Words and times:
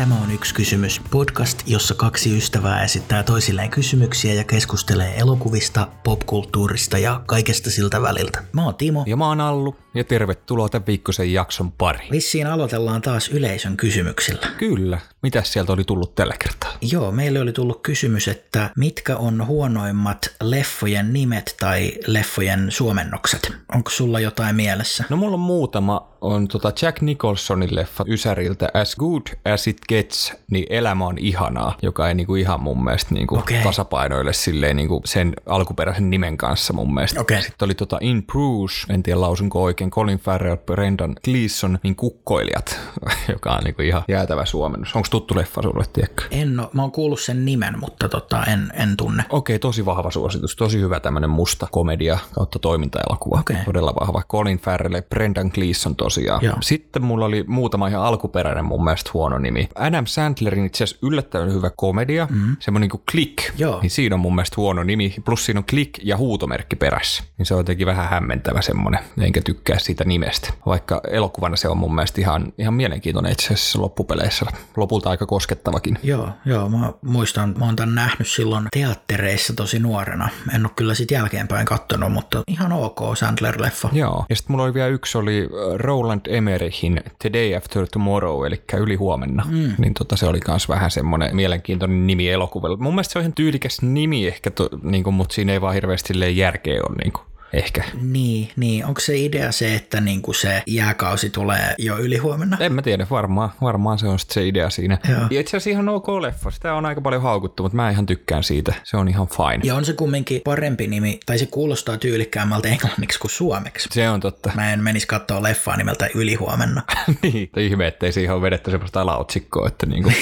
Tämä 0.00 0.14
on 0.22 0.30
yksi 0.30 0.54
kysymys. 0.54 1.00
Podcast, 1.10 1.62
jossa 1.66 1.94
kaksi 1.94 2.36
ystävää 2.36 2.84
esittää 2.84 3.22
toisilleen 3.22 3.70
kysymyksiä 3.70 4.34
ja 4.34 4.44
keskustelee 4.44 5.16
elokuvista, 5.18 5.88
popkulttuurista 6.04 6.98
ja 6.98 7.22
kaikesta 7.26 7.70
siltä 7.70 8.02
väliltä. 8.02 8.42
Mä 8.52 8.64
oon 8.64 8.74
Timo. 8.74 9.04
Ja 9.06 9.16
mä 9.16 9.28
oon 9.28 9.40
Allu, 9.40 9.76
ja 9.94 10.04
tervetuloa 10.04 10.68
tämän 10.68 10.86
viikkoisen 10.86 11.32
jakson 11.32 11.72
pari. 11.72 12.08
Vissiin 12.10 12.46
aloitellaan 12.46 13.02
taas 13.02 13.28
yleisön 13.28 13.76
kysymyksillä. 13.76 14.46
Kyllä. 14.58 14.98
Mitäs 15.22 15.52
sieltä 15.52 15.72
oli 15.72 15.84
tullut 15.84 16.14
tällä 16.14 16.34
kertaa? 16.44 16.72
Joo, 16.80 17.12
meille 17.12 17.40
oli 17.40 17.52
tullut 17.52 17.82
kysymys, 17.82 18.28
että 18.28 18.70
mitkä 18.76 19.16
on 19.16 19.46
huonoimmat 19.46 20.30
leffojen 20.42 21.12
nimet 21.12 21.56
tai 21.60 21.92
leffojen 22.06 22.70
suomennokset? 22.70 23.52
Onko 23.74 23.90
sulla 23.90 24.20
jotain 24.20 24.56
mielessä? 24.56 25.04
No 25.10 25.16
mulla 25.16 25.34
on 25.34 25.40
muutama. 25.40 26.09
On 26.20 26.48
tota 26.48 26.72
Jack 26.82 27.00
Nicholsonin 27.00 27.74
leffa 27.74 28.04
Ysäriltä 28.08 28.68
As 28.74 28.96
Good 28.96 29.22
As 29.54 29.66
It 29.66 29.78
Gets, 29.88 30.32
niin 30.50 30.66
elämä 30.70 31.06
on 31.06 31.18
ihanaa, 31.18 31.76
joka 31.82 32.08
ei 32.08 32.14
niinku 32.14 32.34
ihan 32.34 32.62
mun 32.62 32.84
mielestä 32.84 33.14
niinku 33.14 33.38
Okei. 33.38 33.62
tasapainoille 33.62 34.32
silleen 34.32 34.76
niinku 34.76 35.02
sen 35.04 35.32
alkuperäisen 35.46 36.10
nimen 36.10 36.36
kanssa 36.36 36.72
mun 36.72 36.94
mielestä. 36.94 37.20
Okei. 37.20 37.42
Sitten 37.42 37.66
oli 37.66 37.74
tota 37.74 37.98
In 38.00 38.22
Bruges, 38.22 38.86
en 38.88 39.02
tiedä 39.02 39.20
lausunko 39.20 39.62
oikein, 39.62 39.90
Colin 39.90 40.18
Farrell, 40.18 40.56
Brendan 40.56 41.16
Gleeson, 41.24 41.78
niin 41.82 41.96
kukkoilijat, 41.96 42.80
joka 43.32 43.52
on 43.52 43.64
niinku 43.64 43.82
ihan 43.82 44.02
jäätävä 44.08 44.44
suomennus. 44.44 44.96
Onko 44.96 45.08
tuttu 45.10 45.36
leffa 45.36 45.62
sulle, 45.62 45.84
tiedätkö? 45.92 46.24
En 46.30 46.60
oo, 46.60 46.70
mä 46.72 46.82
oon 46.82 46.92
kuullut 46.92 47.20
sen 47.20 47.44
nimen, 47.44 47.78
mutta 47.80 48.08
tota, 48.08 48.44
en, 48.44 48.72
en 48.74 48.96
tunne. 48.96 49.24
Okei, 49.30 49.58
tosi 49.58 49.86
vahva 49.86 50.10
suositus. 50.10 50.56
Tosi 50.56 50.80
hyvä 50.80 51.00
tämmönen 51.00 51.30
musta 51.30 51.66
komedia 51.70 52.18
kautta 52.32 52.58
toimintaelokuva. 52.58 53.40
Okei. 53.40 53.56
Todella 53.64 53.94
vahva. 54.00 54.22
Colin 54.28 54.58
Farrell 54.58 54.94
ja 54.94 55.02
Brendan 55.02 55.50
Gleeson 55.54 55.96
tosiaan. 56.10 56.40
Joo. 56.44 56.56
Sitten 56.60 57.02
mulla 57.02 57.24
oli 57.24 57.44
muutama 57.46 57.88
ihan 57.88 58.02
alkuperäinen 58.02 58.64
mun 58.64 58.84
mielestä 58.84 59.10
huono 59.14 59.38
nimi. 59.38 59.68
Adam 59.74 60.06
Sandlerin 60.06 60.66
itse 60.66 60.84
asiassa 60.84 61.06
yllättävän 61.06 61.52
hyvä 61.52 61.70
komedia. 61.76 62.28
Mm. 62.30 62.56
Semmoinen 62.60 62.88
kuin 62.88 63.02
Click. 63.10 63.38
Joo. 63.58 63.80
Niin 63.82 63.90
siinä 63.90 64.14
on 64.14 64.20
mun 64.20 64.34
mielestä 64.34 64.54
huono 64.56 64.82
nimi. 64.82 65.14
Plus 65.24 65.44
siinä 65.44 65.60
on 65.60 65.64
Click 65.64 65.94
ja 66.02 66.16
huutomerkki 66.16 66.76
perässä. 66.76 67.24
Niin 67.38 67.46
se 67.46 67.54
on 67.54 67.60
jotenkin 67.60 67.86
vähän 67.86 68.08
hämmentävä 68.08 68.62
semmoinen. 68.62 69.00
Enkä 69.20 69.40
tykkää 69.40 69.78
siitä 69.78 70.04
nimestä. 70.04 70.52
Vaikka 70.66 71.00
elokuvana 71.10 71.56
se 71.56 71.68
on 71.68 71.78
mun 71.78 71.94
mielestä 71.94 72.20
ihan, 72.20 72.52
ihan 72.58 72.74
mielenkiintoinen 72.74 73.32
itse 73.32 73.54
asiassa 73.54 73.80
loppupeleissä. 73.80 74.46
Lopulta 74.76 75.10
aika 75.10 75.26
koskettavakin. 75.26 75.98
Joo, 76.02 76.28
joo, 76.44 76.68
mä 76.68 76.92
muistan, 77.02 77.54
mä 77.58 77.64
oon 77.64 77.76
tän 77.76 77.94
nähnyt 77.94 78.28
silloin 78.28 78.64
teattereissa 78.72 79.52
tosi 79.52 79.78
nuorena. 79.78 80.28
En 80.54 80.66
oo 80.66 80.72
kyllä 80.76 80.94
sit 80.94 81.10
jälkeenpäin 81.10 81.66
kattonut, 81.66 82.12
mutta 82.12 82.42
ihan 82.48 82.72
ok 82.72 83.00
Sandler-leffa. 83.00 83.88
Joo. 83.92 84.24
Ja 84.28 84.36
sitten 84.36 84.52
mulla 84.52 84.64
oli 84.64 84.74
vielä 84.74 84.88
yksi, 84.88 85.18
oli 85.18 85.40
äh, 85.40 85.78
Roland 86.00 86.20
Emmerichin 86.28 87.00
The 87.18 87.32
Day 87.32 87.54
After 87.54 87.86
Tomorrow, 87.92 88.46
eli 88.46 88.62
yli 88.78 88.94
huomenna. 88.94 89.44
Mm. 89.48 89.74
Niin 89.78 89.94
tota, 89.94 90.16
se 90.16 90.26
oli 90.26 90.40
myös 90.48 90.68
vähän 90.68 90.90
semmoinen 90.90 91.36
mielenkiintoinen 91.36 92.06
nimi 92.06 92.30
elokuvalle. 92.30 92.76
Mun 92.76 92.94
mielestä 92.94 93.12
se 93.12 93.18
on 93.18 93.22
ihan 93.22 93.32
tyylikäs 93.32 93.82
nimi 93.82 94.26
ehkä, 94.26 94.50
to, 94.50 94.68
niin 94.82 95.04
kuin, 95.04 95.14
mutta 95.14 95.34
siinä 95.34 95.52
ei 95.52 95.60
vaan 95.60 95.74
hirveästi 95.74 96.36
järkeä 96.36 96.80
ole. 96.88 96.96
Niin 96.96 97.12
kuin. 97.12 97.29
Ehkä. 97.52 97.84
Niin, 98.02 98.48
niin. 98.56 98.86
Onko 98.86 99.00
se 99.00 99.18
idea 99.18 99.52
se, 99.52 99.74
että 99.74 100.00
niinku 100.00 100.32
se 100.32 100.62
jääkausi 100.66 101.30
tulee 101.30 101.74
jo 101.78 101.98
yli 101.98 102.16
huomenna? 102.16 102.56
En 102.60 102.72
mä 102.72 102.82
tiedä, 102.82 103.06
varmaan, 103.10 103.50
varmaan 103.62 103.98
se 103.98 104.06
on 104.06 104.18
sit 104.18 104.30
se 104.30 104.46
idea 104.46 104.70
siinä. 104.70 104.98
Joo. 105.08 105.20
Ja 105.30 105.40
itse 105.40 105.56
asiassa 105.56 105.70
ihan 105.70 105.88
ok 105.88 106.08
leffa. 106.08 106.50
Sitä 106.50 106.74
on 106.74 106.86
aika 106.86 107.00
paljon 107.00 107.22
haukuttu, 107.22 107.62
mutta 107.62 107.76
mä 107.76 107.90
ihan 107.90 108.06
tykkään 108.06 108.44
siitä. 108.44 108.74
Se 108.84 108.96
on 108.96 109.08
ihan 109.08 109.28
fine. 109.28 109.60
Ja 109.62 109.74
on 109.74 109.84
se 109.84 109.92
kumminkin 109.92 110.40
parempi 110.44 110.86
nimi, 110.86 111.20
tai 111.26 111.38
se 111.38 111.46
kuulostaa 111.46 111.96
tyylikkäämmältä 111.96 112.68
englanniksi 112.68 113.18
kuin 113.18 113.30
suomeksi. 113.30 113.88
Se 113.92 114.08
on 114.08 114.20
totta. 114.20 114.52
Mä 114.54 114.72
en 114.72 114.82
menisi 114.82 115.06
katsoa 115.06 115.42
leffaa 115.42 115.76
nimeltä 115.76 116.08
Yli 116.14 116.34
huomenna. 116.34 116.82
niin. 117.22 117.48
Tai 117.52 117.66
ihme, 117.66 117.86
ettei 117.86 118.12
siihen 118.12 118.34
ole 118.34 118.42
vedetty 118.42 118.70
semmoista 118.70 119.00
alaotsikkoa, 119.00 119.68
että 119.68 119.86
niinku, 119.86 120.12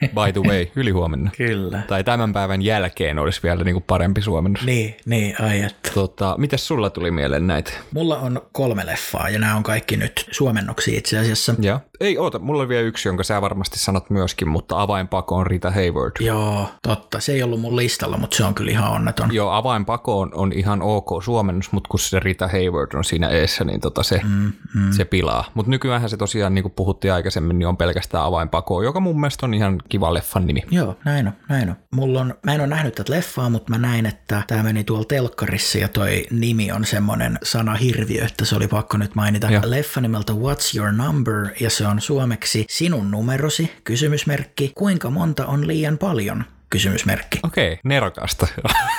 by 0.00 0.32
the 0.32 0.40
way, 0.48 0.66
yli 0.76 0.90
huomenna. 0.90 1.30
Kyllä. 1.36 1.82
Tai 1.88 2.04
tämän 2.04 2.32
päivän 2.32 2.62
jälkeen 2.62 3.18
olisi 3.18 3.40
vielä 3.42 3.64
niinku 3.64 3.80
parempi 3.80 4.22
suomennus. 4.22 4.64
Niin, 4.64 4.96
niin, 5.06 5.42
ai 5.42 5.62
että. 5.62 5.90
Tota, 5.94 6.34
mitäs 6.38 6.68
sulla 6.70 6.90
tuli 6.90 7.10
mieleen 7.10 7.46
näitä? 7.46 7.72
Mulla 7.94 8.18
on 8.18 8.42
kolme 8.52 8.86
leffaa 8.86 9.28
ja 9.28 9.38
nämä 9.38 9.56
on 9.56 9.62
kaikki 9.62 9.96
nyt 9.96 10.28
suomennoksia 10.30 10.98
itse 10.98 11.18
asiassa. 11.18 11.54
Ja. 11.60 11.80
Ei, 12.00 12.18
oota, 12.18 12.38
mulla 12.38 12.62
on 12.62 12.68
vielä 12.68 12.82
yksi, 12.82 13.08
jonka 13.08 13.24
sä 13.24 13.40
varmasti 13.40 13.78
sanot 13.78 14.10
myöskin, 14.10 14.48
mutta 14.48 14.82
avainpako 14.82 15.36
on 15.36 15.46
Rita 15.46 15.70
Hayward. 15.70 16.12
Joo, 16.20 16.68
totta. 16.82 17.20
Se 17.20 17.32
ei 17.32 17.42
ollut 17.42 17.60
mun 17.60 17.76
listalla, 17.76 18.16
mutta 18.16 18.36
se 18.36 18.44
on 18.44 18.54
kyllä 18.54 18.70
ihan 18.70 18.90
onneton. 18.90 19.34
Joo, 19.34 19.50
avainpako 19.50 20.20
on, 20.20 20.30
on 20.34 20.52
ihan 20.52 20.82
ok 20.82 21.22
suomennus, 21.22 21.72
mutta 21.72 21.88
kun 21.88 22.00
se 22.00 22.20
Rita 22.20 22.48
Hayward 22.48 22.94
on 22.94 23.04
siinä 23.04 23.28
eessä, 23.28 23.64
niin 23.64 23.80
tota 23.80 24.02
se, 24.02 24.20
mm, 24.24 24.52
mm. 24.74 24.92
se 24.92 25.04
pilaa. 25.04 25.44
Mutta 25.54 25.70
nykyään 25.70 26.10
se 26.10 26.16
tosiaan, 26.16 26.54
niin 26.54 26.62
kuin 26.62 26.72
puhuttiin 26.72 27.12
aikaisemmin, 27.12 27.58
niin 27.58 27.66
on 27.66 27.76
pelkästään 27.76 28.24
avainpako, 28.24 28.82
joka 28.82 29.00
mun 29.00 29.20
mielestä 29.20 29.46
on 29.46 29.54
ihan 29.54 29.82
kiva 29.88 30.14
leffan 30.14 30.46
nimi. 30.46 30.62
Joo, 30.70 30.96
näin 31.04 31.26
on, 31.26 31.32
näin 31.48 31.68
on. 31.68 31.76
Mulla 31.90 32.20
on, 32.20 32.34
mä 32.42 32.54
en 32.54 32.60
ole 32.60 32.68
nähnyt 32.68 32.94
tätä 32.94 33.12
leffaa, 33.12 33.50
mutta 33.50 33.70
mä 33.70 33.78
näin, 33.78 34.06
että 34.06 34.42
tämä 34.46 34.62
meni 34.62 34.84
tuolla 34.84 35.04
telkkarissa 35.04 35.78
ja 35.78 35.88
toi 35.88 36.26
nimi 36.30 36.72
on 36.72 36.84
semmoinen 36.84 37.38
sana 37.42 37.74
hirviö, 37.74 38.24
että 38.24 38.44
se 38.44 38.56
oli 38.56 38.68
pakko 38.68 38.96
nyt 38.96 39.14
mainita. 39.14 39.50
Joo. 39.50 39.62
Leffa 39.66 40.00
nimeltä 40.00 40.32
What's 40.32 40.78
Your 40.78 40.92
Number 40.92 41.48
ja 41.60 41.70
se 41.70 41.86
on 41.86 41.89
suomeksi 41.98 42.64
Sinun 42.68 43.10
numerosi, 43.10 43.72
kysymysmerkki, 43.84 44.72
kuinka 44.74 45.10
monta 45.10 45.46
on 45.46 45.66
liian 45.66 45.98
paljon, 45.98 46.44
kysymysmerkki. 46.70 47.40
Okei, 47.42 47.78
nerokasta. 47.84 48.46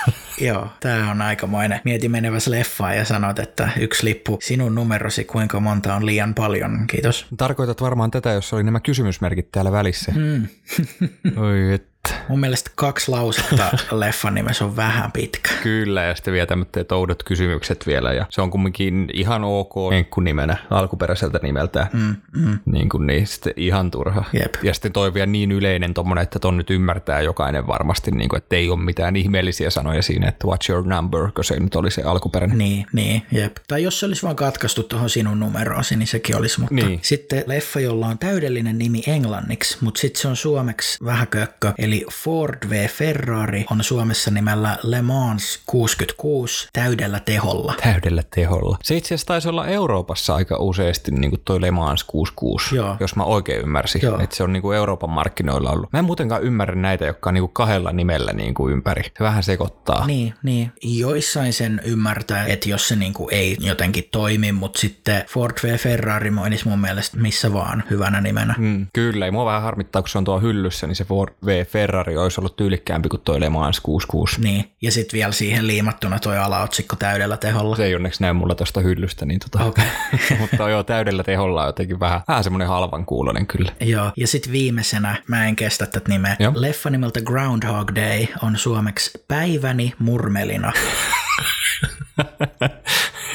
Joo, 0.41 0.67
tää 0.79 1.11
on 1.11 1.21
aikamoinen. 1.21 1.81
Mieti 1.83 2.09
meneväs 2.09 2.47
leffaa 2.47 2.93
ja 2.93 3.05
sanot, 3.05 3.39
että 3.39 3.69
yksi 3.79 4.05
lippu, 4.05 4.39
sinun 4.41 4.75
numerosi, 4.75 5.23
kuinka 5.23 5.59
monta 5.59 5.95
on 5.95 6.05
liian 6.05 6.33
paljon, 6.33 6.87
kiitos. 6.87 7.25
Tarkoitat 7.37 7.81
varmaan 7.81 8.11
tätä, 8.11 8.31
jos 8.31 8.53
oli 8.53 8.63
nämä 8.63 8.79
kysymysmerkit 8.79 9.51
täällä 9.51 9.71
välissä. 9.71 10.11
Mm. 10.15 10.47
Oi, 11.45 11.73
että. 11.73 11.90
Mun 12.31 12.39
mielestä 12.39 12.71
kaksi 12.75 13.11
lausetta 13.11 13.71
leffan 13.91 14.33
nimessä 14.33 14.65
on 14.65 14.75
vähän 14.75 15.11
pitkä. 15.11 15.51
Kyllä, 15.63 16.03
ja 16.03 16.15
sitten 16.15 16.33
vielä 16.33 16.45
tämmöiset 16.45 16.91
oudot 16.91 17.23
kysymykset 17.23 17.87
vielä, 17.87 18.13
ja 18.13 18.25
se 18.29 18.41
on 18.41 18.51
kumminkin 18.51 19.09
ihan 19.13 19.43
ok 19.43 19.73
enkkunimenä 19.93 20.57
alkuperäiseltä 20.69 21.39
nimeltään. 21.43 21.87
Mm, 21.93 22.15
mm. 22.35 22.59
Niin 22.65 22.89
kuin 22.89 23.07
niin, 23.07 23.27
sitten 23.27 23.53
ihan 23.55 23.91
turha. 23.91 24.23
Jep. 24.33 24.53
Ja 24.63 24.73
sitten 24.73 24.91
toi 24.91 25.13
vielä 25.13 25.25
niin 25.25 25.51
yleinen 25.51 25.93
tommonen, 25.93 26.21
että 26.21 26.39
ton 26.39 26.57
nyt 26.57 26.69
ymmärtää 26.69 27.21
jokainen 27.21 27.67
varmasti, 27.67 28.11
niin 28.11 28.29
kuin, 28.29 28.37
että 28.37 28.55
ei 28.55 28.69
ole 28.69 28.79
mitään 28.79 29.15
ihmeellisiä 29.15 29.69
sanoja 29.69 30.01
siinä, 30.01 30.27
että 30.29 30.47
what's 30.47 30.71
your 30.73 30.87
number, 30.87 31.31
kun 31.35 31.43
se 31.43 31.59
nyt 31.59 31.75
oli 31.75 31.91
se 31.91 32.01
alkuperäinen. 32.01 32.57
Niin, 32.57 32.85
niin, 32.93 33.21
jep. 33.31 33.55
Tai 33.67 33.83
jos 33.83 33.99
se 33.99 34.05
olisi 34.05 34.23
vaan 34.23 34.35
katkaistu 34.35 34.83
tuohon 34.83 35.09
sinun 35.09 35.39
numeroosi, 35.39 35.95
niin 35.95 36.07
sekin 36.07 36.35
olisi. 36.37 36.59
Mutta 36.59 36.75
Niin. 36.75 36.99
sitten 37.01 37.43
leffa, 37.45 37.79
jolla 37.79 38.07
on 38.07 38.17
täydellinen 38.17 38.77
nimi 38.77 39.03
englanniksi, 39.07 39.77
mutta 39.81 40.01
sitten 40.01 40.21
se 40.21 40.27
on 40.27 40.35
suomeksi 40.35 41.05
vähän 41.05 41.27
kökkö. 41.27 41.73
Eli 41.77 42.05
Ford 42.23 42.69
v 42.69 42.87
Ferrari 42.87 43.65
on 43.71 43.83
Suomessa 43.83 44.31
nimellä 44.31 44.77
Le 44.83 45.01
Mans 45.01 45.61
66 45.65 46.69
täydellä 46.73 47.19
teholla. 47.19 47.73
Täydellä 47.83 48.23
teholla. 48.35 48.77
Se 48.83 48.97
itse 48.97 49.07
asiassa 49.07 49.27
taisi 49.27 49.49
olla 49.49 49.67
Euroopassa 49.67 50.35
aika 50.35 50.57
useasti 50.57 51.11
niin 51.11 51.31
kuin 51.31 51.41
toi 51.45 51.61
Le 51.61 51.71
Mans 51.71 52.03
66, 52.03 52.75
Joo. 52.75 52.97
jos 52.99 53.15
mä 53.15 53.23
oikein 53.23 53.61
ymmärsin, 53.61 54.01
Joo. 54.03 54.19
että 54.19 54.35
se 54.35 54.43
on 54.43 54.53
niin 54.53 54.61
kuin 54.61 54.77
Euroopan 54.77 55.09
markkinoilla 55.09 55.71
ollut. 55.71 55.93
Mä 55.93 55.99
en 55.99 56.05
muutenkaan 56.05 56.43
ymmärrä 56.43 56.75
näitä, 56.75 57.05
jotka 57.05 57.29
on 57.29 57.33
niin 57.33 57.41
kuin 57.41 57.53
kahdella 57.53 57.91
nimellä 57.91 58.33
niin 58.33 58.53
kuin 58.53 58.73
ympäri. 58.73 59.03
Se 59.03 59.23
vähän 59.23 59.43
sekoittaa. 59.43 60.07
Niin, 60.07 60.33
niin. 60.43 60.71
Joissain 60.83 61.53
sen 61.53 61.81
ymmärtää, 61.85 62.45
että 62.45 62.69
jos 62.69 62.87
se 62.87 62.95
niinku 62.95 63.29
ei 63.31 63.57
jotenkin 63.59 64.03
toimi, 64.11 64.51
mutta 64.51 64.79
sitten 64.79 65.23
Ford 65.27 65.57
v 65.63 65.77
Ferrari 65.77 66.31
mainisi 66.31 66.67
mun 66.67 66.79
mielestä 66.79 67.17
missä 67.17 67.53
vaan 67.53 67.83
hyvänä 67.89 68.21
nimenä. 68.21 68.55
Mm, 68.57 68.87
kyllä, 68.93 69.25
ja 69.25 69.31
mua 69.31 69.45
vähän 69.45 69.61
harmittaa, 69.61 70.01
kun 70.01 70.09
se 70.09 70.17
on 70.17 70.23
tuo 70.23 70.39
hyllyssä, 70.39 70.87
niin 70.87 70.95
se 70.95 71.03
Ford 71.03 71.33
V 71.45 71.65
Ferrari 71.65 72.00
olisi 72.07 72.41
ollut 72.41 72.55
tyylikkäämpi 72.55 73.09
kuin 73.09 73.21
toi 73.21 73.39
Le 73.39 73.49
Mans 73.49 73.79
66. 73.79 74.41
Niin, 74.41 74.71
ja 74.81 74.91
sitten 74.91 75.17
vielä 75.17 75.31
siihen 75.31 75.67
liimattuna 75.67 76.19
toi 76.19 76.37
alaotsikko 76.37 76.95
täydellä 76.95 77.37
teholla. 77.37 77.75
Se 77.75 77.85
ei 77.85 77.95
onneksi 77.95 78.21
näy 78.21 78.33
mulla 78.33 78.55
tuosta 78.55 78.81
hyllystä, 78.81 79.25
niin 79.25 79.39
tota, 79.39 79.65
Okei. 79.65 79.85
mutta 80.39 80.69
joo, 80.69 80.83
täydellä 80.83 81.23
teholla 81.23 81.61
on 81.61 81.67
jotenkin 81.67 81.99
vähän, 81.99 82.21
vähän 82.27 82.43
semmoinen 82.43 82.67
halvan 82.67 83.05
kuulonen 83.05 83.47
kyllä. 83.47 83.71
Joo, 83.79 84.11
ja 84.17 84.27
sitten 84.27 84.51
viimeisenä, 84.51 85.15
mä 85.27 85.47
en 85.47 85.55
kestä 85.55 85.85
tätä 85.85 86.09
nimeä, 86.09 86.35
Joo. 86.39 86.53
leffa 86.55 86.89
nimeltä 86.89 87.21
Groundhog 87.21 87.91
Day 87.95 88.25
on 88.41 88.57
suomeksi 88.57 89.23
Päiväni 89.27 89.93
murmelina. 89.99 90.73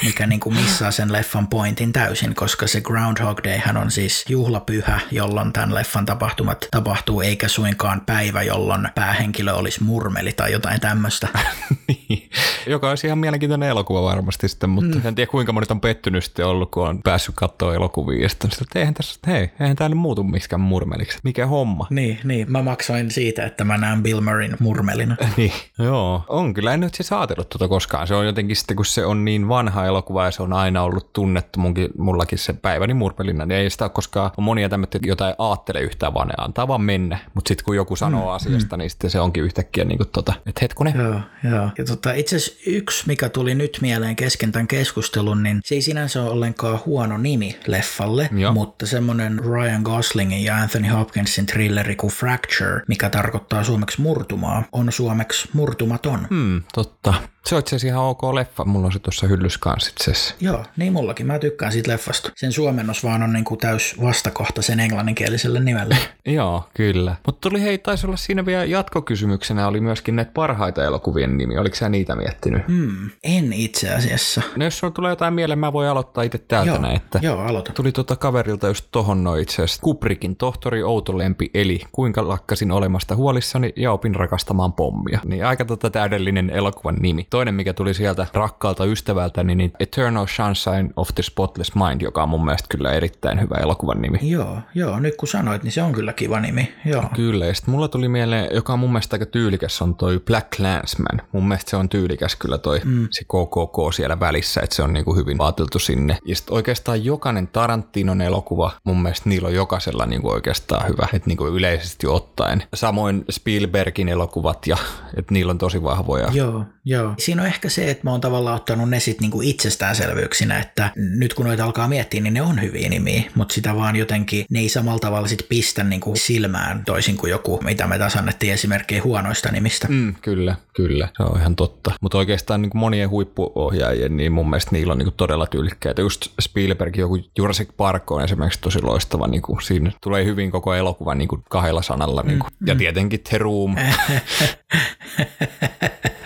mikä 0.03 0.27
niin 0.27 0.39
kuin 0.39 0.55
missaa 0.55 0.91
sen 0.91 1.13
leffan 1.13 1.47
pointin 1.47 1.93
täysin, 1.93 2.35
koska 2.35 2.67
se 2.67 2.81
Groundhog 2.81 3.39
Day 3.43 3.57
hän 3.57 3.77
on 3.77 3.91
siis 3.91 4.25
juhlapyhä, 4.29 4.99
jolloin 5.11 5.53
tämän 5.53 5.75
leffan 5.75 6.05
tapahtumat 6.05 6.67
tapahtuu, 6.71 7.21
eikä 7.21 7.47
suinkaan 7.47 8.01
päivä, 8.01 8.43
jolloin 8.43 8.89
päähenkilö 8.95 9.53
olisi 9.53 9.83
murmeli 9.83 10.33
tai 10.33 10.51
jotain 10.51 10.81
tämmöistä. 10.81 11.27
niin. 11.87 12.29
Joka 12.67 12.89
olisi 12.89 13.07
ihan 13.07 13.19
mielenkiintoinen 13.19 13.69
elokuva 13.69 14.03
varmasti 14.03 14.47
sitten, 14.47 14.69
mutta 14.69 14.99
mm. 14.99 15.07
en 15.07 15.15
tiedä 15.15 15.31
kuinka 15.31 15.53
monet 15.53 15.71
on 15.71 15.81
pettynyt 15.81 16.23
sitten 16.23 16.45
ollut, 16.45 16.71
kun 16.71 16.87
on 16.87 17.03
päässyt 17.03 17.35
katsoa 17.35 17.75
elokuvia 17.75 18.21
ja 18.21 18.29
sitten 18.29 18.49
että 18.61 18.79
eihän 18.79 18.93
tässä, 18.93 19.19
hei, 19.27 19.51
eihän 19.59 19.75
tää 19.75 19.89
nyt 19.89 19.97
muutu 19.97 20.23
miskään 20.23 20.61
murmeliksi. 20.61 21.19
Mikä 21.23 21.47
homma? 21.47 21.87
Niin, 21.89 22.19
niin, 22.23 22.51
mä 22.51 22.61
maksoin 22.61 23.11
siitä, 23.11 23.45
että 23.45 23.63
mä 23.63 23.77
näen 23.77 24.03
Bill 24.03 24.21
Murrayn 24.21 24.57
murmelina. 24.59 25.15
niin, 25.37 25.51
joo. 25.79 26.25
On 26.29 26.53
kyllä, 26.53 26.73
en 26.73 26.79
nyt 26.79 26.95
siis 26.95 27.11
ajatellut 27.11 27.49
tuota 27.49 27.67
koskaan. 27.67 28.07
Se 28.07 28.15
on 28.15 28.25
jotenkin 28.25 28.55
sitten, 28.55 28.75
kun 28.75 28.85
se 28.85 29.05
on 29.05 29.25
niin 29.25 29.47
vanha 29.47 29.85
elokuva 29.85 30.25
ja 30.25 30.31
se 30.31 30.43
on 30.43 30.53
aina 30.53 30.83
ollut 30.83 31.13
tunnettu 31.13 31.59
munkin, 31.59 31.89
mullakin 31.97 32.37
se 32.37 32.53
päiväni 32.53 32.93
murmelina, 32.93 33.45
niin 33.45 33.57
ei 33.57 33.69
sitä 33.69 33.85
ole 33.85 33.91
koskaan 33.91 34.31
on 34.37 34.43
monia 34.43 34.69
tämmöitä, 34.69 34.99
joita 35.01 35.27
ei 35.27 35.35
ajattele 35.37 35.81
yhtään 35.81 36.13
vaan 36.13 36.27
ne 36.27 36.33
antaa 36.37 36.67
vaan 36.67 36.81
mennä. 36.81 37.17
Mutta 37.33 37.47
sitten 37.47 37.65
kun 37.65 37.75
joku 37.75 37.95
sanoo 37.95 38.29
mm, 38.29 38.35
asiasta, 38.35 38.77
mm. 38.77 38.79
niin 38.79 38.89
sitten 38.89 39.09
se 39.09 39.19
onkin 39.19 39.43
yhtäkkiä 39.43 39.85
niin 39.85 39.97
kuin 39.97 40.09
tota, 40.09 40.33
että 40.45 40.59
hetkonen. 40.61 40.93
Joo, 40.95 41.21
joo. 41.51 41.69
Ja 41.77 41.85
tota, 41.85 42.13
itse 42.13 42.35
asiassa 42.35 42.56
yksi, 42.65 43.03
mikä 43.07 43.29
tuli 43.29 43.55
nyt 43.55 43.77
mieleen 43.81 44.15
kesken 44.15 44.51
tämän 44.51 44.67
keskustelun, 44.67 45.43
niin 45.43 45.59
se 45.65 45.75
ei 45.75 45.81
sinänsä 45.81 46.23
ole 46.23 46.29
ollenkaan 46.29 46.79
huono 46.85 47.17
nimi 47.17 47.59
leffalle, 47.67 48.29
joo. 48.31 48.53
mutta 48.53 48.85
semmoinen 48.85 49.39
Ryan 49.39 49.81
Goslingin 49.81 50.43
ja 50.43 50.57
Anthony 50.57 50.87
Hopkinsin 50.87 51.45
thrilleri 51.45 51.95
kuin 51.95 52.13
Fracture, 52.13 52.81
mikä 52.87 53.09
tarkoittaa 53.09 53.63
suomeksi 53.63 54.01
murtumaa, 54.01 54.63
on 54.71 54.91
suomeksi 54.91 55.49
murtumaton. 55.53 56.27
Hmm, 56.29 56.61
totta. 56.73 57.13
Se 57.47 57.55
on 57.55 57.59
itse 57.59 57.87
ihan 57.87 58.03
ok 58.03 58.23
leffa. 58.33 58.65
Mulla 58.65 58.85
on 58.85 58.91
se 58.91 58.99
tuossa 58.99 59.27
hyllys 59.27 59.57
kanssa 59.57 59.91
itse 59.91 60.35
Joo, 60.39 60.65
niin 60.77 60.93
mullakin. 60.93 61.27
Mä 61.27 61.39
tykkään 61.39 61.71
siitä 61.71 61.91
leffasta. 61.91 62.31
Sen 62.35 62.51
suomennos 62.51 63.03
vaan 63.03 63.23
on 63.23 63.33
niinku 63.33 63.57
täys 63.57 63.95
vastakohta 64.01 64.61
sen 64.61 64.79
englanninkieliselle 64.79 65.59
nimelle. 65.59 65.97
Joo, 66.25 66.69
kyllä. 66.73 67.15
Mutta 67.25 67.49
tuli 67.49 67.61
hei, 67.61 67.77
taisi 67.77 68.07
olla 68.07 68.17
siinä 68.17 68.45
vielä 68.45 68.65
jatkokysymyksenä 68.65 69.67
oli 69.67 69.79
myöskin 69.79 70.15
näitä 70.15 70.31
parhaita 70.33 70.83
elokuvien 70.83 71.37
nimi. 71.37 71.57
Oliko 71.57 71.75
sä 71.75 71.89
niitä 71.89 72.15
miettinyt? 72.15 72.46
Hmm, 72.67 73.09
en 73.23 73.53
itse 73.53 73.93
asiassa. 73.93 74.41
No 74.55 74.65
jos 74.65 74.79
sulla 74.79 74.91
tulee 74.91 75.11
jotain 75.11 75.33
mieleen, 75.33 75.59
mä 75.59 75.73
voin 75.73 75.89
aloittaa 75.89 76.23
itse 76.23 76.37
täältä 76.37 76.71
joo, 76.71 76.81
näin. 76.81 76.95
Että 76.95 77.19
joo, 77.21 77.39
aloita. 77.39 77.73
Tuli 77.73 77.91
tuota 77.91 78.15
kaverilta 78.15 78.67
just 78.67 78.85
tohon 78.91 79.23
noin 79.23 79.41
itse 79.41 79.55
asiassa. 79.55 79.81
Kubrikin 79.81 80.35
tohtori 80.35 80.83
Outolempi 80.83 81.49
eli 81.53 81.81
kuinka 81.91 82.27
lakkasin 82.27 82.71
olemasta 82.71 83.15
huolissani 83.15 83.73
ja 83.75 83.91
opin 83.91 84.15
rakastamaan 84.15 84.73
pommia. 84.73 85.19
Niin 85.25 85.45
aika 85.45 85.65
tota 85.65 85.89
täydellinen 85.89 86.49
elokuvan 86.49 86.95
nimi. 86.95 87.27
Toinen, 87.29 87.53
mikä 87.53 87.73
tuli 87.73 87.93
sieltä 87.93 88.27
rakkaalta 88.33 88.85
ystävältä, 88.85 89.43
niin 89.43 89.73
Eternal 89.79 90.25
Sunshine 90.27 90.89
of 90.95 91.09
the 91.15 91.23
Spotless 91.23 91.71
Mind, 91.75 92.01
joka 92.01 92.23
on 92.23 92.29
mun 92.29 92.45
mielestä 92.45 92.67
kyllä 92.69 92.91
erittäin 92.91 93.41
hyvä 93.41 93.55
elokuvan 93.55 94.01
nimi. 94.01 94.19
Joo, 94.21 94.57
joo, 94.75 94.99
nyt 94.99 95.15
kun 95.15 95.27
sanoit, 95.27 95.63
niin 95.63 95.71
se 95.71 95.81
on 95.81 95.93
kyllä 95.93 96.13
kiva 96.13 96.39
nimi. 96.39 96.73
Joo. 96.85 97.03
Kyllä, 97.15 97.45
ja 97.45 97.53
sitten 97.53 97.71
mulla 97.71 97.87
tuli 97.87 98.07
mieleen, 98.07 98.49
joka 98.53 98.73
on 98.73 98.79
mun 98.79 98.89
mielestä 98.91 99.15
aika 99.15 99.25
tyylikäs, 99.25 99.81
on 99.81 99.95
toi 99.95 100.19
Black 100.19 100.59
Landsman. 100.59 101.21
Mun 101.31 101.47
mielestä 101.47 101.69
se 101.69 101.77
on 101.77 101.89
tyylikäs 101.89 102.35
kyllä 102.39 102.57
toi 102.57 102.81
mm. 102.85 103.07
se 103.11 103.23
KKK 103.23 103.93
siellä 103.95 104.19
välissä, 104.19 104.61
että 104.61 104.75
se 104.75 104.83
on 104.83 104.93
niinku 104.93 105.15
hyvin 105.15 105.37
vaateltu 105.37 105.79
sinne. 105.79 106.17
Ja 106.25 106.35
sitten 106.35 106.55
oikeastaan 106.55 107.05
jokainen 107.05 107.47
Tarantinon 107.47 108.21
elokuva, 108.21 108.71
mun 108.83 109.01
mielestä 109.01 109.29
niillä 109.29 109.47
on 109.47 109.53
jokaisella 109.53 110.05
niinku 110.05 110.29
oikeastaan 110.29 110.87
hyvä, 110.87 111.07
että 111.13 111.27
niinku 111.27 111.47
yleisesti 111.47 112.07
ottaen. 112.07 112.63
Samoin 112.73 113.25
Spielbergin 113.31 114.09
elokuvat, 114.09 114.67
ja 114.67 114.77
että 115.17 115.33
niillä 115.33 115.51
on 115.51 115.57
tosi 115.57 115.83
vahvoja. 115.83 116.27
Joo, 116.33 116.65
joo. 116.87 117.13
Siinä 117.17 117.41
on 117.41 117.47
ehkä 117.47 117.69
se, 117.69 117.91
että 117.91 118.03
mä 118.03 118.11
oon 118.11 118.21
tavallaan 118.21 118.55
ottanut 118.55 118.89
ne 118.89 118.99
sitten 118.99 119.21
niinku 119.21 119.41
itsestäänselvyyksinä, 119.41 120.59
että 120.59 120.91
nyt 120.95 121.33
kun 121.33 121.45
noita 121.45 121.65
alkaa 121.65 121.87
miettiä, 121.87 122.21
niin 122.21 122.33
ne 122.33 122.41
on 122.41 122.61
hyviä 122.61 122.89
nimiä, 122.89 123.23
mutta 123.35 123.53
sitä 123.53 123.75
vaan 123.75 123.95
jotenkin, 123.95 124.45
ne 124.49 124.59
ei 124.59 124.69
samalla 124.69 124.99
tavalla 124.99 125.27
sit 125.27 125.45
pistä 125.49 125.83
niinku 125.83 126.13
silmään 126.15 126.85
toisin 126.85 127.17
kuin 127.17 127.29
joku, 127.29 127.59
mitä 127.63 127.87
me 127.87 127.97
taas 127.97 128.15
annettiin 128.15 128.53
esimerkkejä 128.53 129.03
huonoista 129.03 129.51
nimistä. 129.51 129.87
Mm, 129.89 130.15
kyllä, 130.21 130.55
kyllä, 130.75 131.09
se 131.17 131.23
on 131.23 131.39
ihan 131.39 131.55
totta. 131.55 131.91
Mutta 132.01 132.17
oikeastaan 132.17 132.61
niin 132.61 132.71
monien 132.73 133.09
huippuohjaajien, 133.09 134.17
niin 134.17 134.31
mun 134.31 134.49
mielestä 134.49 134.71
niillä 134.71 134.91
on 134.91 134.97
niin 134.97 135.13
todella 135.17 135.45
tyylikkäitä. 135.45 136.01
Just 136.01 136.27
Spielberg, 136.41 136.97
joku 136.97 137.19
Jurassic 137.37 137.69
Park 137.77 138.11
on 138.11 138.23
esimerkiksi 138.23 138.61
tosi 138.61 138.81
loistava, 138.81 139.27
niin 139.27 139.41
kuin 139.41 139.61
siinä 139.61 139.91
tulee 140.03 140.25
hyvin 140.25 140.51
koko 140.51 140.73
elokuva 140.73 141.15
niin 141.15 141.27
kuin 141.27 141.43
kahdella 141.49 141.81
sanalla. 141.81 142.23
Niin 142.23 142.39
kuin. 142.39 142.51
Mm, 142.59 142.67
ja 142.67 142.73
mm. 142.73 142.77
tietenkin 142.77 143.19
The 143.19 143.37
Room. 143.37 143.75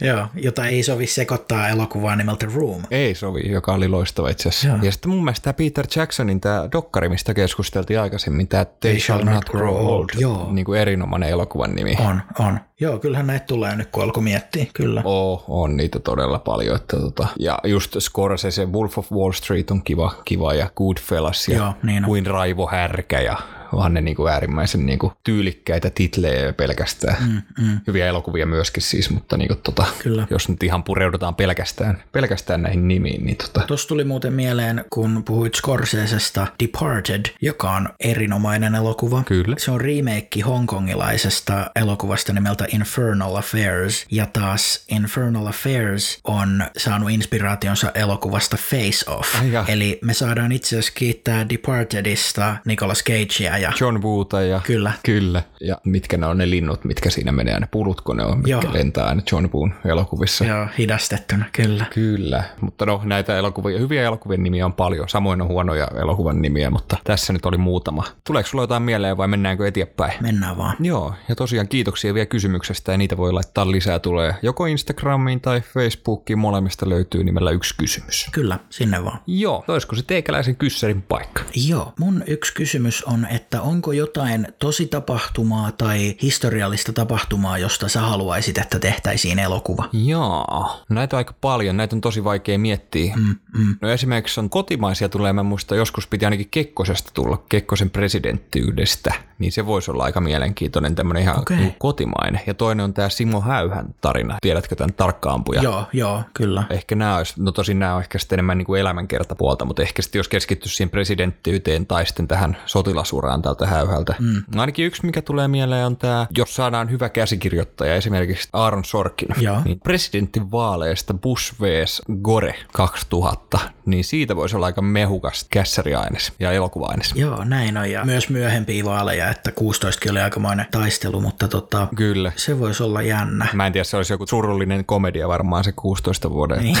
Joo, 0.00 0.26
jota 0.34 0.66
ei 0.66 0.82
sovi 0.82 1.06
sekoittaa 1.06 1.68
elokuvaa 1.68 2.16
nimeltä 2.16 2.46
Room. 2.54 2.82
Ei 2.90 3.14
sovi, 3.14 3.50
joka 3.50 3.72
oli 3.72 3.88
loistava 3.88 4.28
itse 4.28 4.48
asiassa. 4.48 4.68
Joo. 4.68 4.78
Ja 4.82 4.92
sitten 4.92 5.10
mun 5.10 5.24
mielestä 5.24 5.44
tämä 5.44 5.54
Peter 5.54 5.86
Jacksonin 5.96 6.40
tämä 6.40 6.68
dokkari, 6.72 7.08
mistä 7.08 7.34
keskusteltiin 7.34 8.00
aikaisemmin, 8.00 8.48
tämä 8.48 8.64
They, 8.64 8.92
They 8.92 9.00
Shall 9.00 9.24
Not 9.24 9.44
Grow 9.44 9.76
Old, 9.76 10.08
Joo. 10.18 10.48
niin 10.52 10.64
kuin 10.64 10.80
erinomainen 10.80 11.28
elokuvan 11.28 11.74
nimi. 11.74 11.96
On, 12.00 12.22
on. 12.38 12.60
Joo, 12.80 12.98
kyllähän 12.98 13.26
näitä 13.26 13.46
tulee 13.46 13.76
nyt, 13.76 13.88
kun 13.90 14.02
alkoi 14.02 14.22
miettiä, 14.22 14.66
kyllä. 14.74 15.02
Oo, 15.04 15.44
on 15.48 15.76
niitä 15.76 15.98
todella 15.98 16.38
paljon. 16.38 16.76
Että 16.76 16.96
tota, 16.96 17.26
ja 17.38 17.58
just 17.64 17.96
Scorsese, 17.98 18.66
Wolf 18.66 18.98
of 18.98 19.12
Wall 19.12 19.32
Street 19.32 19.70
on 19.70 19.82
kiva, 19.82 20.14
kiva 20.24 20.54
ja 20.54 20.70
Goodfellas 20.76 21.48
ja 21.48 21.56
Joo, 21.56 21.74
niin 21.82 22.04
Kuin 22.04 22.26
Raivo 22.26 22.66
Härkä 22.66 23.20
ja 23.20 23.38
onhan 23.72 23.94
ne 23.94 24.00
niin 24.00 24.16
kuin 24.16 24.32
äärimmäisen 24.32 24.86
niin 24.86 24.98
kuin 24.98 25.12
tyylikkäitä 25.24 25.90
titlejä 25.90 26.52
pelkästään. 26.52 27.16
Mm, 27.22 27.64
mm. 27.64 27.80
Hyviä 27.86 28.06
elokuvia 28.06 28.46
myöskin 28.46 28.82
siis, 28.82 29.10
mutta 29.10 29.36
niin 29.36 29.48
kuin 29.48 29.60
tota, 29.62 29.86
Kyllä. 30.02 30.26
jos 30.30 30.48
nyt 30.48 30.62
ihan 30.62 30.84
pureudutaan 30.84 31.34
pelkästään, 31.34 32.02
pelkästään 32.12 32.62
näihin 32.62 32.88
nimiin. 32.88 33.24
Niin 33.24 33.36
tota. 33.36 33.60
Tuossa 33.60 33.88
tuli 33.88 34.04
muuten 34.04 34.32
mieleen, 34.32 34.84
kun 34.90 35.22
puhuit 35.24 35.54
Scorsesesta 35.54 36.46
Departed, 36.64 37.24
joka 37.40 37.70
on 37.70 37.88
erinomainen 38.00 38.74
elokuva. 38.74 39.22
Kyllä. 39.26 39.56
Se 39.58 39.70
on 39.70 39.80
remake 39.80 40.40
hongkongilaisesta 40.46 41.70
elokuvasta 41.76 42.32
nimeltä 42.32 42.66
Infernal 42.72 43.36
Affairs, 43.36 44.06
ja 44.10 44.26
taas 44.26 44.84
Infernal 44.88 45.46
Affairs 45.46 46.20
on 46.24 46.64
saanut 46.76 47.10
inspiraationsa 47.10 47.90
elokuvasta 47.94 48.56
Face 48.56 49.10
Off. 49.10 49.34
Ai 49.40 49.64
Eli 49.68 49.98
me 50.02 50.14
saadaan 50.14 50.52
itse 50.52 50.68
asiassa 50.68 50.92
kiittää 50.94 51.48
Departedista 51.48 52.56
Nicolas 52.64 53.04
Cagea 53.04 53.59
ja... 53.60 53.72
John 53.80 54.02
Woota 54.02 54.42
ja... 54.42 54.60
Kyllä. 54.66 54.92
Kyllä. 55.02 55.42
Ja 55.60 55.76
mitkä 55.84 56.16
ne 56.16 56.26
on 56.26 56.38
ne 56.38 56.50
linnut, 56.50 56.84
mitkä 56.84 57.10
siinä 57.10 57.32
menee, 57.32 57.60
ne 57.60 57.68
pulutko 57.70 58.14
ne 58.14 58.24
on, 58.24 58.36
mitkä 58.38 58.50
Joo. 58.50 58.72
lentää 58.72 59.06
aina 59.06 59.22
John 59.32 59.50
Woon 59.54 59.74
elokuvissa. 59.84 60.44
Joo, 60.44 60.66
hidastettuna, 60.78 61.44
kyllä. 61.52 61.84
Kyllä, 61.94 62.44
mutta 62.60 62.86
no 62.86 63.00
näitä 63.04 63.38
elokuvia, 63.38 63.78
hyviä 63.78 64.02
elokuvien 64.02 64.42
nimiä 64.42 64.66
on 64.66 64.72
paljon, 64.72 65.08
samoin 65.08 65.42
on 65.42 65.48
huonoja 65.48 65.88
elokuvan 66.00 66.42
nimiä, 66.42 66.70
mutta 66.70 66.96
tässä 67.04 67.32
nyt 67.32 67.46
oli 67.46 67.58
muutama. 67.58 68.04
Tuleeko 68.26 68.48
sulla 68.48 68.62
jotain 68.62 68.82
mieleen 68.82 69.16
vai 69.16 69.28
mennäänkö 69.28 69.68
eteenpäin? 69.68 70.12
Mennään 70.20 70.56
vaan. 70.56 70.76
Joo, 70.80 71.14
ja 71.28 71.36
tosiaan 71.36 71.68
kiitoksia 71.68 72.14
vielä 72.14 72.26
kysymyksestä 72.26 72.92
ja 72.92 72.98
niitä 72.98 73.16
voi 73.16 73.32
laittaa 73.32 73.70
lisää 73.70 73.98
tulee 73.98 74.34
joko 74.42 74.66
Instagramiin 74.66 75.40
tai 75.40 75.60
Facebookiin, 75.60 76.38
molemmista 76.38 76.88
löytyy 76.88 77.24
nimellä 77.24 77.50
yksi 77.50 77.74
kysymys. 77.78 78.28
Kyllä, 78.32 78.58
sinne 78.70 79.04
vaan. 79.04 79.18
Joo, 79.26 79.64
olisiko 79.68 79.96
se 79.96 80.02
teikäläisen 80.02 80.56
kyssärin 80.56 81.02
paikka? 81.02 81.42
Joo, 81.68 81.92
mun 81.98 82.24
yksi 82.26 82.54
kysymys 82.54 83.04
on, 83.04 83.26
että 83.30 83.49
että 83.50 83.62
onko 83.62 83.92
jotain 83.92 84.48
tosi 84.58 84.86
tapahtumaa 84.86 85.72
tai 85.72 86.16
historiallista 86.22 86.92
tapahtumaa, 86.92 87.58
josta 87.58 87.88
sä 87.88 88.00
haluaisit, 88.00 88.58
että 88.58 88.78
tehtäisiin 88.78 89.38
elokuva? 89.38 89.88
Joo, 89.92 90.80
näitä 90.88 91.16
on 91.16 91.18
aika 91.18 91.34
paljon. 91.40 91.76
Näitä 91.76 91.96
on 91.96 92.00
tosi 92.00 92.24
vaikea 92.24 92.58
miettiä. 92.58 93.14
Mm, 93.16 93.36
mm. 93.58 93.76
No 93.80 93.90
esimerkiksi 93.90 94.40
on 94.40 94.50
kotimaisia 94.50 95.08
tulee, 95.08 95.32
mä 95.32 95.42
muista 95.42 95.74
joskus 95.74 96.06
piti 96.06 96.24
ainakin 96.24 96.48
Kekkosesta 96.50 97.10
tulla, 97.14 97.42
Kekkosen 97.48 97.90
presidenttiydestä, 97.90 99.14
niin 99.38 99.52
se 99.52 99.66
voisi 99.66 99.90
olla 99.90 100.04
aika 100.04 100.20
mielenkiintoinen 100.20 100.94
tämmöinen 100.94 101.22
ihan 101.22 101.40
okay. 101.40 101.70
kotimainen. 101.78 102.40
Ja 102.46 102.54
toinen 102.54 102.84
on 102.84 102.94
tämä 102.94 103.08
Simo 103.08 103.40
Häyhän 103.40 103.94
tarina. 104.00 104.36
Tiedätkö 104.40 104.76
tämän 104.76 104.92
tarkkaampuja? 104.92 105.62
Joo, 105.62 105.84
joo, 105.92 106.22
kyllä. 106.34 106.64
Ehkä 106.70 106.94
nämä 106.94 107.16
olisi, 107.16 107.34
no 107.36 107.52
tosin 107.52 107.78
nämä 107.78 107.94
on 107.94 108.00
ehkä 108.00 108.18
sitten 108.18 108.36
enemmän 108.36 108.58
niin 108.58 108.66
kuin 108.66 108.80
elämänkertapuolta, 108.80 109.64
mutta 109.64 109.82
ehkä 109.82 110.02
sitten 110.02 110.18
jos 110.18 110.28
keskittyisi 110.28 110.76
siihen 110.76 110.90
presidenttiyteen 110.90 111.86
tai 111.86 112.06
sitten 112.06 112.28
tähän 112.28 112.56
sotilasuraan 112.66 113.39
suoraan 113.40 113.56
tältä 113.56 113.66
häyhältä. 113.66 114.14
Mm. 114.18 114.42
Ainakin 114.56 114.86
yksi, 114.86 115.06
mikä 115.06 115.22
tulee 115.22 115.48
mieleen, 115.48 115.86
on 115.86 115.96
tämä, 115.96 116.26
jos 116.36 116.54
saadaan 116.54 116.90
hyvä 116.90 117.08
käsikirjoittaja, 117.08 117.94
esimerkiksi 117.94 118.48
Aaron 118.52 118.84
Sorkin, 118.84 119.28
ja. 119.40 119.62
niin 119.64 119.80
presidentin 119.80 120.50
vaaleista 120.50 121.14
Bush 121.14 121.54
vs. 121.60 122.02
Gore 122.22 122.54
2000, 122.72 123.58
niin 123.86 124.04
siitä 124.04 124.36
voisi 124.36 124.56
olla 124.56 124.66
aika 124.66 124.82
mehukas 124.82 125.46
kässäriaines 125.50 126.32
ja 126.40 126.52
elokuvaines. 126.52 127.12
Joo, 127.14 127.44
näin 127.44 127.76
on. 127.76 127.90
Ja 127.90 128.04
myös 128.04 128.28
myöhempiä 128.28 128.84
vaaleja, 128.84 129.30
että 129.30 129.52
16 129.52 130.10
oli 130.10 130.20
aikamoinen 130.20 130.66
taistelu, 130.70 131.20
mutta 131.20 131.48
tota, 131.48 131.88
Kyllä. 131.96 132.32
se 132.36 132.58
voisi 132.58 132.82
olla 132.82 133.02
jännä. 133.02 133.46
Mä 133.52 133.66
en 133.66 133.72
tiedä, 133.72 133.84
se 133.84 133.96
olisi 133.96 134.12
joku 134.12 134.26
surullinen 134.26 134.84
komedia 134.84 135.28
varmaan 135.28 135.64
se 135.64 135.72
16 135.72 136.30
vuoden. 136.30 136.58
Niin. 136.58 136.76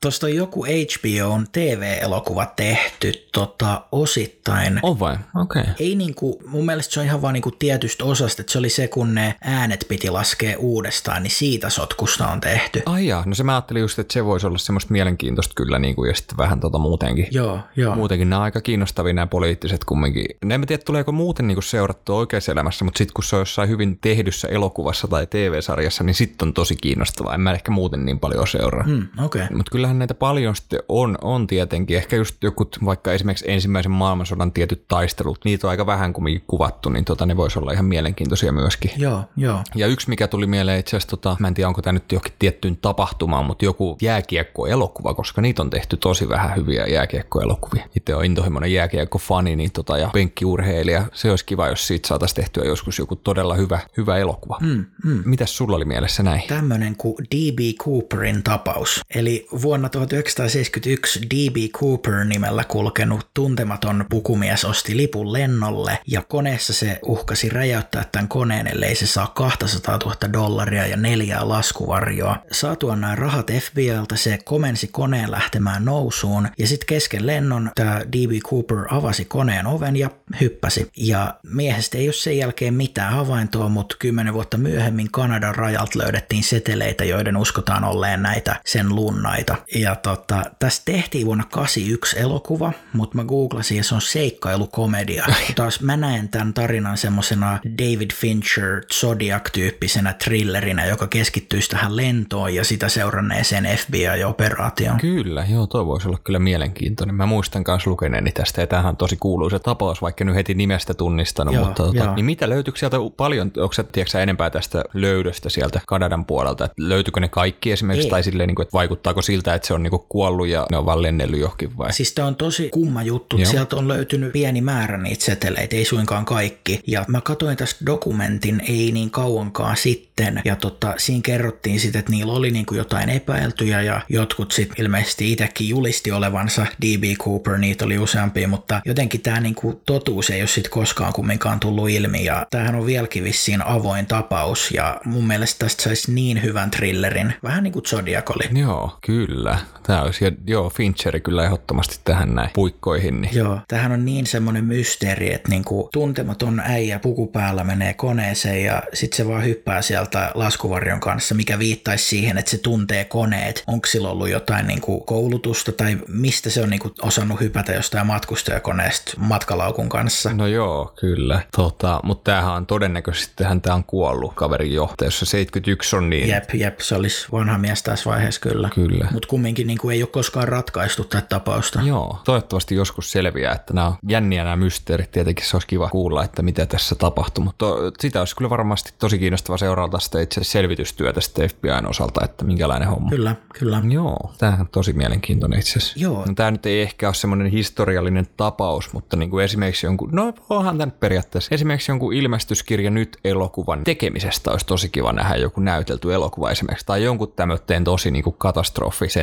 Tuosta 0.06 0.26
on 0.26 0.36
joku 0.36 0.66
HBOn 0.66 1.48
TV-elokuva 1.52 2.46
tehty 2.46 3.14
tota, 3.32 3.82
osittain. 3.92 4.80
On 4.84 5.00
vai? 5.00 5.18
Okei. 5.36 5.62
Okay. 5.62 5.74
Ei 5.80 5.96
niinku, 5.96 6.42
mun 6.48 6.66
mielestä 6.66 6.94
se 6.94 7.00
on 7.00 7.06
ihan 7.06 7.22
vaan 7.22 7.34
niinku 7.34 7.52
tietystä 7.52 8.06
osasta, 8.06 8.42
että 8.42 8.52
se 8.52 8.60
oli 8.60 8.70
se, 8.70 8.88
kun 8.88 9.16
ne 9.16 9.36
äänet 9.42 9.86
piti 9.90 10.10
laskea 10.10 10.58
uudestaan, 10.58 11.24
niin 11.24 11.32
siitä 11.32 11.70
sotkusta 11.70 12.28
on 12.28 12.42
tehty. 12.42 12.82
Ai 12.86 13.08
jaa, 13.08 13.24
no 13.26 13.36
se 13.36 13.44
mä 13.44 13.54
ajattelin 13.54 13.82
just, 13.82 14.00
että 14.00 14.14
se 14.14 14.26
voisi 14.26 14.48
olla 14.48 14.58
semmoista 14.58 14.92
mielenkiintoista 14.92 15.54
kyllä 15.56 15.80
niin 15.80 15.96
kuin, 15.96 16.08
ja 16.08 16.16
sitten 16.16 16.38
vähän 16.38 16.60
tota 16.60 16.78
muutenkin. 16.78 17.28
Joo, 17.32 17.60
joo. 17.76 17.96
Muutenkin 17.96 18.30
nämä 18.30 18.40
on 18.40 18.44
aika 18.44 18.62
kiinnostavia 18.62 19.14
nämä 19.14 19.28
poliittiset 19.28 19.84
kumminkin. 19.84 20.26
Ne 20.46 20.56
en 20.56 20.68
tiedä, 20.68 20.84
tuleeko 20.86 21.12
muuten 21.12 21.48
niin 21.48 21.64
seurattua 21.64 22.18
oikeassa 22.18 22.52
elämässä, 22.52 22.86
mutta 22.86 22.98
sitten 22.98 23.14
kun 23.14 23.24
se 23.24 23.36
on 23.36 23.42
jossain 23.42 23.70
hyvin 23.70 23.98
tehdyssä 24.02 24.48
elokuvassa 24.48 25.08
tai 25.08 25.28
TV-sarjassa, 25.28 26.04
niin 26.04 26.16
sitten 26.16 26.48
on 26.48 26.54
tosi 26.54 26.76
kiinnostavaa. 26.76 27.36
En 27.36 27.42
mä 27.42 27.52
ehkä 27.52 27.72
muuten 27.72 28.06
niin 28.06 28.20
paljon 28.20 28.48
seuraa. 28.48 28.88
Mm, 28.88 29.08
okay. 29.26 29.48
Mutta 29.54 29.72
kyllähän 29.72 29.95
näitä 30.00 30.14
paljon 30.14 30.56
sitten 30.56 30.80
on, 30.90 31.18
on 31.22 31.48
tietenkin. 31.48 31.98
Ehkä 31.98 32.16
just 32.16 32.44
joku 32.44 32.70
vaikka 32.86 33.14
esimerkiksi 33.14 33.46
ensimmäisen 33.48 33.92
maailmansodan 33.92 34.52
tietyt 34.52 34.88
taistelut, 34.88 35.40
niitä 35.46 35.68
on 35.68 35.72
aika 35.72 35.86
vähän 35.86 36.14
kumminkin 36.14 36.44
kuvattu, 36.48 36.90
niin 36.90 37.06
tota, 37.06 37.26
ne 37.26 37.38
voisi 37.38 37.60
olla 37.60 37.72
ihan 37.72 37.86
mielenkiintoisia 37.86 38.52
myöskin. 38.52 38.92
Joo, 38.98 39.24
joo. 39.38 39.64
Ja 39.76 39.88
yksi, 39.88 40.10
mikä 40.10 40.28
tuli 40.28 40.48
mieleen 40.48 40.80
itse 40.80 40.98
asiassa, 40.98 41.10
tota, 41.10 41.38
mä 41.40 41.48
en 41.48 41.54
tiedä 41.54 41.68
onko 41.68 41.82
tämä 41.82 41.94
nyt 41.94 42.12
johonkin 42.12 42.34
tiettyyn 42.40 42.78
tapahtumaan, 42.78 43.46
mutta 43.46 43.66
joku 43.66 43.98
jääkiekkoelokuva, 44.02 45.14
koska 45.14 45.42
niitä 45.42 45.62
on 45.62 45.70
tehty 45.70 45.98
tosi 45.98 46.30
vähän 46.30 46.56
hyviä 46.56 46.86
jääkiekkoelokuvia. 46.86 47.88
Itse 47.96 48.16
on 48.16 48.26
intohimoinen 48.26 48.74
jääkiekko-fani 48.74 49.56
niin 49.56 49.72
tota, 49.72 49.98
ja 49.98 50.10
penkkiurheilija. 50.14 51.06
Se 51.14 51.30
olisi 51.30 51.46
kiva, 51.46 51.68
jos 51.68 51.88
siitä 51.88 52.08
saataisiin 52.08 52.36
tehtyä 52.36 52.64
joskus 52.64 53.00
joku 53.00 53.16
todella 53.16 53.56
hyvä, 53.56 53.80
hyvä 53.98 54.18
elokuva. 54.18 54.58
Mm, 54.62 54.86
mm. 55.04 55.22
Mitäs 55.26 55.58
sulla 55.58 55.76
oli 55.76 55.86
mielessä 55.86 56.24
näin? 56.24 56.42
Tämmöinen 56.48 56.96
kuin 56.96 57.16
D.B. 57.32 57.60
Cooperin 57.84 58.44
tapaus. 58.44 59.02
Eli 59.16 59.48
vuonna 59.62 59.85
1971 59.90 61.22
D.B. 61.22 61.56
Cooper 61.80 62.26
nimellä 62.26 62.64
kulkenut 62.64 63.30
tuntematon 63.34 64.06
pukumies 64.10 64.66
osti 64.66 64.98
lipun 64.98 65.34
lennolle 65.34 66.00
ja 66.08 66.22
koneessa 66.22 66.74
se 66.74 67.00
uhkasi 67.06 67.50
räjäyttää 67.50 68.06
tämän 68.12 68.28
koneen, 68.28 68.68
ellei 68.68 68.96
se 68.96 69.08
saa 69.08 69.28
200 69.28 69.98
000 69.98 70.16
dollaria 70.34 70.88
ja 70.88 70.98
neljää 70.98 71.50
laskuvarjoa. 71.50 72.38
Saatuaan 72.52 73.02
nämä 73.02 73.16
rahat 73.16 73.52
FBIltä 73.52 74.16
se 74.16 74.40
komensi 74.46 74.88
koneen 74.88 75.32
lähtemään 75.32 75.86
nousuun 75.86 76.48
ja 76.58 76.68
sitten 76.68 76.88
kesken 76.88 77.28
lennon 77.28 77.72
tämä 77.76 78.00
D.B. 78.00 78.32
Cooper 78.50 78.78
avasi 78.92 79.26
koneen 79.26 79.68
oven 79.68 79.96
ja 79.96 80.10
hyppäsi. 80.42 80.92
Ja 80.98 81.36
miehestä 81.44 81.98
ei 81.98 82.08
ole 82.08 82.14
sen 82.14 82.38
jälkeen 82.38 82.74
mitään 82.74 83.14
havaintoa, 83.14 83.70
mutta 83.70 83.96
kymmenen 84.00 84.34
vuotta 84.34 84.58
myöhemmin 84.58 85.12
Kanadan 85.12 85.56
rajalta 85.56 86.00
löydettiin 86.00 86.44
seteleitä, 86.44 87.06
joiden 87.06 87.38
uskotaan 87.38 87.84
olleen 87.84 88.22
näitä 88.22 88.56
sen 88.66 88.96
lunnaita. 88.96 89.56
Ja 89.76 89.96
tota, 89.96 90.44
tästä 90.60 90.92
tehtiin 90.92 91.26
vuonna 91.26 91.44
81 91.52 92.20
elokuva, 92.20 92.72
mutta 92.94 93.16
mä 93.16 93.24
googlasin 93.24 93.78
ja 93.78 93.84
se 93.84 93.96
on 93.96 94.02
seikkailukomedia. 94.02 95.26
Taas 95.56 95.82
mä 95.82 95.98
näen 95.98 96.30
tämän 96.30 96.54
tarinan 96.54 96.98
semmoisena 96.98 97.60
David 97.78 98.12
Fincher 98.14 98.82
Zodiac-tyyppisenä 98.94 100.14
thrillerinä, 100.14 100.86
joka 100.86 101.08
keskittyisi 101.08 101.70
tähän 101.70 101.96
lentoon 101.96 102.56
ja 102.56 102.64
sitä 102.64 102.90
seuranneeseen 102.90 103.66
FBI-operaatioon. 103.78 105.00
Kyllä, 105.00 105.46
joo, 105.50 105.68
toi 105.68 105.86
voisi 105.86 106.08
olla 106.08 106.20
kyllä 106.24 106.40
mielenkiintoinen. 106.40 107.16
Mä 107.16 107.26
muistan 107.26 107.64
myös 107.68 107.88
lukeneeni 107.88 108.32
tästä, 108.32 108.62
ja 108.62 108.68
tämähän 108.68 108.90
on 108.90 108.98
tosi 108.98 109.18
kuuluisa 109.20 109.60
tapaus, 109.60 110.02
vaikka 110.02 110.26
nyt 110.26 110.36
heti 110.36 110.54
nimestä 110.54 110.94
tunnistanut, 110.94 111.54
joo, 111.54 111.66
mutta 111.66 111.84
tota, 111.84 112.16
niin 112.16 112.26
mitä 112.26 112.50
löytyykö 112.50 112.80
sieltä 112.80 112.98
paljon, 113.18 113.52
onko 113.58 113.74
sä, 113.74 113.84
tiedätkö 113.84 114.20
enempää 114.20 114.50
tästä 114.50 114.84
löydöstä 114.94 115.50
sieltä 115.50 115.82
Kanadan 115.88 116.26
puolelta, 116.26 116.66
että 116.66 116.76
löytyykö 116.78 117.20
ne 117.20 117.28
kaikki 117.28 117.72
esimerkiksi, 117.72 118.08
Ei. 118.08 118.12
tai 118.12 118.24
silleen, 118.24 118.48
niin 118.48 118.56
kuin, 118.56 118.64
että 118.64 118.74
vaikuttaako 118.74 119.22
siltä, 119.22 119.55
että 119.56 119.68
se 119.68 119.74
on 119.74 119.84
niin 119.84 119.92
kuin 119.92 120.04
kuollut 120.10 120.48
ja 120.48 120.66
ne 120.72 120.78
on 120.78 120.86
vaan 120.86 121.02
lennellyt 121.02 121.40
johonkin 121.40 121.78
vai? 121.78 121.94
Siis 121.94 122.14
tämä 122.14 122.28
on 122.28 122.36
tosi 122.36 122.70
kumma 122.70 123.04
juttu, 123.04 123.38
joo. 123.38 123.52
sieltä 123.52 123.76
on 123.76 123.88
löytynyt 123.88 124.32
pieni 124.32 124.62
määrä 124.62 124.98
niitä 124.98 125.26
seteleitä, 125.26 125.76
ei 125.76 125.86
suinkaan 125.86 126.26
kaikki, 126.26 126.80
ja 126.88 127.06
mä 127.08 127.22
katsoin 127.22 127.58
tästä 127.58 127.86
dokumentin 127.86 128.62
ei 128.70 128.92
niin 128.92 129.12
kauankaan 129.12 129.78
sitten, 129.78 130.42
ja 130.46 130.56
tota, 130.56 130.94
siinä 130.98 131.22
kerrottiin 131.24 131.80
sitten, 131.80 132.00
että 132.00 132.12
niillä 132.12 132.34
oli 132.34 132.52
niin 132.52 132.66
kuin 132.66 132.78
jotain 132.78 133.10
epäiltyjä, 133.10 133.82
ja 133.82 134.02
jotkut 134.10 134.52
sitten 134.52 134.86
ilmeisesti 134.86 135.32
itsekin 135.32 135.70
julisti 135.70 136.12
olevansa 136.12 136.66
D.B. 136.82 137.04
Cooper, 137.18 137.58
niitä 137.58 137.86
oli 137.86 137.98
useampia, 137.98 138.48
mutta 138.48 138.82
jotenkin 138.86 139.22
tämä 139.22 139.40
niinku 139.40 139.82
totuus 139.86 140.30
ei 140.30 140.42
ole 140.42 140.48
sitten 140.48 140.72
koskaan 140.72 141.14
kumminkaan 141.14 141.60
tullut 141.60 141.90
ilmi, 141.90 142.26
ja 142.26 142.46
tämähän 142.50 142.76
on 142.76 142.86
vieläkin 142.86 143.24
vissiin 143.24 143.62
avoin 143.62 144.06
tapaus, 144.06 144.72
ja 144.72 145.02
mun 145.06 145.28
mielestä 145.28 145.60
tästä 145.60 145.84
saisi 145.84 146.12
niin 146.14 146.44
hyvän 146.44 146.72
thrillerin, 146.72 147.34
vähän 147.44 147.64
niin 147.64 147.74
kuin 147.74 147.86
Zodiac 147.86 148.30
oli. 148.30 148.60
Joo, 148.60 148.98
kyllä. 149.06 149.45
Tämä 149.84 150.02
olisi, 150.02 150.26
ja 150.26 150.32
joo, 150.48 150.70
Fincheri 150.70 151.22
kyllä 151.22 151.44
ehdottomasti 151.44 152.00
tähän 152.04 152.36
näin 152.36 152.50
puikkoihin. 152.54 153.22
Niin. 153.22 153.36
Joo, 153.36 153.60
tähän 153.68 153.92
on 153.92 154.06
niin 154.06 154.26
semmoinen 154.26 154.66
mysteeri, 154.66 155.34
että 155.34 155.50
niinku 155.50 155.90
tuntematon 155.94 156.60
äijä 156.60 157.00
puku 157.00 157.28
päällä 157.28 157.64
menee 157.64 157.94
koneeseen 157.94 158.64
ja 158.64 158.84
sitten 158.94 159.18
se 159.18 159.28
vaan 159.28 159.44
hyppää 159.44 159.82
sieltä 159.82 160.32
laskuvarjon 160.34 161.00
kanssa, 161.00 161.36
mikä 161.36 161.60
viittaisi 161.60 162.06
siihen, 162.06 162.38
että 162.38 162.52
se 162.52 162.58
tuntee 162.58 163.06
koneet. 163.06 163.64
Onko 163.68 163.88
sillä 163.88 164.10
ollut 164.10 164.30
jotain 164.30 164.68
niinku 164.68 165.00
koulutusta 165.00 165.72
tai 165.72 165.98
mistä 166.08 166.50
se 166.50 166.62
on 166.62 166.70
niinku 166.70 166.92
osannut 167.02 167.40
hypätä 167.40 167.74
jostain 167.74 168.08
matkustajakoneesta 168.08 169.14
matkalaukun 169.18 169.90
kanssa? 169.90 170.34
No 170.34 170.48
joo, 170.48 170.94
kyllä. 171.00 171.42
Tota, 171.56 172.00
mutta 172.04 172.32
tämähän 172.32 172.54
on 172.54 172.66
todennäköisesti, 172.66 173.34
tämä 173.62 173.76
on 173.76 173.84
kuollut 173.84 174.34
kaverin 174.36 174.74
johtajassa. 174.74 175.26
71 175.26 175.96
on 175.96 176.10
niin. 176.10 176.30
Jep, 176.30 176.50
jep, 176.54 176.80
se 176.80 176.96
olisi 176.96 177.28
vanha 177.32 177.58
mies 177.58 177.84
tässä 177.84 178.10
vaiheessa 178.10 178.42
kyllä. 178.42 178.70
Kyllä. 178.76 179.08
Mutta 179.12 179.28
kumminkin 179.36 179.68
niin 179.68 179.78
kuin 179.78 179.94
ei 179.94 180.04
ole 180.04 180.10
koskaan 180.10 180.48
ratkaistu 180.48 181.04
tätä 181.04 181.28
tapausta. 181.30 181.82
Joo, 181.82 182.20
toivottavasti 182.24 182.76
joskus 182.76 183.12
selviää, 183.12 183.54
että 183.54 183.74
nämä 183.74 183.88
on 183.88 183.96
jänniä 184.10 184.44
nämä 184.44 184.56
mysteerit. 184.56 185.12
Tietenkin 185.12 185.46
se 185.46 185.56
olisi 185.56 185.68
kiva 185.68 185.90
kuulla, 185.90 186.24
että 186.24 186.42
mitä 186.42 186.66
tässä 186.66 186.96
tapahtuu, 186.96 187.44
mutta 187.44 187.66
sitä 188.00 188.20
olisi 188.20 188.36
kyllä 188.36 188.50
varmasti 188.50 188.94
tosi 189.00 189.20
kiinnostava 189.20 189.58
seurata 189.58 190.00
sitä 190.00 190.22
itse 190.22 190.44
selvitystyötä 190.44 191.22
sitten 191.22 191.50
FBIn 191.50 191.88
osalta, 191.90 192.26
että 192.26 192.46
minkälainen 192.46 192.88
homma. 192.88 193.10
Kyllä, 193.10 193.36
kyllä. 193.60 193.82
Joo, 193.90 194.34
tämä 194.38 194.58
on 194.60 194.68
tosi 194.72 194.94
mielenkiintoinen 194.94 195.60
itse 195.60 195.80
asiassa. 195.80 196.00
Joo. 196.00 196.26
No, 196.26 196.34
tämä 196.36 196.52
nyt 196.52 196.66
ei 196.66 196.82
ehkä 196.82 197.08
ole 197.08 197.14
semmoinen 197.14 197.48
historiallinen 197.48 198.28
tapaus, 198.38 198.94
mutta 198.94 199.18
niin 199.18 199.30
kuin 199.30 199.46
esimerkiksi 199.46 199.86
jonkun, 199.86 200.10
no 200.12 200.34
onhan 200.50 200.78
tämä 200.78 200.92
periaatteessa, 201.00 201.56
esimerkiksi 201.56 201.92
jonkun 201.92 202.14
ilmestyskirja 202.14 202.90
nyt 202.90 203.18
elokuvan 203.24 203.84
tekemisestä 203.84 204.52
olisi 204.52 204.66
tosi 204.66 204.90
kiva 204.90 205.14
nähdä 205.14 205.36
joku 205.36 205.62
näytelty 205.62 206.14
elokuva 206.14 206.52
esimerkiksi, 206.52 206.86
tai 206.86 207.04
jonkun 207.04 207.34
tämmöinen 207.36 207.84
tosi 207.84 208.12
niin 208.12 208.24
kuin 208.24 208.36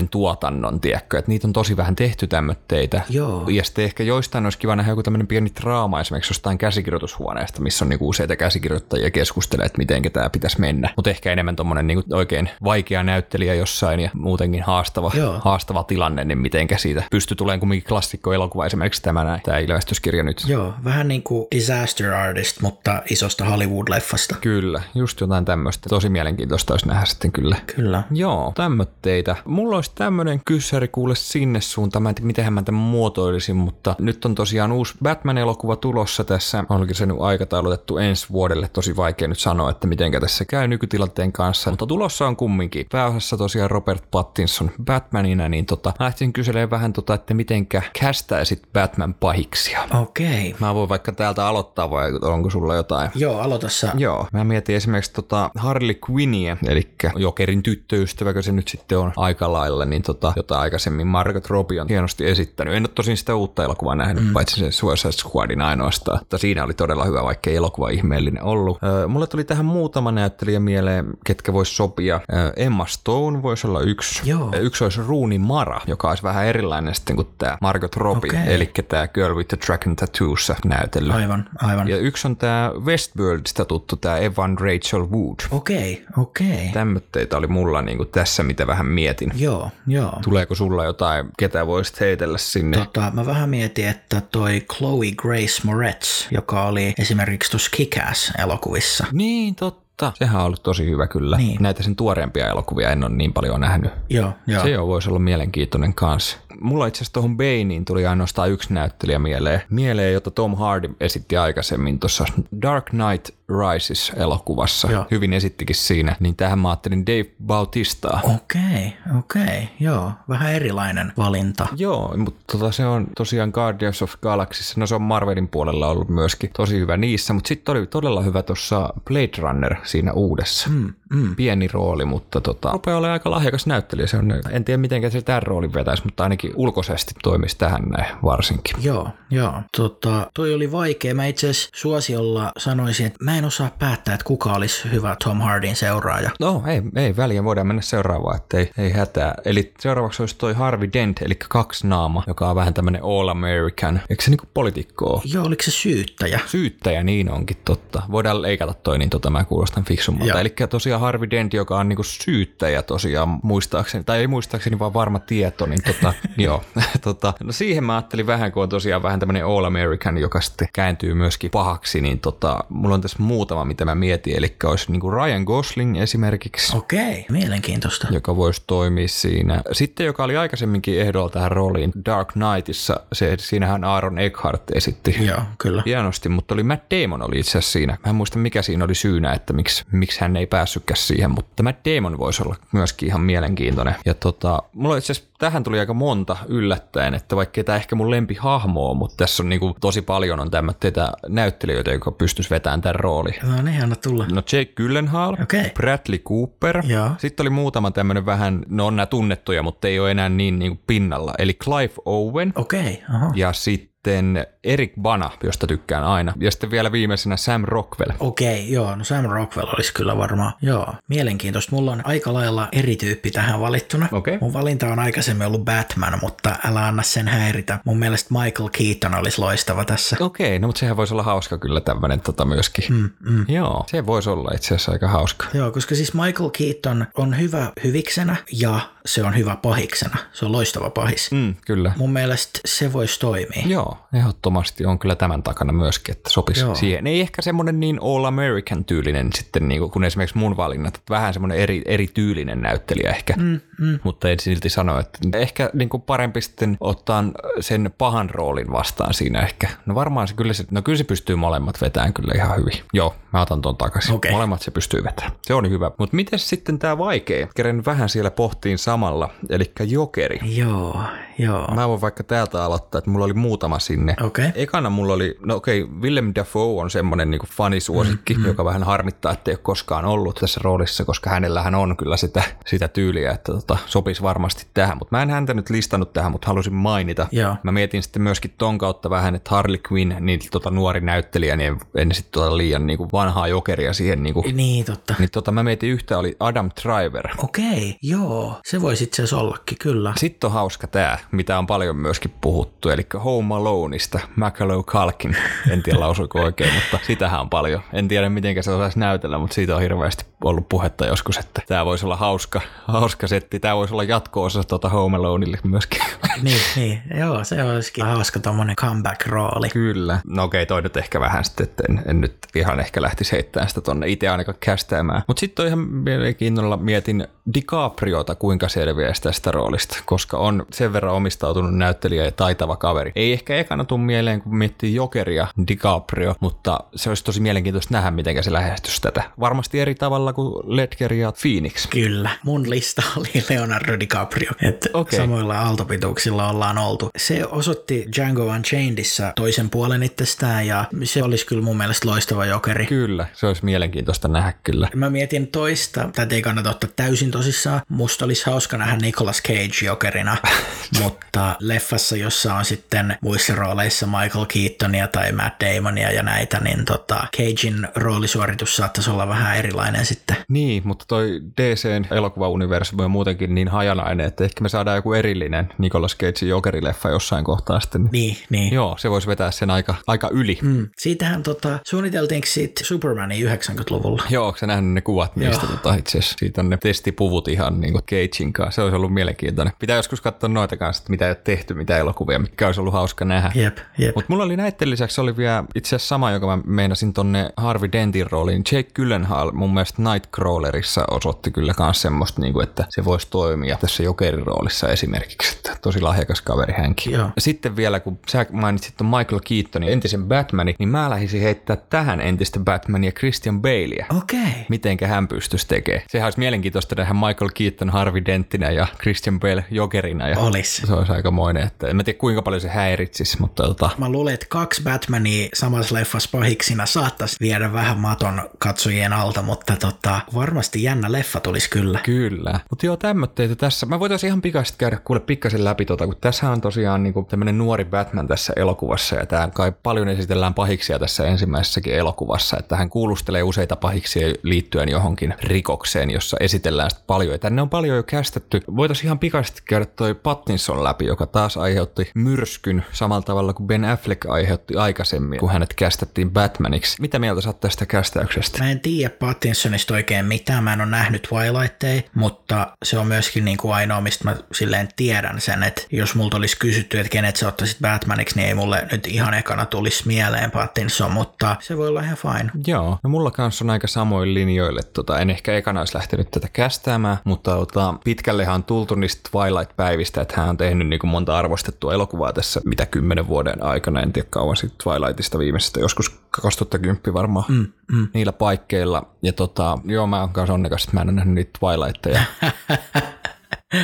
katastrofisen 0.03 0.09
tuotannon, 0.09 0.81
tiedätkö, 0.81 1.19
että 1.19 1.31
niitä 1.31 1.47
on 1.47 1.53
tosi 1.53 1.77
vähän 1.77 1.97
tehty 1.97 2.27
tämmöitteitä. 2.27 3.03
Joo. 3.11 3.49
Ja 3.49 3.65
sitten 3.65 3.85
ehkä 3.85 4.03
joistain 4.03 4.47
olisi 4.47 4.59
kiva 4.59 4.77
nähdä 4.77 4.93
joku 4.93 5.03
tämmöinen 5.03 5.27
pieni 5.27 5.51
draama 5.61 6.01
esimerkiksi 6.01 6.31
jostain 6.31 6.59
käsikirjoitushuoneesta, 6.59 7.61
missä 7.61 7.85
on 7.85 7.89
niinku 7.89 8.09
useita 8.09 8.37
käsikirjoittajia 8.37 9.11
keskustelee, 9.11 9.67
että 9.67 9.79
miten 9.79 10.03
tämä 10.13 10.31
pitäisi 10.31 10.61
mennä. 10.61 10.91
Mutta 10.97 11.11
ehkä 11.11 11.33
enemmän 11.33 11.57
tuommoinen 11.57 11.87
niinku 11.87 12.05
oikein 12.13 12.51
vaikea 12.65 13.03
näyttelijä 13.03 13.55
jossain 13.55 14.01
ja 14.01 14.11
muutenkin 14.15 14.63
haastava, 14.63 15.11
Joo. 15.15 15.41
haastava 15.45 15.85
tilanne, 15.85 16.25
niin 16.25 16.39
mitenkä 16.39 16.79
siitä 16.79 17.03
pystyy 17.11 17.37
tulemaan 17.37 17.61
kumminkin 17.61 17.89
klassikkoelokuva 17.89 18.67
esimerkiksi 18.67 19.03
tämä 19.03 19.25
näin, 19.25 19.41
tämä 19.45 19.59
ilmestyskirja 19.59 20.23
nyt. 20.23 20.45
Joo, 20.47 20.75
vähän 20.85 21.09
niin 21.09 21.23
kuin 21.23 21.47
disaster 21.55 22.11
artist, 22.11 22.61
mutta 22.61 23.03
isosta 23.11 23.45
Hollywood-leffasta. 23.45 24.37
Kyllä, 24.41 24.83
just 24.95 25.21
jotain 25.21 25.45
tämmöistä. 25.45 25.89
Tosi 25.89 26.09
mielenkiintoista 26.09 26.73
olisi 26.73 26.89
nähdä 26.89 27.05
sitten 27.05 27.33
kyllä. 27.33 27.57
Kyllä. 27.77 28.03
Joo, 28.11 28.53
tämmöitteitä. 28.55 29.37
Mulla 29.45 29.77
olisi 29.77 29.92
tämmöinen 29.95 30.41
kyssäri 30.45 30.89
kuule 30.89 31.15
sinne 31.15 31.61
suuntaan. 31.61 32.03
Mä 32.03 32.09
en 32.09 32.15
tiedä, 32.15 32.27
miten 32.27 32.53
mä 32.53 32.63
tämän 32.63 32.81
muotoilisin, 32.81 33.57
mutta 33.57 33.95
nyt 33.99 34.25
on 34.25 34.35
tosiaan 34.35 34.73
uusi 34.73 34.95
Batman-elokuva 35.03 35.77
tulossa 35.77 36.25
tässä. 36.25 36.65
Onkin 36.69 36.95
se 36.95 37.07
nyt 37.07 37.17
aikataulutettu 37.21 37.99
ensi 37.99 38.27
vuodelle. 38.33 38.69
Tosi 38.73 38.97
vaikea 38.97 39.29
nyt 39.29 39.39
sanoa, 39.39 39.71
että 39.71 39.87
miten 39.87 40.13
tässä 40.21 40.45
käy 40.45 40.69
nykytilanteen 40.69 41.33
kanssa. 41.33 41.71
Mutta 41.71 41.87
tulossa 41.87 42.27
on 42.27 42.37
kumminkin. 42.37 42.87
Pääosassa 42.93 43.37
tosiaan 43.37 43.71
Robert 43.71 44.05
Pattinson 44.11 44.71
Batmanina, 44.85 45.49
niin 45.49 45.67
tota, 45.67 45.93
mä 46.01 46.05
lähtisin 46.05 46.33
kyselemään 46.33 46.71
vähän 46.71 46.93
tota, 46.93 47.15
että 47.15 47.35
mitenkä 47.35 47.83
kästäisit 48.01 48.63
Batman 48.73 49.15
pahiksia. 49.15 49.83
Okei. 50.01 50.49
Okay. 50.49 50.61
Mä 50.61 50.75
voin 50.75 50.89
vaikka 50.89 51.13
täältä 51.13 51.47
aloittaa 51.47 51.91
vai 51.91 52.13
onko 52.23 52.51
sulla 52.51 52.75
jotain? 52.75 53.11
Joo, 53.15 53.41
aloitassa. 53.41 53.91
Joo, 53.97 54.27
mä 54.33 54.45
mietin 54.45 54.77
esimerkiksi 54.77 55.13
tota 55.13 55.51
Harley 55.57 55.97
Quinnia, 56.11 56.57
eli 56.67 56.95
Jokerin 57.17 57.63
tyttöystäväkö 57.63 58.43
se 58.43 58.53
nyt 58.53 58.69
sitten 58.69 58.99
on 58.99 59.13
aika 59.17 59.53
lailla, 59.53 59.82
niin 59.85 60.03
tota, 60.03 60.33
jota 60.37 60.61
aikaisemmin 60.61 61.07
Margot 61.07 61.51
Robbie 61.51 61.81
on 61.81 61.89
hienosti 61.89 62.29
esittänyt. 62.29 62.75
En 62.75 62.83
ole 62.83 62.91
tosin 62.95 63.17
sitä 63.17 63.35
uutta 63.35 63.65
elokuvaa 63.65 63.95
nähnyt, 63.95 64.25
mm. 64.25 64.33
paitsi 64.33 64.61
se 64.61 64.71
Suicide 64.73 65.13
Squadin 65.13 65.61
ainoastaan. 65.61 66.19
Mutta 66.19 66.39
siinä 66.39 66.65
oli 66.65 66.75
todella 66.75 67.05
hyvä, 67.05 67.25
vaikka 67.25 67.51
ei 67.51 67.57
elokuva 67.57 67.89
ihmeellinen 67.89 68.43
ollut. 68.43 68.79
Öö, 68.83 69.09
mulle 69.09 69.27
tuli 69.27 69.45
tähän 69.45 69.65
muutama 69.65 70.13
näyttelijä 70.13 70.61
mieleen, 70.61 71.07
ketkä 71.25 71.53
vois 71.53 71.77
sopia. 71.77 72.21
Öö, 72.33 72.53
Emma 72.57 72.87
Stone 72.87 73.43
voisi 73.43 73.67
olla 73.67 73.81
yksi. 73.81 74.31
Joo. 74.31 74.53
Yksi 74.61 74.85
olisi 74.85 75.01
Rooney 75.09 75.39
Mara, 75.39 75.81
joka 75.87 76.09
olisi 76.09 76.23
vähän 76.23 76.47
erilainen 76.47 76.95
sitten 76.95 77.17
kuin 77.17 77.29
tämä 77.39 77.59
Margot 77.61 77.97
Robbie, 77.97 78.31
Okei. 78.31 78.55
eli 78.55 78.71
tämä 78.89 79.09
Girl 79.09 79.37
with 79.37 79.49
the 79.49 79.59
Dragon 79.67 79.97
Tattoossa 79.97 80.57
näytellyt. 80.65 81.15
Aivan, 81.15 81.49
aivan. 81.63 81.89
Ja 81.89 81.97
yksi 81.97 82.29
on 82.29 82.37
tämä 82.37 82.73
Westworldista 82.85 83.65
tuttu, 83.65 83.97
tämä 83.97 84.17
Evan 84.17 84.59
Rachel 84.59 85.11
Wood. 85.11 85.37
Okei, 85.51 86.05
okei. 86.19 86.71
Tämmöitteitä 86.73 87.37
oli 87.37 87.47
mulla 87.47 87.83
niinku 87.83 88.05
tässä, 88.05 88.43
mitä 88.43 88.67
vähän 88.67 88.87
mietin. 88.87 89.33
Joo, 89.35 89.71
joo. 89.87 90.13
Tuleeko 90.25 90.55
sulla 90.55 90.85
jotain, 90.85 91.29
ketä 91.39 91.67
voisit 91.67 92.01
heitellä 92.01 92.39
sinne? 92.39 92.77
Tota, 92.77 93.11
mä 93.15 93.27
vähän 93.27 93.51
mietin, 93.51 93.89
että 93.89 94.21
toi 94.21 94.61
Chloe 94.77 95.11
Grace 95.17 95.61
Moretz, 95.65 96.27
joka 96.31 96.67
oli 96.67 96.95
esimerkiksi 96.99 97.51
tuossa 97.51 97.71
Kick-Ass-elokuvissa. 97.77 99.07
Niin, 99.13 99.55
totta 99.55 99.83
totta. 100.07 100.19
Sehän 100.19 100.41
on 100.41 100.47
ollut 100.47 100.63
tosi 100.63 100.87
hyvä 100.87 101.07
kyllä. 101.07 101.37
Niin. 101.37 101.57
Näitä 101.61 101.83
sen 101.83 101.97
tuoreempia 101.97 102.49
elokuvia 102.49 102.91
en 102.91 103.05
ole 103.05 103.15
niin 103.15 103.33
paljon 103.33 103.61
nähnyt. 103.61 103.93
Joo, 104.11 104.33
joo. 104.47 104.63
Se 104.63 104.71
jo 104.71 104.87
voisi 104.87 105.09
olla 105.09 105.19
mielenkiintoinen 105.19 105.95
kanssa. 105.95 106.39
Mulla 106.63 106.87
itse 106.87 106.99
asiassa 106.99 107.13
tuohon 107.13 107.37
Baneen 107.37 107.85
tuli 107.85 108.07
ainoastaan 108.07 108.51
yksi 108.51 108.75
näyttelijä 108.75 109.19
mieleen. 109.19 109.63
Mieleen, 109.71 110.13
jota 110.13 110.31
Tom 110.31 110.57
Hardy 110.57 110.97
esitti 111.01 111.37
aikaisemmin 111.37 111.99
tuossa 111.99 112.25
Dark 112.63 112.85
Knight 112.85 113.31
Rises-elokuvassa. 113.49 114.93
Joo. 114.93 115.07
Hyvin 115.11 115.33
esittikin 115.33 115.77
siinä. 115.77 116.17
Niin 116.21 116.37
tähän 116.37 116.59
mä 116.59 116.69
ajattelin 116.69 117.07
Dave 117.07 117.27
Bautistaa. 117.47 118.21
Okei, 118.25 118.61
okay, 119.07 119.19
okei. 119.19 119.43
Okay. 119.45 119.67
Joo, 119.81 120.13
vähän 120.29 120.53
erilainen 120.53 121.13
valinta. 121.17 121.67
Joo, 121.77 122.15
mutta 122.17 122.59
tota, 122.59 122.73
se 122.73 122.87
on 122.87 123.07
tosiaan 123.17 123.51
Guardians 123.55 124.03
of 124.03 124.15
Galaxy. 124.23 124.81
No 124.81 124.87
se 124.87 124.95
on 124.95 125.03
Marvelin 125.03 125.49
puolella 125.49 125.87
ollut 125.87 126.09
myöskin 126.09 126.51
tosi 126.57 126.79
hyvä 126.79 126.97
niissä. 126.97 127.33
Mutta 127.33 127.49
sitten 127.49 127.77
oli 127.77 127.87
todella 127.87 128.23
hyvä 128.23 128.43
tuossa 128.43 128.93
Blade 129.05 129.31
Runner 129.39 129.77
siinä 129.83 130.13
uudessa. 130.13 130.71
Mm, 130.71 130.95
mm. 131.11 131.37
Pieni 131.37 131.69
rooli, 131.69 132.05
mutta 132.05 132.41
tota, 132.41 132.71
rupeaa 132.73 132.99
olemaan 132.99 133.13
aika 133.13 133.31
lahjakas 133.31 133.67
näyttelijä. 133.67 134.07
Se 134.07 134.17
on, 134.17 134.33
en 134.51 134.65
tiedä 134.65 134.79
miten 134.79 135.11
se 135.11 135.23
tämän 135.23 135.43
roolin 135.43 135.75
vetäisi, 135.75 136.05
mutta 136.05 136.23
ainakin 136.23 136.52
ulkoisesti 136.57 137.15
toimisi 137.23 137.59
tähän 137.59 137.83
näin 137.83 138.17
varsinkin. 138.25 138.77
Joo, 138.81 139.09
joo. 139.31 139.63
Tota, 139.77 140.31
toi 140.35 140.55
oli 140.55 140.73
vaikea. 140.73 141.15
Mä 141.15 141.27
itse 141.27 141.49
asiassa 141.49 141.71
suosiolla 141.75 142.53
sanoisin, 142.59 143.07
että 143.07 143.25
mä 143.25 143.39
en 143.39 143.45
osaa 143.45 143.71
päättää, 143.79 144.15
että 144.15 144.25
kuka 144.25 144.53
olisi 144.53 144.91
hyvä 144.93 145.17
Tom 145.25 145.41
Hardin 145.41 145.77
seuraaja. 145.77 146.31
No 146.41 146.63
ei, 146.67 146.83
ei 146.97 147.17
väliä, 147.17 147.45
voidaan 147.45 147.67
mennä 147.67 147.83
seuraavaan, 147.83 148.37
että 148.37 148.59
ei, 148.59 148.71
ei 148.79 148.91
hätää. 148.91 149.35
Eli 149.45 149.73
seuraavaksi 149.81 150.23
olisi 150.23 150.37
toi 150.37 150.55
Harvey 150.55 150.89
Dent, 150.93 151.23
eli 151.23 151.35
kaksi 151.49 151.87
naama, 151.87 152.23
joka 152.27 152.51
on 152.51 152.57
vähän 152.57 152.75
tämmöinen 152.75 153.03
All 153.05 153.29
American. 153.29 154.01
Eikö 154.11 154.25
se 154.25 154.31
niinku 154.31 154.47
poliitikko 154.55 155.23
Joo, 155.25 155.47
oliko 155.47 155.63
se 155.63 155.71
syyttäjä? 155.71 156.41
Syyttäjä, 156.47 157.03
niin 157.03 157.31
onkin 157.31 157.57
totta. 157.65 158.03
Voidaan 158.11 158.43
leikata 158.43 158.75
toi, 158.75 158.99
niin 158.99 159.11
tota 159.11 159.31
mä 159.31 159.45
kuulostan 159.45 159.85
fiksummalta. 159.85 160.41
Eli 160.41 160.55
tosiaan 160.71 161.01
Harvey 161.01 161.31
Dent, 161.31 161.55
joka 161.55 161.79
on 161.79 161.89
niinku 161.89 162.03
syyttäjä 162.03 162.83
tosiaan 162.83 163.41
muistaakseni, 163.43 164.05
tai 164.05 164.19
ei 164.19 164.27
muistaakseni 164.27 164.79
vaan 164.79 164.95
varma 164.95 165.19
tieto, 165.19 165.67
niin 165.67 165.83
tota, 165.83 166.13
joo. 166.49 166.63
tota, 167.01 167.35
no 167.45 167.53
siihen 167.53 167.85
mä 167.85 167.95
ajattelin 167.95 168.27
vähän, 168.27 168.53
kun 168.53 168.63
on 168.63 168.69
tosiaan 168.69 169.03
vähän 169.03 169.21
tämmöinen 169.21 169.47
All 169.47 169.65
American, 169.65 170.19
joka 170.19 170.41
sitten 170.41 170.69
kääntyy 170.73 171.15
myöskin 171.15 171.51
pahaksi, 171.51 172.01
niin 172.01 172.21
tota, 172.21 172.65
mulla 172.69 172.95
on 172.95 173.01
tässä 173.01 173.19
muutama, 173.21 173.65
mitä 173.65 173.85
mä 173.85 173.95
mietin, 173.95 174.37
eli 174.37 174.57
olisi 174.65 174.93
niinku 174.93 175.11
Ryan 175.11 175.43
Gosling 175.43 176.01
esimerkiksi. 176.01 176.77
Okei, 176.77 177.27
mielenkiintoista. 177.31 178.09
Joka 178.11 178.37
voisi 178.37 178.63
toimia 178.67 179.09
siinä. 179.09 179.63
Sitten, 179.73 180.07
joka 180.07 180.25
oli 180.25 180.37
aikaisemminkin 180.37 181.01
ehdolla 181.01 181.31
tähän 181.31 181.53
rooliin 181.53 181.93
Dark 182.05 182.29
Knightissa, 182.29 183.01
se, 183.13 183.37
siinähän 183.39 183.85
Aaron 183.85 184.19
Eckhart 184.19 184.63
esitti 184.75 185.17
Joo, 185.21 185.39
kyllä. 185.59 185.83
hienosti, 185.87 186.29
mutta 186.29 186.55
oli 186.55 186.63
Matt 186.63 186.85
Damon 186.91 187.23
oli 187.23 187.39
itse 187.39 187.51
asiassa 187.51 187.73
siinä. 187.73 187.93
Mä 188.05 188.11
en 188.11 188.15
muista, 188.15 188.39
mikä 188.39 188.63
siinä 188.63 188.85
oli 188.85 188.95
syynä, 188.95 189.33
että 189.33 189.53
miksi, 189.53 189.85
miksi 189.93 190.21
hän 190.21 190.37
ei 190.37 190.47
päässytkään 190.47 190.97
siihen, 190.97 191.31
mutta 191.31 191.63
Matt 191.63 191.87
Damon 191.87 192.19
voisi 192.19 192.43
olla 192.43 192.57
myöskin 192.73 193.09
ihan 193.09 193.21
mielenkiintoinen. 193.21 193.95
Ja 194.05 194.15
tota, 194.15 194.63
mulla 194.73 194.97
itse 194.97 195.13
asiassa 195.13 195.32
tähän 195.43 195.65
tuli 195.65 195.79
aika 195.81 195.95
monta 195.95 196.37
yllättäen, 196.49 197.15
että 197.15 197.37
vaikka 197.37 197.65
tämä 197.65 197.77
ehkä 197.77 197.97
mun 197.97 198.11
lempihahmo 198.11 198.91
on, 198.91 198.97
mutta 198.97 199.17
tässä 199.17 199.43
on 199.43 199.49
niinku 199.49 199.77
tosi 199.81 200.03
paljon 200.03 200.41
on 200.41 200.51
tämmöitä 200.51 201.13
näyttelijöitä, 201.29 201.91
jotka 201.91 202.13
pystyisi 202.13 202.51
vetämään 202.51 202.81
tämän 202.81 202.95
rooli. 202.95 203.31
No 203.43 203.63
niin, 203.63 203.83
anna 203.83 203.97
tulla. 203.97 204.27
No 204.33 204.43
Jake 204.53 204.73
Gyllenhaal, 204.77 205.37
okay. 205.43 205.71
Bradley 205.75 206.19
Cooper. 206.19 206.83
Ja. 206.87 207.11
Sitten 207.19 207.45
oli 207.45 207.51
muutama 207.51 207.91
tämmöinen 207.91 208.27
vähän, 208.27 208.63
no 208.69 208.87
on 208.87 208.97
nämä 208.97 209.07
tunnettuja, 209.07 209.63
mutta 209.63 209.89
ei 209.89 210.01
ole 210.01 210.11
enää 210.11 210.29
niin, 210.29 210.59
niin 210.59 210.81
pinnalla. 210.87 211.35
Eli 211.39 211.55
Clive 211.55 211.95
Owen. 212.05 212.53
Okei, 212.57 213.03
okay, 213.09 213.31
Ja 213.35 213.53
sitten 213.53 213.92
sitten 214.03 214.47
Erik 214.65 214.93
Bana, 215.01 215.31
josta 215.43 215.67
tykkään 215.67 216.05
aina. 216.05 216.33
Ja 216.41 216.51
sitten 216.51 216.71
vielä 216.71 216.93
viimeisenä 216.93 217.37
Sam 217.37 217.65
Rockwell. 217.65 218.11
Okei, 218.21 218.55
okay, 218.55 218.73
joo, 218.73 218.97
no 218.97 219.05
Sam 219.05 219.25
Rockwell 219.25 219.69
olisi 219.69 219.95
kyllä 219.95 220.17
varmaan. 220.17 220.53
Joo, 220.63 220.95
mielenkiintoista. 221.09 221.77
Mulla 221.77 221.93
on 221.93 222.07
aika 222.07 222.33
lailla 222.33 222.69
eri 222.73 222.97
tyyppi 222.97 223.31
tähän 223.31 223.61
valittuna. 223.61 224.09
Okay. 224.13 224.39
Mun 224.41 224.53
valinta 224.53 224.87
on 224.87 224.99
aikaisemmin 224.99 225.47
ollut 225.47 225.65
Batman, 225.65 226.19
mutta 226.23 226.57
älä 226.65 226.87
anna 226.87 227.03
sen 227.03 227.29
häiritä. 227.29 227.79
Mun 227.85 227.99
mielestä 227.99 228.35
Michael 228.35 228.69
Keaton 228.69 229.19
olisi 229.19 229.41
loistava 229.41 229.85
tässä. 229.85 230.17
Okei, 230.21 230.47
okay, 230.47 230.59
no 230.59 230.67
mutta 230.67 230.79
sehän 230.79 230.97
voisi 230.97 231.15
olla 231.15 231.23
hauska 231.23 231.59
kyllä 231.59 231.81
tämmöinen 231.81 232.21
tota 232.21 232.45
myöskin. 232.45 232.85
Mm, 232.89 233.11
mm. 233.21 233.45
Joo, 233.49 233.85
se 233.87 234.07
voisi 234.07 234.31
olla 234.31 234.51
itse 234.55 234.67
asiassa 234.67 234.93
aika 234.93 235.09
hauska. 235.09 235.47
Joo, 235.55 235.71
koska 235.71 235.95
siis 235.95 236.15
Michael 236.15 236.51
Keaton 236.51 237.07
on 237.15 237.41
hyvä 237.41 237.73
hyviksenä 237.85 238.37
ja 238.53 238.81
se 239.07 239.25
on 239.25 239.37
hyvä 239.37 239.57
pahiksena. 239.57 240.17
Se 240.33 240.45
on 240.45 240.53
loistava 240.53 240.91
pahis. 240.91 241.31
Mm, 241.31 241.55
kyllä. 241.67 241.93
Mun 241.97 242.13
mielestä 242.13 242.61
se 242.65 242.93
voisi 242.93 243.21
toimia. 243.21 243.63
Joo, 243.67 243.99
ehdottomasti 244.13 244.87
on 244.87 244.99
kyllä 244.99 245.15
tämän 245.15 245.43
takana 245.43 245.73
myöskin, 245.73 246.17
että 246.17 246.31
sopisi 246.31 246.61
Joo. 246.61 246.75
siihen. 246.75 247.07
Ei 247.07 247.21
ehkä 247.21 247.43
semmoinen 247.43 247.81
niin 247.81 247.99
all 248.03 248.25
American 248.25 248.85
tyylinen 248.85 249.31
sitten, 249.35 249.69
niin 249.69 249.79
kuin, 249.79 249.91
kun 249.91 250.05
esimerkiksi 250.05 250.39
mun 250.39 250.57
valinnat, 250.57 250.97
että 250.97 251.15
vähän 251.15 251.33
semmoinen 251.33 251.59
eri, 251.59 251.83
eri 251.87 252.09
tyylinen 252.15 252.61
näyttelijä 252.63 253.11
ehkä, 253.11 253.35
mm, 253.37 253.61
mm. 253.79 253.99
mutta 254.03 254.31
en 254.31 254.41
silti 254.41 254.69
sano, 254.69 254.99
että 254.99 255.19
ehkä 255.39 255.71
niin 255.73 255.89
kuin 255.89 256.03
parempi 256.03 256.41
sitten 256.41 256.77
ottaa 256.81 257.25
sen 257.61 257.95
pahan 257.99 258.31
roolin 258.31 258.73
vastaan 258.73 259.15
siinä 259.15 259.41
ehkä. 259.41 259.69
No 259.87 259.95
varmaan 259.95 260.29
se 260.29 260.35
kyllä, 260.35 260.53
se, 260.53 260.65
no 260.71 260.83
kyllä 260.83 260.99
se 260.99 261.05
pystyy 261.05 261.37
molemmat 261.37 261.81
vetämään 261.81 262.13
kyllä 262.13 262.33
ihan 262.35 262.57
hyvin. 262.59 262.81
Joo, 262.93 263.15
mä 263.33 263.41
otan 263.41 263.63
ton 263.63 263.77
takaisin. 263.77 264.15
Okay. 264.15 264.31
Molemmat 264.31 264.63
se 264.63 264.71
pystyy 264.71 265.05
vetämään. 265.05 265.33
Se 265.43 265.55
on 265.55 265.71
hyvä. 265.71 265.91
Mutta 265.99 266.17
miten 266.17 266.39
sitten 266.39 266.79
tämä 266.79 266.99
vaikea? 266.99 267.47
Keren 267.55 267.85
vähän 267.85 268.09
siellä 268.09 268.31
pohtiin 268.31 268.79
samalla, 268.93 269.29
eli 269.49 269.73
jokeri. 269.87 270.39
Joo, 270.43 271.03
joo. 271.39 271.75
Mä 271.75 271.89
voin 271.89 272.01
vaikka 272.01 272.25
täältä 272.25 272.65
aloittaa, 272.65 272.99
että 272.99 273.11
mulla 273.11 273.25
oli 273.25 273.33
muutama 273.33 273.79
sinne. 273.79 274.17
Okay. 274.23 274.51
Ekana 274.55 274.91
mulla 274.91 275.13
oli, 275.13 275.39
no 275.47 275.57
okei, 275.57 275.83
okay, 275.83 275.97
Willem 276.01 276.33
Dafoe 276.35 276.81
on 276.83 276.91
semmoinen 276.91 277.31
niin 277.31 277.41
fanisuosikki, 277.47 278.35
mm-hmm. 278.35 278.49
joka 278.49 278.65
vähän 278.65 278.83
harmittaa, 278.83 279.33
että 279.33 279.51
ei 279.51 279.55
ole 279.55 279.61
koskaan 279.63 280.05
ollut 280.05 280.37
tässä 280.37 280.61
roolissa, 280.65 281.05
koska 281.05 281.31
hänellähän 281.31 281.75
on 281.75 281.97
kyllä 281.97 282.17
sitä, 282.17 282.43
sitä 282.67 282.89
tyyliä, 282.89 283.31
että 283.31 283.53
tota, 283.53 283.79
sopisi 283.87 284.23
varmasti 284.23 284.67
tähän. 284.75 284.99
Mutta 284.99 285.17
mä 285.17 285.23
en 285.23 285.31
häntä 285.31 285.55
nyt 285.55 285.71
listannut 285.71 286.13
tähän, 286.13 286.33
mutta 286.33 286.49
halusin 286.49 286.75
mainita. 286.75 287.27
Joo. 287.33 287.57
Mä 287.63 287.73
mietin 287.73 288.03
sitten 288.03 288.23
myöskin 288.23 288.55
ton 288.59 288.79
kautta 288.79 289.11
vähän, 289.11 289.35
että 289.35 289.51
Harley 289.51 289.81
Quinn, 289.93 290.17
niin 290.21 290.41
tota 290.51 290.71
nuori 290.71 291.01
näyttelijä, 291.01 291.57
niin 291.57 291.81
en 291.95 292.15
sitten 292.15 292.33
tota 292.33 292.57
liian 292.57 292.87
niin 292.87 292.99
kuin 292.99 293.11
vanhaa 293.13 293.49
jokeria 293.49 293.93
siihen. 293.93 294.23
Niin, 294.23 294.35
kuin, 294.35 294.57
niin 294.57 294.85
totta. 294.85 295.15
Niin 295.19 295.31
tota, 295.31 295.53
mä 295.53 295.63
mietin 295.63 295.91
yhtä 295.91 296.19
oli 296.19 296.37
Adam 296.41 296.71
Driver. 296.83 297.29
Okei, 297.39 297.67
okay, 297.67 297.93
joo. 298.03 298.61
Se 298.65 298.82
voisi 298.83 299.05
itse 299.05 299.23
asiassa 299.23 299.39
ollakin, 299.39 299.79
kyllä. 299.79 300.13
Sitten 300.17 300.49
on 300.49 300.55
hauska 300.55 300.87
tämä, 300.87 301.19
mitä 301.33 301.59
on 301.59 301.67
paljon 301.67 301.97
myöskin 301.97 302.35
puhuttu, 302.41 302.89
eli 302.89 303.07
Home 303.25 303.55
Aloneista, 303.55 304.21
Macaulay 304.37 304.83
Culkin. 304.83 305.37
En 305.71 305.83
tiedä 305.83 306.01
lausuiko 306.01 306.41
oikein, 306.41 306.75
mutta 306.75 306.99
sitähän 307.07 307.41
on 307.41 307.51
paljon. 307.51 307.83
En 307.93 308.09
tiedä, 308.09 308.29
miten 308.29 308.63
se 308.65 308.71
osaisi 308.71 308.99
näytellä, 308.99 309.39
mutta 309.39 309.55
siitä 309.55 309.77
on 309.77 309.83
hirveästi 309.83 310.25
ollut 310.45 310.69
puhetta 310.69 311.07
joskus, 311.07 311.37
että 311.39 311.63
tämä 311.69 311.85
voisi 311.85 312.05
olla 312.05 312.17
hauska, 312.17 312.61
hauska 312.85 313.27
setti. 313.27 313.61
Tämä 313.61 313.77
voisi 313.77 313.95
olla 313.95 314.05
jatko-osa 314.05 314.65
tuota 314.65 314.89
Home 314.89 315.17
Aloneille 315.17 315.59
myöskin. 315.65 316.03
niin, 316.43 316.61
niin, 316.77 317.03
joo, 317.19 317.45
se 317.45 317.65
olisikin 317.65 318.05
hauska 318.05 318.41
tuommoinen 318.41 318.77
comeback-rooli. 318.77 319.69
Kyllä. 319.69 320.21
No 320.27 320.45
okei, 320.45 320.67
toi 320.67 320.83
nyt 320.83 320.97
ehkä 320.97 321.21
vähän 321.21 321.45
sitten, 321.45 321.65
että 321.65 321.83
en, 321.89 322.03
en 322.07 322.21
nyt 322.21 322.37
ihan 322.55 322.81
ehkä 322.81 323.03
lähtisi 323.03 323.33
heittämään 323.33 323.69
sitä 323.69 323.81
tonne 323.81 324.09
itse 324.09 324.29
ainakaan 324.29 324.59
kästäämään. 324.61 325.23
Mutta 325.27 325.41
sitten 325.41 325.67
ihan 325.67 325.79
mielenkiinnolla 325.79 326.77
mietin 326.77 327.27
DiCapriota, 327.55 328.35
kuinka 328.35 328.69
selviäisi 328.73 329.23
tästä 329.23 329.51
roolista, 329.51 329.97
koska 330.05 330.37
on 330.37 330.67
sen 330.73 330.93
verran 330.93 331.15
omistautunut 331.15 331.75
näyttelijä 331.75 332.25
ja 332.25 332.33
taitava 332.33 332.77
kaveri. 332.77 333.13
Ei 333.15 333.33
ehkä 333.33 333.57
ekana 333.57 333.85
tuu 333.85 333.99
mieleen, 333.99 334.43
kun 334.43 334.57
miettii 334.57 334.95
Jokeria 334.95 335.47
DiCaprio, 335.69 336.35
mutta 336.41 336.81
se 336.95 337.09
olisi 337.09 337.25
tosi 337.25 337.41
mielenkiintoista 337.41 337.95
nähdä, 337.95 338.11
miten 338.11 338.45
se 338.45 338.53
lähestyisi 338.53 339.03
tätä. 339.03 339.23
Varmasti 339.41 339.81
eri 339.81 339.95
tavalla 339.95 340.33
kuin 340.33 340.77
Ledger 340.77 341.13
ja 341.13 341.33
Phoenix. 341.43 341.87
Kyllä. 341.87 342.31
Mun 342.45 342.71
lista 342.71 343.03
oli 343.17 343.29
Leonardo 343.51 344.01
DiCaprio. 344.01 344.51
Että 344.63 344.89
okay. 344.93 345.19
samoilla 345.19 345.59
aaltopituuksilla 345.59 346.49
ollaan 346.49 346.79
oltu. 346.79 347.11
Se 347.17 347.47
osoitti 347.47 348.07
Django 348.17 348.45
Unchainedissa 348.45 349.33
toisen 349.37 349.71
puolen 349.71 350.03
itsestään 350.03 350.67
ja 350.67 350.85
se 351.05 351.23
olisi 351.23 351.47
kyllä 351.47 351.63
mun 351.63 351.77
mielestä 351.77 352.09
loistava 352.09 352.47
jokeri. 352.47 352.87
Kyllä, 352.87 353.27
se 353.33 353.47
olisi 353.47 353.65
mielenkiintoista 353.65 354.29
nähdä 354.29 354.53
kyllä. 354.63 354.89
Mä 354.95 355.11
mietin 355.11 355.47
toista, 355.47 356.09
tätä 356.15 356.35
ei 356.35 356.43
kannata 356.43 356.71
ottaa 356.71 356.91
täysin 356.97 357.31
tosissaan. 357.31 357.81
Musta 357.89 358.25
olisi 358.25 358.47
hauska 358.47 358.62
nähdä 358.73 358.97
Nicolas 358.97 359.43
Cage 359.43 359.85
jokerina, 359.87 360.37
mutta 361.03 361.57
leffassa, 361.61 362.17
jossa 362.17 362.55
on 362.55 362.65
sitten 362.65 363.17
muissa 363.23 363.55
rooleissa 363.55 364.07
Michael 364.07 364.47
Keatonia 364.47 365.09
tai 365.09 365.33
Matt 365.33 365.61
Damonia 365.61 366.13
ja 366.13 366.23
näitä, 366.23 366.61
niin 366.61 366.85
tota, 366.85 367.27
Cagein 367.37 367.89
roolisuoritus 367.95 368.77
saattaisi 368.77 369.11
olla 369.11 369.29
vähän 369.29 369.57
erilainen 369.57 370.07
sitten 370.07 370.23
sitten. 370.23 370.37
Niin, 370.49 370.83
mutta 370.85 371.05
toi 371.09 371.41
DCn 371.57 372.15
elokuvauniversumi 372.15 373.05
on 373.05 373.11
muutenkin 373.11 373.55
niin 373.55 373.69
hajanainen, 373.69 374.27
että 374.27 374.45
ehkä 374.45 374.63
me 374.63 374.69
saadaan 374.69 374.97
joku 374.97 375.13
erillinen 375.13 375.69
Nicolas 375.79 376.17
Cagein 376.17 376.49
jokerileffa 376.49 377.11
jossain 377.11 377.45
kohtaa 377.45 377.81
sitten. 377.81 378.09
Niin, 378.13 378.37
niin. 378.51 378.75
Joo, 378.75 378.97
se 378.99 379.11
voisi 379.11 379.27
vetää 379.27 379.51
sen 379.51 379.71
aika, 379.71 379.95
aika 380.07 380.29
yli. 380.33 380.59
Mm. 380.63 380.89
Siitähän 380.99 381.43
tota, 381.43 381.79
suunniteltiinko 381.87 382.47
siitä 382.47 382.85
Supermanin 382.85 383.47
90-luvulla? 383.47 384.23
Joo, 384.31 384.47
onko 384.47 384.59
nähnyt 384.67 384.93
ne 384.93 385.01
kuvat 385.01 385.37
niistä 385.37 385.67
tota, 385.67 385.95
itse 385.95 386.19
asiassa? 386.19 386.37
Siitä 386.39 386.61
on 386.61 386.71
ne 386.71 386.77
testipuvut 386.77 387.49
ihan 387.49 387.81
niin 387.81 387.93
kuin 387.93 388.05
Cagein 388.05 388.52
kanssa. 388.53 388.75
Se 388.75 388.83
olisi 388.83 388.97
ollut 388.97 389.15
mielenkiintoinen. 389.15 389.75
Pitää 389.79 389.97
joskus 389.97 390.21
katsoa 390.21 390.49
noita 390.49 390.77
kanssa, 390.77 391.01
että 391.01 391.11
mitä 391.11 391.25
ei 391.25 391.31
ole 391.31 391.41
tehty, 391.45 391.75
mitä 391.75 391.99
elokuvia, 391.99 392.39
mikä 392.39 392.67
olisi 392.67 392.81
ollut 392.81 392.95
hauska 392.95 393.25
nähdä. 393.25 393.53
Jep, 393.55 393.79
jep. 393.99 394.15
Mutta 394.15 394.33
mulla 394.33 394.45
oli 394.45 394.57
näiden 394.57 394.91
lisäksi 394.91 395.21
oli 395.21 395.37
vielä 395.37 395.65
itse 395.75 395.97
asiassa 395.97 396.09
sama, 396.09 396.31
joka 396.31 396.47
mä 396.47 396.59
meinasin 396.67 397.13
tonne 397.13 397.51
Harvey 397.57 397.93
Dentin 397.93 398.31
rooliin. 398.31 398.63
Jake 398.73 398.91
Gyllenhaal 398.95 399.53
mun 399.53 399.75
mielestä 399.75 400.03
Nightcrawlerissa 400.03 401.05
osoitti 401.11 401.51
kyllä 401.51 401.75
myös 401.79 402.03
semmoista, 402.03 402.41
niin 402.41 402.53
kuin, 402.53 402.65
että 402.65 402.85
se 402.89 403.05
voisi 403.05 403.31
toimia 403.31 403.77
tässä 403.81 404.03
jokerin 404.03 404.47
roolissa 404.47 404.89
esimerkiksi. 404.89 405.57
Että 405.57 405.77
tosi 405.83 406.01
lahjakas 406.01 406.41
kaveri 406.41 406.75
hänkin. 406.77 407.13
Joo. 407.13 407.31
Sitten 407.39 407.77
vielä, 407.77 408.01
kun 408.01 408.19
sä 408.29 408.47
mainitsit 408.53 408.97
ton 408.97 409.07
Michael 409.07 409.41
Keatonin 409.49 409.93
entisen 409.93 410.25
Batmanin, 410.25 410.75
niin 410.79 410.89
mä 410.89 411.11
lähdisin 411.11 411.43
heittää 411.43 411.77
tähän 411.77 412.21
entistä 412.21 412.61
Batmania 412.61 413.13
Christian 413.13 413.63
Baleä. 413.63 414.07
Okei. 414.17 414.41
Okay. 414.41 414.53
Mitenkä 414.69 415.07
hän 415.07 415.29
pystyisi 415.29 415.69
tekemään. 415.69 416.03
Sehän 416.09 416.27
olisi 416.27 416.39
mielenkiintoista 416.39 416.95
nähdä 416.95 417.15
Michael 417.15 417.51
Keaton 417.55 417.91
Harvey 417.91 418.25
Denttinä 418.43 418.71
ja 418.71 418.87
Christian 419.01 419.41
Bale 419.41 419.65
jokerina. 419.71 420.29
Ja 420.29 420.39
Olis. 420.39 420.77
Se 420.77 420.93
olisi 420.93 421.13
aikamoinen. 421.13 421.67
Että 421.67 421.89
en 421.89 421.97
mä 421.97 422.05
tiedä 422.05 422.19
kuinka 422.19 422.43
paljon 422.43 422.61
se 422.61 422.69
häiritsisi, 422.69 423.41
mutta 423.41 423.63
tota, 423.63 423.91
Mä 423.99 424.09
luulen, 424.09 424.35
että 424.35 424.47
kaksi 424.49 424.83
Batmania 424.83 425.49
samassa 425.55 425.95
leffassa 425.95 426.29
pahiksina 426.33 426.87
saattaisi 426.87 427.37
viedä 427.41 427.73
vähän 427.73 427.99
maton 427.99 428.43
katsojien 428.59 429.13
alta, 429.13 429.43
mutta 429.43 429.77
tota, 429.77 430.21
varmasti 430.35 430.83
jännä 430.83 431.13
leffa 431.13 431.41
tulisi 431.41 431.71
kyllä. 431.71 432.01
Kyllä. 432.05 432.61
Mutta 432.71 432.87
joo, 432.87 432.97
tämmöitteitä 432.97 433.57
tässä. 433.57 433.87
Mä 433.87 434.01
voitaisiin 434.01 434.29
ihan 434.29 434.43
pikaisesti 434.43 434.79
käydä 434.79 434.99
kuule 435.05 435.21
pikkasen 435.21 435.65
läpi 435.65 435.85
tota, 435.85 436.07
kun 436.07 436.17
tässä 436.21 436.51
on 436.51 436.61
tosiaan 436.61 437.03
niinku 437.03 437.27
tämmöinen 437.31 437.59
nuori 437.59 437.85
Batman 437.85 438.29
tässä 438.29 438.53
elokuvassa 438.57 439.17
ja 439.17 439.27
tämä 439.27 439.49
kai 439.55 439.73
paljon 439.83 440.09
esitellään 440.09 440.55
pahiksia 440.55 440.99
tässä 440.99 441.27
ensimmäisessäkin 441.27 441.95
elokuvassa, 441.95 442.57
että 442.59 442.77
hän 442.77 442.91
kuulustelee 442.91 443.43
useita 443.43 443.77
pahiksia 443.77 444.35
liittyen 444.43 444.89
johonkin 444.89 445.35
rikokseen, 445.43 446.11
jossa 446.11 446.37
esitellään 446.41 446.91
sitä 446.91 447.03
paljon. 447.07 447.33
Ja 447.33 447.39
tänne 447.39 447.63
on 447.63 447.71
paljon 447.71 447.97
jo 447.97 448.03
kästetty. 448.33 448.61
Voitaisiin 448.77 449.07
ihan 449.07 449.19
pikaisesti 449.19 449.63
käydä 449.65 449.87
toi 449.87 450.15
Pattinson 450.15 450.85
läpi, 450.85 451.07
joka 451.07 451.27
taas 451.27 451.57
aiheutti 451.57 452.11
myrskyn 452.15 452.85
samalla 452.93 453.23
tavalla 453.23 453.53
kuin 453.53 453.67
Ben 453.67 453.85
Affleck 453.85 454.27
aiheutti 454.27 454.77
aikaisemmin, 454.77 455.41
kun 455.41 455.53
hänet 455.53 455.75
kästettiin 455.75 456.31
Batmaniksi. 456.31 457.01
Mitä 457.01 457.19
mieltä 457.19 457.41
sä 457.41 457.53
tästä 457.53 457.87
kästäyksestä? 457.87 458.59
Mä 458.59 458.71
en 458.71 458.81
tiedä 458.81 459.15
Pattinsonista 459.19 459.95
oikein 459.95 460.27
mitään, 460.27 460.65
mä 460.65 460.73
en 460.73 460.81
ole 460.81 460.91
nähnyt 460.91 461.23
Twilightteja, 461.23 462.03
mutta 462.15 462.77
se 462.85 462.99
on 462.99 463.07
myöskin 463.07 463.45
niin 463.45 463.59
kuin 463.59 463.75
ainoa, 463.75 464.01
mistä 464.01 464.25
mä 464.25 464.37
silleen 464.53 464.89
tiedän 464.97 465.41
sen, 465.41 465.63
että 465.63 465.83
jos 465.93 466.15
multa 466.15 466.37
olisi 466.37 466.59
kysytty, 466.59 466.99
että 466.99 467.11
kenet 467.11 467.37
sä 467.37 467.49
ottaisit 467.49 467.79
Batmaniksi, 467.81 468.37
niin 468.37 468.49
ei 468.49 468.55
mulle 468.55 468.89
nyt 468.93 469.07
ihan 469.07 469.35
ekana 469.35 469.67
tulisi 469.67 470.07
mieleen 470.07 470.51
Pattinson, 470.51 471.13
mutta 471.13 471.57
se 471.61 471.77
voi 471.77 471.89
olla 471.89 472.01
ihan 472.01 472.17
fine. 472.17 472.51
Joo, 472.67 472.99
no 473.03 473.11
mulla 473.11 473.31
kanssa 473.31 473.65
on 473.65 473.71
aika 473.71 473.87
samoin 473.87 474.35
linjoille. 474.35 474.83
Tota, 474.83 475.19
en 475.21 475.31
ehkä 475.31 475.57
ekana 475.57 475.81
olisi 475.81 475.95
lähtenyt 475.95 476.31
tätä 476.31 476.49
kästäämään, 476.53 477.17
mutta 477.25 477.51
tota, 477.51 477.95
pitkällehän 478.13 478.55
on 478.55 478.65
tultu 478.65 478.95
niistä 478.95 479.31
Twilight-päivistä, 479.31 480.21
että 480.21 480.35
hän 480.37 480.49
on 480.49 480.57
tehnyt 480.57 480.89
niin 480.89 480.99
kuin 481.01 481.11
monta 481.11 481.39
arvostettua 481.39 481.95
elokuvaa 481.95 482.33
tässä 482.33 482.61
mitä 482.65 482.87
kymmenen 482.87 483.29
vuoden 483.29 483.63
aikana. 483.63 484.01
En 484.01 484.13
tiedä 484.13 484.29
kauan 484.31 484.57
sitten 484.57 484.79
Twilightista 484.83 485.39
viimeisestä, 485.39 485.81
joskus 485.81 486.21
2010 486.31 487.15
varmaan 487.15 487.45
mm, 487.49 487.67
mm. 487.93 488.09
niillä 488.15 488.33
paikkeilla. 488.33 489.07
Ja 489.23 489.33
tota, 489.33 489.79
joo, 489.85 490.07
mä 490.07 490.21
oon 490.21 490.33
kanssa 490.33 490.55
onnekas, 490.55 490.85
että 490.85 490.97
mä 490.97 491.01
en 491.01 491.09
ole 491.09 491.15
nähnyt 491.15 491.35
niitä 491.35 491.59
Twilightteja. 491.59 492.23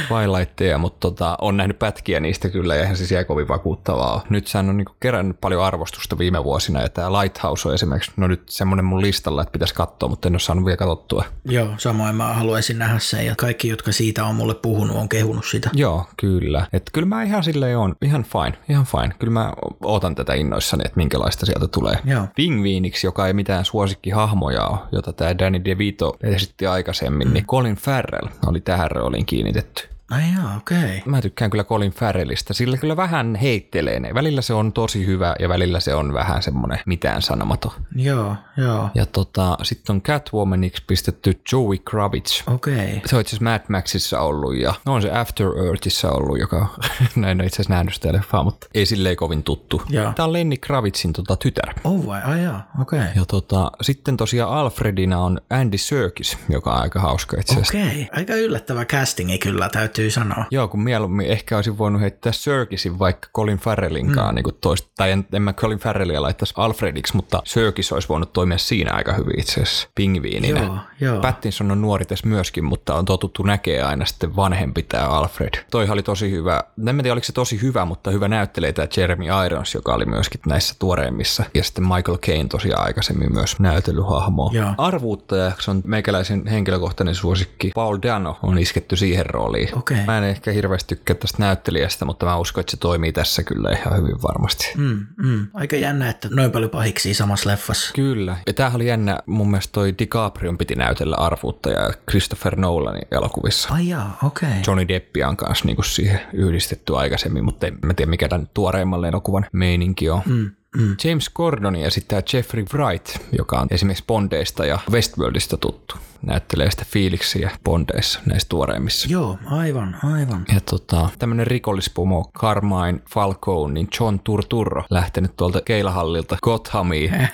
Twilightteja, 0.09 0.79
mutta 0.79 1.11
tota, 1.11 1.37
on 1.41 1.57
nähnyt 1.57 1.79
pätkiä 1.79 2.21
niistä 2.21 2.49
kyllä 2.49 2.75
ja 2.75 2.81
eihän 2.81 2.97
se 2.97 3.07
siellä 3.07 3.25
kovin 3.25 3.49
vakuuttavaa 3.49 4.25
Nyt 4.31 4.47
sehän 4.47 4.69
on 4.69 4.77
niinku 4.77 4.93
kerännyt 5.01 5.41
paljon 5.41 5.65
arvostusta 5.65 6.19
viime 6.19 6.45
vuosina 6.45 6.83
ja 6.83 6.89
tämä 6.89 7.13
Lighthouse 7.13 7.69
on 7.69 7.75
esimerkiksi 7.75 8.13
no 8.17 8.27
nyt 8.27 8.43
semmoinen 8.49 8.85
mun 8.85 9.01
listalla, 9.01 9.43
että 9.43 9.53
pitäisi 9.53 9.75
katsoa, 9.75 10.09
mutta 10.09 10.29
en 10.29 10.35
ole 10.35 10.41
saanut 10.41 10.65
vielä 10.65 10.77
katsottua. 10.77 11.25
Joo, 11.45 11.69
samoin 11.79 12.17
mä 12.17 12.35
haluaisin 12.35 12.79
nähdä 12.79 12.99
sen 12.99 13.27
ja 13.27 13.35
kaikki, 13.37 13.69
jotka 13.69 13.93
siitä 13.93 14.25
on 14.25 14.35
mulle 14.35 14.55
puhunut, 14.55 14.97
on 14.97 15.09
kehunut 15.09 15.45
sitä. 15.45 15.71
Joo, 15.73 16.05
kyllä. 16.17 16.67
Että 16.73 16.91
kyllä 16.93 17.09
mä 17.09 17.23
ihan 17.23 17.45
silleen 17.45 17.79
on, 17.79 17.95
ihan 18.03 18.25
fine, 18.25 18.59
ihan 18.69 18.85
fine. 18.85 19.15
Kyllä 19.19 19.33
mä 19.33 19.53
ootan 19.85 20.15
tätä 20.15 20.35
innoissani, 20.35 20.83
että 20.85 20.97
minkälaista 20.97 21.47
sieltä 21.47 21.69
tulee. 21.69 21.99
Joo. 22.05 22.27
Pingviiniksi, 22.37 23.07
joka 23.07 23.27
ei 23.27 23.33
mitään 23.33 23.65
suosikkihahmoja 23.65 24.67
ole, 24.67 24.79
jota 24.93 25.13
tämä 25.13 25.39
Danny 25.39 25.65
DeVito 25.65 26.17
esitti 26.23 26.67
aikaisemmin, 26.67 27.29
mm. 27.29 27.35
niin 27.35 27.47
Colin 27.47 27.77
Farrell 27.77 28.29
oli 28.47 28.61
tähän 28.61 28.91
rooliin 28.91 29.27
kiinnitetty. 29.27 29.78
Ai 30.11 30.23
jaa, 30.37 30.57
okei. 30.57 30.79
Okay. 30.79 31.01
Mä 31.05 31.21
tykkään 31.21 31.51
kyllä 31.51 31.65
Colin 31.65 31.93
Farrellista, 31.93 32.55
sillä 32.55 32.77
kyllä 32.77 32.97
vähän 32.97 33.35
heittelee 33.35 34.01
ne. 34.01 34.15
Välillä 34.15 34.43
se 34.43 34.55
on 34.55 34.73
tosi 34.73 35.07
hyvä 35.07 35.37
ja 35.39 35.49
välillä 35.49 35.81
se 35.81 35.95
on 35.95 36.15
vähän 36.15 36.43
semmonen 36.43 36.79
mitään 36.87 37.23
sanomaton. 37.23 37.73
Joo, 37.97 38.37
joo. 38.57 38.91
Ja 38.95 39.07
tota, 39.07 39.59
sitten 39.63 39.95
on 39.95 40.03
Catwomaniksi 40.03 40.83
pistetty 40.87 41.41
Joey 41.53 41.79
Kravitz. 41.91 42.43
Okei. 42.47 42.75
Okay. 42.75 43.01
Se 43.07 43.17
on 43.17 43.21
itse 43.21 43.37
asiassa 43.37 43.45
Mad 43.45 43.61
Maxissa 43.69 44.21
ollut 44.21 44.57
ja 44.57 44.75
no 44.87 44.95
on 44.95 45.03
se 45.03 45.11
After 45.11 45.47
Earthissa 45.67 46.11
ollut, 46.11 46.39
joka 46.39 46.69
no 47.17 47.29
en 47.29 47.41
ole 47.41 47.47
itse 47.47 47.57
asiassa 47.57 47.75
nähnyt 47.75 47.95
sitä 47.95 48.13
leffaa, 48.13 48.45
mutta 48.45 48.67
ei 48.75 48.87
silleen 48.87 49.17
kovin 49.17 49.43
tuttu. 49.43 49.83
Joo. 49.89 50.13
Tämä 50.13 50.25
on 50.25 50.33
Lenny 50.33 50.57
Kravitzin 50.57 51.13
tota, 51.13 51.37
tytär. 51.37 51.75
Oh 51.85 52.07
vai, 52.07 52.23
ai 52.23 52.43
jaa, 52.43 52.71
okei. 52.81 52.99
Okay. 52.99 53.11
Ja 53.17 53.25
tota, 53.25 53.71
sitten 53.83 54.17
tosiaan 54.17 54.53
Alfredina 54.53 55.19
on 55.19 55.41
Andy 55.51 55.79
Serkis, 55.79 56.39
joka 56.49 56.75
on 56.75 56.81
aika 56.83 57.01
hauska 57.01 57.41
itse 57.41 57.53
asiassa. 57.53 57.79
Okei, 57.79 58.03
okay. 58.03 58.19
aika 58.19 58.35
yllättävä 58.35 58.85
castingi 58.85 59.39
kyllä, 59.39 59.69
täytyy 59.69 59.98
sanoa. 60.11 60.45
Joo, 60.51 60.69
kun 60.69 60.83
mieluummin 60.83 61.27
ehkä 61.27 61.57
olisin 61.57 61.79
voinut 61.79 62.01
heittää 62.01 62.33
Serkisin 62.33 62.99
vaikka 62.99 63.29
Colin 63.37 63.59
Farrellinkaan 63.59 64.35
mm. 64.35 64.43
niin 64.45 64.55
toista, 64.61 64.91
tai 64.97 65.11
en, 65.11 65.27
en 65.33 65.43
mä 65.43 65.53
Colin 65.53 65.79
Farrellia 65.79 66.23
laittaisi 66.23 66.55
Alfrediksi, 66.57 67.17
mutta 67.17 67.43
Serkis 67.45 67.93
olisi 67.93 68.09
voinut 68.09 68.33
toimia 68.33 68.59
siinä 68.59 68.93
aika 68.93 69.13
hyvin 69.13 69.41
itse 69.41 69.61
asiassa 69.61 69.89
pingviininä. 69.95 70.61
Joo, 70.61 70.79
joo. 71.01 71.21
Pattinson 71.21 71.71
on 71.71 71.83
nuori 71.83 72.05
tässä 72.05 72.29
myöskin, 72.29 72.65
mutta 72.65 72.95
on 72.95 73.05
totuttu 73.05 73.43
näkee 73.43 73.83
aina 73.83 74.05
sitten 74.05 74.37
vanhempi 74.37 74.83
tämä 74.83 75.09
Alfred. 75.09 75.65
Toi 75.71 75.89
oli 75.91 76.03
tosi 76.03 76.31
hyvä, 76.31 76.65
en 76.89 76.97
tiedä 76.97 77.13
oliko 77.13 77.25
se 77.25 77.33
tosi 77.33 77.63
hyvä, 77.63 77.85
mutta 77.85 78.11
hyvä 78.11 78.29
näyttelee 78.29 78.73
tämä 78.73 78.89
Jeremy 78.97 79.25
Irons, 79.47 79.75
joka 79.75 79.95
oli 79.95 80.07
myöskin 80.07 80.41
näissä 80.47 80.75
tuoreimmissa. 80.79 81.45
Ja 81.55 81.65
sitten 81.65 81.85
Michael 81.85 82.19
Caine 82.19 82.49
tosiaan 82.49 82.85
aikaisemmin 82.85 83.33
myös 83.33 83.61
näytelyhahmo. 83.61 84.51
Joo. 84.55 84.75
Arvuuttajaksi 84.79 85.71
on 85.71 85.83
meikäläisen 85.85 86.47
henkilökohtainen 86.47 87.15
suosikki. 87.15 87.71
Paul 87.75 87.99
Dano 88.03 88.39
on 88.43 88.59
isketty 88.59 88.97
siihen 88.97 89.27
rooliin. 89.27 89.69
Okei. 89.93 90.07
Mä 90.07 90.19
en 90.19 90.25
ehkä 90.25 90.53
hirveästi 90.53 90.95
tykkää 90.95 91.17
tästä 91.17 91.39
näyttelijästä, 91.39 92.05
mutta 92.05 92.27
mä 92.27 92.37
uskon, 92.37 92.61
että 92.61 92.71
se 92.71 92.77
toimii 92.77 93.13
tässä 93.13 93.43
kyllä 93.43 93.71
ihan 93.71 93.97
hyvin 93.97 94.23
varmasti. 94.23 94.73
Mm, 94.77 95.07
mm. 95.17 95.47
Aika 95.55 95.77
jännä, 95.77 96.11
että 96.11 96.29
noin 96.33 96.51
paljon 96.51 96.71
pahiksi 96.71 97.15
samassa 97.15 97.51
leffassa. 97.51 97.93
Kyllä. 97.95 98.37
Ja 98.47 98.53
tämähän 98.53 98.77
oli 98.77 98.87
jännä, 98.87 99.19
mun 99.27 99.51
mielestä 99.51 99.73
toi 99.73 99.95
DiCaprion 99.99 100.59
piti 100.59 100.75
näytellä 100.75 101.17
arvuuttaja 101.17 101.93
Christopher 102.11 102.57
Nolanin 102.57 103.07
elokuvissa. 103.11 103.75
Ai 103.75 103.89
jaa, 103.89 104.19
okei. 104.25 104.49
Okay. 104.49 104.63
Johnny 104.67 104.89
Deppi 104.89 105.25
on 105.25 105.37
kanssa 105.37 105.65
niinku 105.65 105.83
siihen 105.83 106.21
yhdistetty 106.33 106.97
aikaisemmin, 106.97 107.45
mutta 107.45 107.67
en 107.67 107.79
mä 107.85 107.95
tiedä 107.95 108.11
mikä 108.11 108.29
tämän 108.29 108.49
tuoreimman 108.55 109.05
elokuvan 109.05 109.47
meininki 109.53 110.11
on. 110.11 110.23
Mm. 110.27 110.51
Mm. 110.77 110.97
James 111.05 111.31
Gordoni 111.31 111.85
esittää 111.85 112.23
Jeffrey 112.33 112.65
Wright, 112.75 113.19
joka 113.39 113.61
on 113.61 113.67
esimerkiksi 113.71 114.05
Bondeista 114.07 114.67
ja 114.67 114.79
Westworldista 114.91 115.57
tuttu. 115.57 115.97
Näyttelee 116.23 116.71
sitä 116.71 116.85
fiiliksiä 116.89 117.51
Bondeissa, 117.65 118.21
näissä 118.27 118.49
tuoreimmissa. 118.49 119.09
Joo, 119.11 119.39
aivan, 119.47 119.97
aivan. 120.05 120.45
Ja 120.55 120.61
tota, 120.61 121.09
tämmönen 121.19 121.47
rikollispomo 121.47 122.31
Carmine 122.39 123.01
Falcone, 123.11 123.75
niin 123.75 123.89
John 124.01 124.19
Turturro, 124.25 124.85
lähtenyt 124.91 125.37
tuolta 125.37 125.61
keilahallilta 125.61 126.37
Gothamiin. 126.43 127.13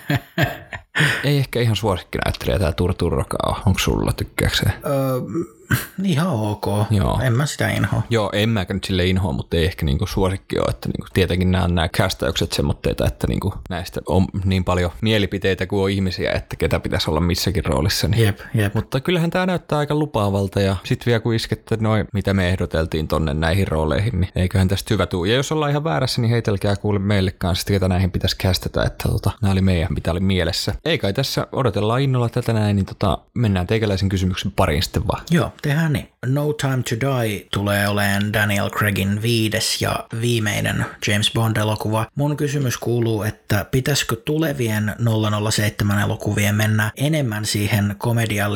Ei 1.25 1.38
ehkä 1.38 1.61
ihan 1.61 1.77
suosikkinäyttelijä 1.77 2.59
tämä 2.59 2.73
Turturrokaan 2.73 3.62
Onko 3.66 3.79
sulla, 3.79 4.12
tykkääkö 4.12 4.57
se? 4.57 4.64
Öö, 4.64 5.20
ihan 6.05 6.29
ok. 6.31 6.66
Joo. 6.90 7.20
En 7.23 7.33
mä 7.33 7.47
sitä 7.47 7.68
inhoa. 7.68 8.03
Joo, 8.11 8.31
en 8.33 8.49
mäkään 8.49 8.77
nyt 8.77 8.85
sille 8.85 9.07
inhoa, 9.07 9.33
mutta 9.33 9.57
ei 9.57 9.64
ehkä 9.64 9.87
niinku 9.87 10.07
suosikki 10.07 10.59
ole. 10.59 10.66
Että 10.70 10.88
niinku, 10.88 11.07
tietenkin 11.14 11.51
nämä, 11.51 11.68
nämä 11.68 11.88
kästäykset 11.88 12.53
semmoitteita, 12.53 13.07
että 13.07 13.27
niinku 13.27 13.55
näistä 13.70 14.01
on 14.07 14.27
niin 14.44 14.64
paljon 14.64 14.90
mielipiteitä 15.01 15.66
kuin 15.66 15.83
on 15.83 15.90
ihmisiä, 15.90 16.33
että 16.33 16.57
ketä 16.57 16.81
pitäisi 16.81 17.11
olla 17.11 17.20
missäkin 17.20 17.64
roolissa. 17.64 18.09
Niin. 18.09 18.25
Jep, 18.25 18.38
jep. 18.55 18.74
Mutta 18.75 19.01
kyllähän 19.01 19.31
tämä 19.31 19.47
näyttää 19.47 19.79
aika 19.79 19.95
lupaavalta 19.95 20.61
ja 20.61 20.77
sitten 20.85 21.07
vielä 21.07 21.21
kun 21.21 21.35
iskette 21.35 21.77
noin, 21.81 22.07
mitä 22.13 22.35
me 22.35 22.49
ehdoteltiin 22.49 23.09
tonne 23.09 23.35
näihin 23.35 23.69
rooleihin, 23.69 24.21
niin 24.21 24.31
eiköhän 24.37 24.69
tästä 24.69 24.95
hyvä 24.95 25.07
tuu. 25.07 25.25
Ja 25.25 25.35
jos 25.35 25.53
ollaan 25.53 25.71
ihan 25.71 25.85
väärässä, 25.85 26.21
niin 26.21 26.31
heitelkää 26.31 26.77
kuule 26.77 26.99
meille 26.99 27.33
kanssa, 27.33 27.67
ketä 27.67 27.89
näihin 27.89 28.11
pitäisi 28.11 28.37
kästetä, 28.37 28.83
että 28.83 29.09
tota, 29.09 29.31
nämä 29.43 29.53
oli 29.53 29.61
meidän, 29.61 29.89
mitä 29.95 30.11
oli 30.11 30.21
mielessä. 30.21 30.75
Ei 30.85 30.99
kai 30.99 31.13
tässä 31.13 31.47
odotellaan 31.53 32.01
innolla 32.01 32.29
tätä 32.29 32.53
näin, 32.53 32.77
niin 32.77 32.87
tota, 32.87 33.19
mennään 33.35 33.67
teikäläisen 33.67 34.09
kysymyksen 34.09 34.53
pariin 34.53 34.83
sitten 34.83 35.07
vaan. 35.07 35.23
Joo. 35.31 35.53
tehdään 35.63 35.93
niin. 35.93 36.09
No 36.27 36.53
Time 36.53 36.83
to 36.83 36.95
Die 37.01 37.47
tulee 37.53 37.89
olemaan 37.89 38.33
Daniel 38.33 38.71
Craigin 38.71 39.23
viides 39.23 39.83
ja 39.83 40.07
viimeinen 40.21 40.87
James 41.09 41.33
Bond-elokuva. 41.35 42.07
Mun 42.15 42.37
kysymys 42.37 42.79
kuuluu, 42.79 43.23
että 43.23 43.67
pitäisikö 43.71 44.17
tulevien 44.25 44.95
007-elokuvien 45.01 46.55
mennä 46.55 46.93
enemmän 46.97 47.45
siihen 47.45 47.97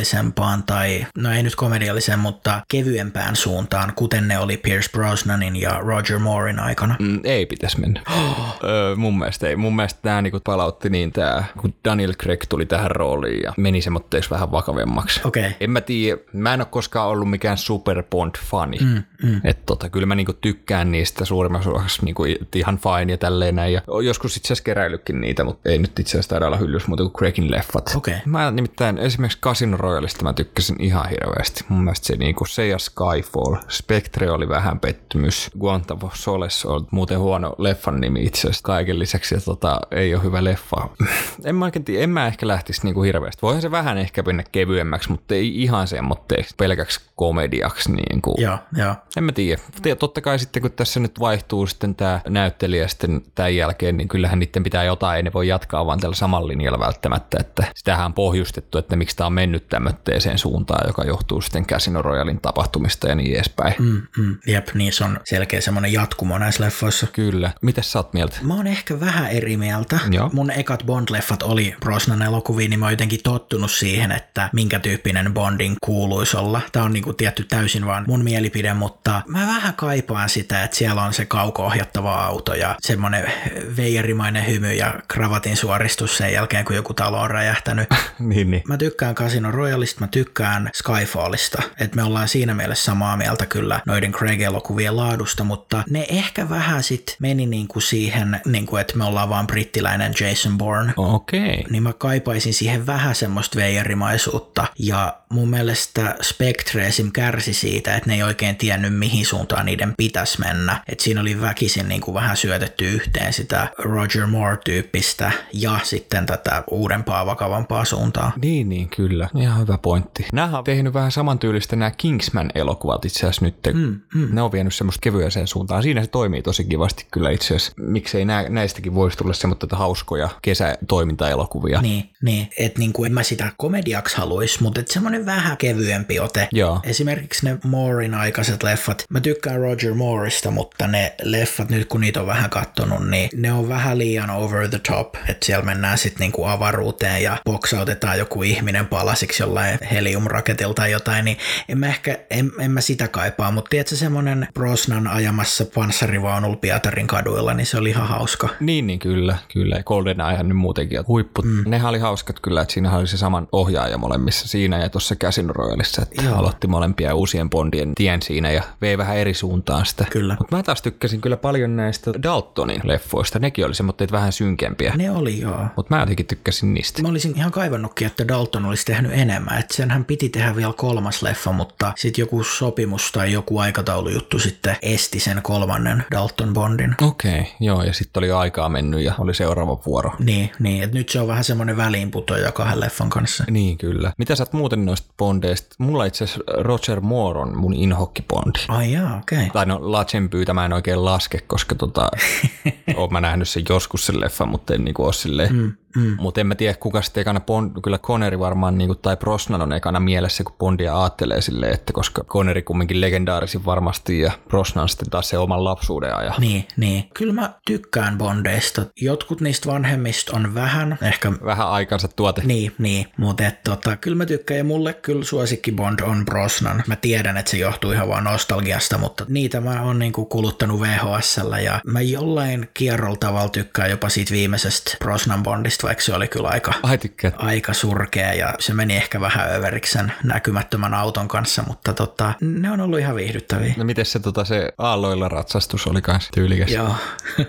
komediallisempaan 0.09 0.63
tai, 0.63 1.07
no 1.17 1.33
ei 1.33 1.43
nyt 1.43 1.57
komedialliseen, 1.57 2.19
mutta 2.19 2.63
kevyempään 2.69 3.37
suuntaan, 3.37 3.93
kuten 3.97 4.29
ne 4.29 4.39
oli 4.39 4.57
Pierce 4.57 4.91
Brosnanin 4.93 5.57
ja 5.57 5.79
Roger 5.79 6.19
Moorein 6.19 6.59
aikana? 6.59 6.97
Mm, 6.99 7.21
ei 7.25 7.47
pitäisi 7.47 7.81
mennä. 7.81 8.03
öö, 8.65 8.97
mun 8.97 9.19
mielestä 9.19 9.49
ei. 9.49 9.57
Mun 9.57 9.77
mielestä 9.77 10.01
tämä 10.03 10.23
niinku 10.23 10.41
palautti 10.45 10.91
niin 10.91 11.13
tämä, 11.13 11.45
kun 11.61 11.75
Daniel 11.85 12.15
Craig 12.15 12.43
tuli 12.49 12.67
tähän 12.67 12.91
rooliin 12.91 13.43
ja 13.43 13.53
meni 13.57 13.83
semmoitteeksi 13.83 14.31
vähän 14.31 14.51
vakavemmaksi. 14.51 15.21
Okei. 15.25 15.43
Okay. 15.43 15.53
En 15.61 15.71
mä 15.71 15.81
tiedä, 15.81 16.21
mä 16.33 16.55
en 16.55 16.61
ole 16.61 16.69
koskaan 16.71 17.09
ollut 17.09 17.31
mikään 17.31 17.59
Super 17.59 18.03
Bond-fani. 18.03 18.79
Mm, 18.81 19.03
mm. 19.23 19.41
Että 19.45 19.63
tota, 19.67 19.89
kyllä 19.89 20.07
mä 20.07 20.15
niinku 20.15 20.33
tykkään 20.33 20.93
niistä 20.93 21.25
suurimmaksi 21.25 21.69
osaksi 21.69 22.05
niinku 22.05 22.25
ihan 22.55 22.79
fine 22.79 23.13
ja 23.13 23.19
tälleen 23.19 23.55
näin. 23.57 23.73
Ja 23.73 23.83
joskus 24.05 24.37
itse 24.37 24.47
asiassa 24.47 24.65
keräillytkin 24.65 25.21
niitä, 25.21 25.45
mutta 25.45 25.69
ei 25.69 25.79
nyt 25.79 25.99
itse 25.99 26.11
asiassa 26.11 26.29
taida 26.29 26.47
olla 26.47 26.57
hyllys 26.57 26.87
muuta 26.87 27.03
kuin 27.03 27.13
Craigin 27.13 27.51
leffat. 27.51 27.93
Okay. 27.97 28.15
Mä 28.25 28.51
nimittäin 28.51 28.99
esimerkiksi 28.99 29.39
Casino 29.41 29.77
Royalista 29.99 30.25
mä 30.25 30.33
tykkäsin 30.33 30.77
ihan 30.81 31.09
hirveästi. 31.09 31.65
Mun 31.69 31.85
mielestä 31.85 32.07
se, 32.07 32.17
niinku, 32.17 32.45
se 32.45 32.67
ja 32.67 32.79
Skyfall. 32.79 33.57
Spectre 33.69 34.31
oli 34.31 34.49
vähän 34.49 34.81
pettymys. 34.81 35.51
Guantavo 35.61 36.11
Soles 36.15 36.65
on 36.65 36.87
muuten 36.91 37.19
huono 37.19 37.55
leffan 37.59 38.01
nimi 38.01 38.23
itse 38.25 38.41
asiassa 38.41 38.63
kaiken 38.63 38.99
lisäksi. 38.99 39.35
Ja 39.35 39.41
tota, 39.41 39.81
ei 39.91 40.15
ole 40.15 40.23
hyvä 40.23 40.45
leffa. 40.45 40.89
en 41.45 41.55
mä 41.55 41.65
oikein 41.65 41.85
tiedä, 41.85 42.05
en 42.05 42.11
mä 42.11 42.27
ehkä 42.27 42.49
lähtisi 42.49 42.81
niinku 42.85 43.03
hirveästi. 43.03 43.43
Voihan 43.43 43.63
se 43.63 43.71
vähän 43.71 43.99
ehkä 43.99 44.23
mennä 44.23 44.45
kevyemmäksi, 44.53 45.11
mutta 45.11 45.35
ei 45.35 45.63
ihan 45.63 45.89
semmoitteeksi 45.89 46.55
pelkäksi 46.57 47.01
komediaksi. 47.17 47.93
Niin 47.93 48.23
kuin. 48.23 48.35
Joo, 48.39 48.59
joo. 48.77 48.95
En 49.17 49.25
mä 49.25 49.33
tiedä. 49.33 49.63
Totta 49.99 50.21
kai 50.21 50.39
sitten 50.39 50.63
kun 50.63 50.73
tässä 50.73 51.01
nyt 51.01 51.21
vaihtuu 51.21 51.67
sitten 51.67 51.95
tämä 51.95 52.21
näyttelijä 52.29 52.89
sitten 52.89 53.23
tämän 53.35 53.57
jälkeen, 53.57 53.97
niin 53.97 54.09
kyllähän 54.09 54.39
niiden 54.39 54.63
pitää 54.63 54.85
jotain, 54.85 55.17
ei 55.17 55.23
ne 55.23 55.33
voi 55.33 55.49
jatkaa 55.49 55.87
vaan 55.87 56.01
tällä 56.01 56.17
samalla 56.17 56.49
linjalla 56.49 56.79
välttämättä, 56.79 57.37
että 57.41 57.65
sitähän 57.75 58.07
on 58.07 58.15
pohjustettu, 58.15 58.79
että 58.79 58.97
miksi 58.97 59.17
tämä 59.17 59.27
on 59.27 59.33
mennyt 59.33 59.69
tämmöiseen 59.93 60.39
suuntaan, 60.39 60.87
joka 60.87 61.05
johtuu 61.05 61.41
sitten 61.41 61.67
Casino 61.67 62.03
Royalin 62.03 62.41
tapahtumista 62.41 63.09
ja 63.09 63.15
niin 63.15 63.35
edespäin. 63.35 63.75
Mm, 63.79 64.03
mm. 64.19 64.37
Jep, 64.47 64.69
niin 64.75 64.93
se 64.93 65.05
on 65.05 65.21
selkeä 65.25 65.61
semmoinen 65.61 65.93
jatkumo 65.93 66.39
näissä 66.39 66.65
leffoissa. 66.65 67.07
Kyllä. 67.07 67.51
Mitä 67.63 67.83
sä 67.83 67.99
oot 67.99 68.13
mieltä? 68.13 68.37
Mä 68.43 68.55
oon 68.55 68.67
ehkä 68.67 69.01
vähän 69.01 69.31
eri 69.31 69.57
mieltä. 69.57 69.99
Joo. 70.11 70.31
Mun 70.33 70.51
ekat 70.51 70.83
Bond-leffat 70.83 71.43
oli 71.43 71.75
Brosnan 71.81 72.23
elokuvia, 72.23 72.69
niin 72.69 72.79
mä 72.79 72.87
oon 72.87 72.93
jotenkin 72.93 73.21
tottunut 73.25 73.71
siihen, 73.71 74.13
että 74.13 74.51
minkä 74.53 74.79
tyyppinen 74.79 75.35
Bondin 75.35 75.77
kuuluisi 75.81 76.37
olla. 76.37 76.61
Tää 76.73 76.83
on 76.83 76.93
niinku 76.93 77.13
tietty 77.13 77.45
täysin 77.45 77.87
vaan 77.87 78.05
mun 78.07 78.25
mielipide, 78.25 78.75
mutta 78.75 79.23
mä 79.27 79.47
vähän 79.47 79.75
kaipaan 79.75 80.29
sitä, 80.29 80.65
että 80.65 80.77
siellä 80.77 81.03
on 81.03 81.13
se 81.13 81.25
kauko-ohjattava 81.25 82.15
auto 82.25 82.55
ja 82.55 82.75
semmoinen 82.81 83.33
veijarimainen 83.77 84.47
hymy 84.47 84.73
ja 84.73 84.95
kravatin 85.09 85.57
suoristus 85.57 86.17
sen 86.17 86.33
jälkeen, 86.33 86.65
kun 86.65 86.77
joku 86.77 86.95
talo 86.95 87.21
on 87.21 87.31
räjähtänyt. 87.31 87.89
niin, 88.19 88.51
niin. 88.51 88.63
Mä 88.69 88.77
tykkään 88.77 89.15
Casino 89.15 89.51
Royalista, 89.79 90.01
mä 90.01 90.07
tykkään 90.07 90.71
Skyfallista, 90.75 91.63
että 91.81 91.97
me 91.97 92.03
ollaan 92.03 92.29
siinä 92.29 92.55
mielessä 92.55 92.85
samaa 92.85 93.17
mieltä 93.17 93.47
kyllä 93.47 93.81
noiden 93.87 94.13
Craig-elokuvien 94.13 94.97
laadusta, 94.97 95.45
mutta 95.45 95.85
ne 95.91 96.07
ehkä 96.09 96.49
vähän 96.49 96.83
sit 96.83 97.17
meni 97.21 97.47
niinku 97.47 97.81
siihen, 97.81 98.41
niinku, 98.47 98.77
että 98.77 98.97
me 98.97 99.05
ollaan 99.05 99.29
vaan 99.29 99.47
brittiläinen 99.47 100.15
Jason 100.21 100.59
Bourne. 100.59 100.93
Okei. 100.97 101.41
Okay. 101.41 101.65
Niin 101.71 101.83
mä 101.83 101.93
kaipaisin 101.93 102.55
siihen 102.55 102.87
vähän 102.87 103.15
semmoista 103.15 103.57
veijarimaisuutta 103.57 104.67
ja 104.79 105.17
mun 105.29 105.51
mielestä 105.51 106.17
Spectre 106.23 106.87
esim. 106.87 107.13
kärsi 107.13 107.53
siitä, 107.53 107.97
että 107.97 108.11
ne 108.11 108.15
ei 108.15 108.23
oikein 108.23 108.57
tiennyt 108.57 108.95
mihin 108.95 109.27
suuntaan 109.27 109.67
niiden 109.67 109.95
pitäisi 109.97 110.41
mennä. 110.41 110.83
Et 110.89 111.01
siinä 111.01 111.21
oli 111.21 111.41
väkisin 111.41 111.89
niin 111.89 112.01
kuin 112.01 112.15
vähän 112.15 112.37
syötetty 112.37 112.85
yhteen 112.85 113.33
sitä 113.33 113.69
Roger 113.79 114.27
Moore-tyyppistä 114.27 115.33
ja 115.53 115.79
sitten 115.83 116.27
tätä 116.27 116.63
uudempaa, 116.71 117.27
vakavampaa 117.27 117.85
suuntaa. 117.85 118.33
Niin, 118.43 118.69
niin, 118.69 118.89
kyllä. 118.89 119.29
Ihan 119.37 119.67
hyvä 119.69 119.79
pointti. 119.79 120.27
Nämä 120.33 120.59
on 120.59 120.65
tehnyt 120.65 120.95
vähän 120.95 121.13
samantyylistä 121.13 121.77
nämä 121.77 121.91
Kingsman-elokuvat 121.91 123.05
itse 123.05 123.21
asiassa 123.21 123.45
nyt. 123.45 123.57
Mm, 123.75 124.01
mm. 124.15 124.29
Ne 124.33 124.43
on 124.43 124.53
vienyt 124.53 124.75
semmoista 124.75 125.01
kevyeseen 125.03 125.47
suuntaan. 125.47 125.83
Siinä 125.83 126.03
se 126.03 126.11
toimii 126.11 126.43
tosi 126.43 126.65
kivasti 126.65 127.07
kyllä 127.11 127.31
itse 127.31 127.47
asiassa. 127.47 127.73
Miksei 127.77 128.25
nää, 128.25 128.49
näistäkin 128.49 128.95
voisi 128.95 129.19
tulla 129.19 129.33
semmoista 129.33 129.77
hauskoja 129.77 130.29
kesätoimintaelokuvia. 130.43 131.81
Niin, 131.81 132.11
niin. 132.23 132.51
että 132.59 132.79
niin 132.79 132.93
kuin 132.93 133.07
en 133.07 133.15
mä 133.15 133.23
sitä 133.23 133.53
komediaksi 133.57 134.17
haluaisi, 134.17 134.63
mutta 134.63 134.81
että 134.81 134.93
semmoinen 134.93 135.27
vähän 135.27 135.57
kevyempi 135.57 136.21
ote. 136.21 136.49
Joo. 136.53 136.81
Esimerkiksi 136.83 137.47
ne 137.47 137.59
Moorein 137.65 138.15
aikaiset 138.15 138.63
leffat. 138.63 139.05
Mä 139.11 139.21
tykkään 139.21 139.61
Roger 139.61 139.95
Moorista, 139.95 140.51
mutta 140.51 140.87
ne 140.87 141.15
leffat 141.23 141.71
nyt 141.71 141.89
kun 141.89 142.01
niitä 142.01 142.21
on 142.21 142.27
vähän 142.27 142.51
kattonut, 142.51 143.09
niin 143.09 143.31
ne 143.35 143.53
on 143.53 143.69
vähän 143.69 143.99
liian 143.99 144.31
over 144.31 144.69
the 144.69 144.81
top. 144.89 145.15
Että 145.15 145.47
siellä 145.47 145.65
mennään 145.65 145.99
sitten 145.99 146.21
niinku 146.21 146.45
avaruuteen 146.45 147.23
ja 147.23 147.39
boksautetaan 147.45 148.19
joku 148.19 148.43
ihminen 148.43 148.87
palasiksi 148.87 149.43
jollain 149.43 149.58
heliumraketilta 149.93 150.79
tai 150.79 150.91
jotain, 150.91 151.25
niin 151.25 151.37
en 151.69 151.79
mä 151.79 151.87
ehkä, 151.87 152.19
en, 152.31 152.53
en 152.61 152.71
mä 152.71 152.81
sitä 152.81 153.09
kaipaa, 153.09 153.51
mutta 153.51 153.69
tiedätkö 153.69 153.97
semmonen 153.97 154.49
Brosnan 154.55 155.07
ajamassa 155.07 155.65
panssarivaunulla 155.75 156.57
Pietarin 156.57 157.07
kaduilla, 157.07 157.55
niin 157.55 157.67
se 157.67 157.79
oli 157.79 157.91
ihan 157.91 158.09
hauska. 158.09 158.49
Niin, 158.61 158.87
niin 158.87 158.99
kyllä, 158.99 159.39
kyllä. 159.53 159.83
Golden 159.83 160.21
Eyehan 160.21 160.49
nyt 160.49 160.57
muutenkin 160.57 161.07
huippu. 161.09 161.43
Mm. 161.43 161.65
Nehän 161.67 161.89
oli 161.89 161.99
hauskat 161.99 162.41
kyllä, 162.41 162.63
että 162.63 162.75
siinä 162.75 162.97
oli 162.97 163.07
se 163.07 163.17
saman 163.17 163.49
ohjaaja 163.53 163.99
molemmissa 163.99 164.49
siinä 164.49 164.79
ja 164.79 164.89
tuossa 164.89 165.17
Casino 165.17 165.53
Royalissa, 165.53 166.03
että 166.03 166.23
Joo. 166.23 166.37
aloitti 166.37 166.67
molempia 166.67 167.15
uusien 167.15 167.51
Bondien 167.51 167.95
tien 167.95 168.23
siinä 168.23 168.51
ja 168.51 168.63
vei 168.81 168.99
vähän 168.99 169.17
eri 169.17 169.35
suuntaan 169.35 169.87
sitä. 169.87 170.05
Kyllä. 170.11 170.37
Mutta 170.39 170.57
mä 170.57 170.63
taas 170.63 170.83
tykkäsin 170.83 171.21
kyllä 171.21 171.37
paljon 171.37 171.77
näistä 171.77 172.11
Daltonin 172.23 172.81
leffoista. 172.85 173.39
Nekin 173.39 173.67
oli 173.67 173.75
semmoitteet 173.75 174.13
vähän 174.13 174.33
synkempiä. 174.33 174.93
Ne 174.97 175.11
oli 175.11 175.41
joo. 175.41 175.67
Mutta 175.77 175.95
mä 175.95 176.01
jotenkin 176.01 176.27
tykkäsin 176.27 176.75
niistä. 176.75 177.03
Mä 177.03 177.09
olisin 177.09 177.37
ihan 177.37 177.53
kaivannutkin, 177.53 178.07
että 178.07 178.29
Dalton 178.29 178.65
olisi 178.65 178.85
tehnyt 178.85 179.13
enemmän. 179.15 179.38
Että 179.59 179.75
senhän 179.75 180.05
piti 180.05 180.29
tehdä 180.29 180.57
vielä 180.57 180.73
kolmas 180.77 181.23
leffa, 181.23 181.53
mutta 181.53 181.93
sitten 181.97 182.23
joku 182.23 182.45
sopimus 182.45 183.13
tai 183.13 183.33
joku 183.33 183.59
aikataulujuttu 183.59 184.39
sitten 184.39 184.77
esti 184.83 185.21
sen 185.21 185.41
kolmannen 185.43 186.05
Dalton 186.11 186.53
Bondin. 186.53 186.95
Okei, 187.03 187.41
okay, 187.41 187.53
joo. 187.61 187.83
Ja 187.83 187.93
sitten 187.93 188.21
oli 188.21 188.31
aikaa 188.31 188.69
mennyt 188.69 189.01
ja 189.01 189.15
oli 189.19 189.35
seuraava 189.35 189.79
vuoro. 189.87 190.13
Niin, 190.19 190.51
niin. 190.59 190.83
Että 190.83 190.99
nyt 190.99 191.09
se 191.09 191.21
on 191.21 191.29
vähän 191.29 191.45
semmoinen 191.45 191.77
väliinputoja 191.77 192.53
kahden 192.53 192.81
leffan 192.81 193.11
kanssa. 193.11 193.45
Niin, 193.51 193.79
kyllä. 193.79 194.13
Mitä 194.19 194.35
sä 194.35 194.43
oot 194.43 194.53
muuten 194.53 194.85
noista 194.85 195.13
Bondeista? 195.19 195.77
Mulla 195.79 196.05
itse 196.05 196.25
asiassa 196.25 196.45
Roger 196.59 197.01
Moore 197.01 197.41
on 197.41 197.57
mun 197.57 197.75
inhokkibondi. 197.75 198.59
Ai 198.69 198.93
jaa, 198.93 199.17
okei. 199.17 199.39
Okay. 199.39 199.51
Tai 199.51 199.67
no 199.67 199.79
Latsenpyytä 199.81 200.55
mä 200.55 200.65
en 200.65 200.73
oikein 200.73 201.05
laske, 201.05 201.39
koska 201.47 201.75
tota, 201.75 202.11
oon 202.97 203.13
mä 203.13 203.21
nähnyt 203.21 203.49
sen 203.49 203.63
joskus 203.69 204.07
sen 204.07 204.21
leffan, 204.21 204.49
mutta 204.49 204.75
en 204.75 204.85
niinku 204.85 205.05
ole 205.05 205.13
silleen 205.13 205.55
mm. 205.55 205.73
Mm. 205.97 206.17
Mutta 206.21 206.41
en 206.41 206.47
mä 206.47 206.55
tiedä, 206.55 206.75
kuka 206.75 207.03
sitten 207.03 207.21
ekana, 207.21 207.41
Bond, 207.41 207.81
kyllä 207.83 207.99
Connery 207.99 208.39
varmaan, 208.39 208.79
niin 208.79 208.89
kuin, 208.89 208.99
tai 208.99 209.17
Brosnan 209.29 209.63
on 209.63 209.73
ekana 209.73 210.01
mielessä, 210.01 210.45
kun 210.45 210.57
Bondia 210.59 210.97
aattelee 210.97 211.41
silleen, 211.41 211.75
että 211.75 211.93
koska 211.93 212.25
Connery 212.25 212.63
kumminkin 212.63 213.01
legendaarisin 213.01 213.65
varmasti 213.65 214.21
ja 214.21 214.33
Brosnan 214.49 214.89
sitten 214.89 215.11
taas 215.11 215.29
se 215.29 215.39
oman 215.39 215.65
lapsuuden 215.65 216.17
ajan. 216.17 216.35
Niin, 216.39 216.69
niin. 216.77 217.05
Kyllä 217.15 217.33
mä 217.33 217.55
tykkään 217.67 218.19
Bondeista. 218.19 218.83
Jotkut 219.01 219.41
niistä 219.41 219.73
vanhemmista 219.73 220.37
on 220.37 220.55
vähän, 220.55 220.99
ehkä... 221.03 221.33
Vähän 221.45 221.69
aikansa 221.69 222.09
tuote. 222.09 222.43
Niin, 222.45 222.73
niin. 222.79 223.07
Mutta 223.17 223.45
tota, 223.65 223.97
kyllä 223.97 224.17
mä 224.17 224.27
tykkään 224.27 224.59
ja 224.59 224.65
mulle 224.65 224.93
kyllä 224.93 225.25
suosikki 225.25 225.73
Bond 225.73 226.01
on 226.01 226.25
Brosnan. 226.25 226.83
Mä 226.87 226.97
tiedän, 226.97 227.37
että 227.37 227.51
se 227.51 227.57
johtuu 227.57 227.93
ihan 227.93 228.09
vaan 228.09 228.25
nostalgiasta, 228.25 228.99
mutta 228.99 229.25
niitä 229.29 229.61
mä 229.61 229.83
oon 229.83 229.99
niinku 229.99 230.25
kuluttanut 230.25 230.81
VHSllä 230.81 231.61
ja 231.61 231.81
mä 231.87 232.01
jollain 232.01 232.69
kierrolla 232.75 233.17
tavalla 233.17 233.49
tykkään 233.49 233.91
jopa 233.91 234.09
siitä 234.09 234.35
viimeisestä 234.35 234.97
Brosnan 234.99 235.43
Bondista 235.43 235.87
vaikka 235.87 236.05
se 236.05 236.15
oli 236.15 236.29
kyllä 236.29 236.49
aika, 236.49 236.73
Ai 236.83 236.99
aika 237.37 237.75
surkea 237.75 238.35
ja 238.35 238.55
se 238.59 238.75
meni 238.75 238.97
ehkä 238.97 239.18
vähän 239.21 239.55
överiksi 239.55 239.93
sen 239.93 240.13
näkymättömän 240.25 240.95
auton 240.95 241.29
kanssa, 241.29 241.63
mutta 241.67 241.95
tota, 241.95 242.33
ne 242.41 242.71
on 242.71 242.81
ollut 242.81 242.99
ihan 242.99 243.17
viihdyttäviä. 243.17 243.75
No 243.77 243.85
miten 243.85 244.07
se, 244.07 244.19
tota, 244.19 244.45
se 244.45 244.73
aalloilla 244.79 245.29
ratsastus 245.29 245.87
oli 245.87 246.03
kanssa 246.03 246.31
tyylikäs? 246.35 246.73
Joo, 246.73 246.95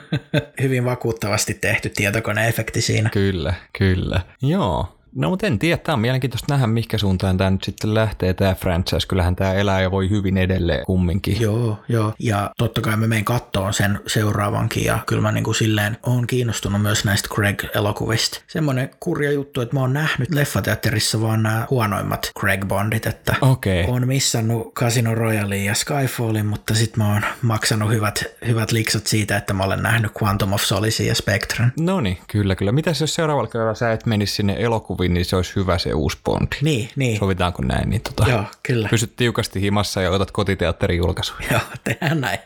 hyvin 0.62 0.86
vakuuttavasti 0.86 1.54
tehty 1.54 1.90
tietokoneefekti 1.90 2.82
siinä. 2.82 3.10
Kyllä, 3.10 3.54
kyllä. 3.78 4.22
Joo, 4.42 4.99
No 5.20 5.30
mutta 5.30 5.48
en 5.48 5.60
tiedä, 5.60 5.78
tämä 5.78 5.94
on 5.94 6.00
mielenkiintoista 6.00 6.54
nähdä, 6.54 6.68
mihinkä 6.68 6.98
suuntaan 6.98 7.38
tämä 7.38 7.50
nyt 7.50 7.64
sitten 7.64 7.94
lähtee 7.94 8.34
tämä 8.34 8.56
franchise. 8.56 9.08
Kyllähän 9.08 9.36
tämä 9.36 9.54
elää 9.54 9.82
ja 9.82 9.92
voi 9.92 10.10
hyvin 10.10 10.38
edelleen 10.38 10.86
kumminkin. 10.86 11.42
Joo, 11.42 11.80
joo. 11.90 12.14
Ja 12.20 12.52
totta 12.58 12.82
kai 12.82 12.98
mä 12.98 13.08
menen 13.08 13.26
kattoon 13.26 13.74
sen 13.74 14.00
seuraavankin 14.08 14.84
ja 14.84 15.00
kyllä 15.06 15.22
mä 15.22 15.32
niin 15.32 15.44
kuin 15.44 15.56
silleen 15.56 15.98
oon 16.04 16.28
kiinnostunut 16.28 16.82
myös 16.82 17.06
näistä 17.06 17.30
Craig-elokuvista. 17.36 18.42
Semmoinen 18.48 18.90
kurja 19.00 19.32
juttu, 19.32 19.62
että 19.62 19.76
mä 19.76 19.80
oon 19.80 19.94
nähnyt 19.94 20.36
leffateatterissa 20.36 21.22
vaan 21.22 21.44
nämä 21.44 21.68
huonoimmat 21.70 22.32
Craig-bondit, 22.40 23.10
että 23.10 23.36
okay. 23.42 23.84
oon 23.88 24.08
missannut 24.08 24.74
Casino 24.74 25.16
Royalin 25.16 25.66
ja 25.66 25.74
Skyfallin, 25.74 26.46
mutta 26.46 26.74
sit 26.74 26.98
mä 26.98 27.14
oon 27.14 27.22
maksanut 27.42 27.92
hyvät, 27.92 28.24
hyvät 28.48 28.72
liksat 28.72 29.08
siitä, 29.08 29.38
että 29.38 29.54
mä 29.54 29.64
olen 29.64 29.84
nähnyt 29.84 30.12
Quantum 30.24 30.54
of 30.54 30.62
Solace 30.62 31.04
ja 31.04 31.16
Spectren. 31.16 31.74
No 31.80 32.02
niin, 32.02 32.18
kyllä, 32.28 32.56
kyllä. 32.56 32.72
Mitäs 32.72 33.02
jos 33.02 33.16
seuraavalla 33.16 33.50
kerralla 33.50 33.76
sä 33.76 33.92
et 33.92 34.06
menisi 34.06 34.34
sinne 34.34 34.56
elokuviin 34.60 35.09
elokuviin, 35.10 35.14
niin 35.14 35.26
se 35.26 35.36
olisi 35.36 35.56
hyvä 35.56 35.78
se 35.78 35.94
uusi 35.94 36.18
Bondi. 36.24 36.56
Niin, 36.62 36.90
niin. 36.96 37.20
Sovitaanko 37.20 37.62
näin? 37.64 37.90
Niin 37.90 38.02
tota, 38.02 38.30
Joo, 38.30 38.44
kyllä. 38.64 38.90
Pysyt 38.90 39.16
tiukasti 39.16 39.62
himassa 39.62 40.02
ja 40.02 40.12
otat 40.12 40.32
kotiteatterin 40.32 40.98
julkaisuja. 40.98 41.48
Joo, 41.52 41.62
tehdään 41.84 42.22
näin. 42.22 42.40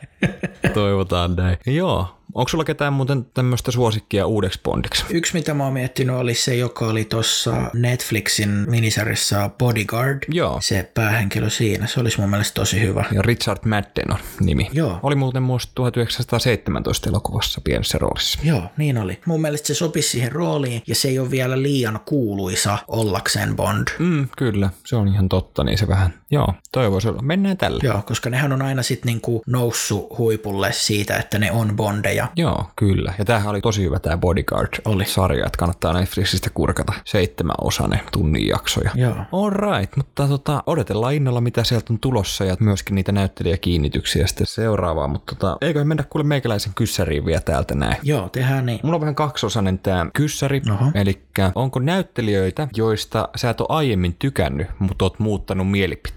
Toivotaan 0.74 1.36
näin. 1.36 1.58
Joo, 1.66 2.16
Onko 2.34 2.48
sulla 2.48 2.64
ketään 2.64 2.92
muuten 2.92 3.24
tämmöistä 3.34 3.70
suosikkia 3.70 4.26
uudeksi 4.26 4.60
Bondiksi? 4.62 5.04
Yksi, 5.10 5.34
mitä 5.34 5.54
mä 5.54 5.64
oon 5.64 5.72
miettinyt, 5.72 6.16
oli 6.16 6.34
se, 6.34 6.56
joka 6.56 6.86
oli 6.86 7.04
tuossa 7.04 7.70
Netflixin 7.74 8.50
minisarjassa 8.50 9.50
Bodyguard. 9.58 10.22
Joo. 10.28 10.58
Se 10.62 10.90
päähenkilö 10.94 11.50
siinä. 11.50 11.86
Se 11.86 12.00
olisi 12.00 12.20
mun 12.20 12.30
mielestä 12.30 12.54
tosi 12.54 12.80
hyvä. 12.80 13.04
Ja 13.12 13.22
Richard 13.22 13.58
Madden 13.68 14.12
on 14.12 14.18
nimi. 14.40 14.70
Joo. 14.72 14.98
Oli 15.02 15.14
muuten 15.14 15.42
muista 15.42 15.72
1917 15.74 17.08
elokuvassa 17.08 17.60
pienessä 17.64 17.98
roolissa. 17.98 18.38
Joo, 18.42 18.62
niin 18.76 18.98
oli. 18.98 19.20
Mun 19.26 19.40
mielestä 19.40 19.66
se 19.66 19.74
sopisi 19.74 20.08
siihen 20.08 20.32
rooliin 20.32 20.82
ja 20.86 20.94
se 20.94 21.08
ei 21.08 21.18
ole 21.18 21.30
vielä 21.30 21.62
liian 21.62 22.00
kuuluisa 22.04 22.78
ollakseen 22.88 23.56
Bond. 23.56 23.88
Mm, 23.98 24.28
kyllä, 24.38 24.70
se 24.86 24.96
on 24.96 25.08
ihan 25.08 25.28
totta, 25.28 25.64
niin 25.64 25.78
se 25.78 25.88
vähän, 25.88 26.14
joo, 26.34 26.54
toivoisi 26.72 27.08
olla. 27.08 27.22
Mennään 27.22 27.56
tällä. 27.56 27.80
Joo, 27.82 28.02
koska 28.06 28.30
nehän 28.30 28.52
on 28.52 28.62
aina 28.62 28.82
sitten 28.82 29.06
niinku 29.06 29.42
noussut 29.46 30.18
huipulle 30.18 30.72
siitä, 30.72 31.16
että 31.16 31.38
ne 31.38 31.52
on 31.52 31.76
Bondeja. 31.76 32.28
Joo, 32.36 32.70
kyllä. 32.76 33.14
Ja 33.18 33.24
tämähän 33.24 33.50
oli 33.50 33.60
tosi 33.60 33.82
hyvä 33.82 33.98
tämä 33.98 34.16
Bodyguard-sarja, 34.16 35.46
että 35.46 35.58
kannattaa 35.58 35.92
Netflixistä 35.92 36.50
kurkata 36.54 36.92
seitsemän 37.04 37.56
osainen 37.60 38.00
tunnin 38.12 38.48
jaksoja. 38.48 38.90
Joo. 38.94 39.14
All 39.32 39.50
right, 39.50 39.96
mutta 39.96 40.28
tota, 40.28 40.62
odotellaan 40.66 41.14
innolla, 41.14 41.40
mitä 41.40 41.64
sieltä 41.64 41.92
on 41.92 41.98
tulossa 41.98 42.44
ja 42.44 42.56
myöskin 42.60 42.94
niitä 42.94 43.12
näyttelijäkiinnityksiä 43.12 44.26
sitten 44.26 44.46
seuraavaa, 44.46 45.08
mutta 45.08 45.34
tota, 45.34 45.56
eiköhän 45.60 45.88
mennä 45.88 46.04
kuule 46.10 46.26
meikäläisen 46.26 46.72
kyssäriin 46.74 47.26
vielä 47.26 47.40
täältä 47.40 47.74
näin. 47.74 47.96
Joo, 48.02 48.28
tehdään 48.28 48.66
niin. 48.66 48.80
Mulla 48.82 48.94
on 48.94 49.00
vähän 49.00 49.14
kaksiosainen 49.14 49.78
tämä 49.78 50.06
kyssäri, 50.14 50.62
eli 50.94 51.22
onko 51.54 51.80
näyttelijöitä, 51.80 52.68
joista 52.76 53.28
sä 53.36 53.50
et 53.50 53.60
ole 53.60 53.68
aiemmin 53.70 54.16
tykännyt, 54.18 54.66
mutta 54.78 55.04
oot 55.04 55.18
muuttanut 55.18 55.70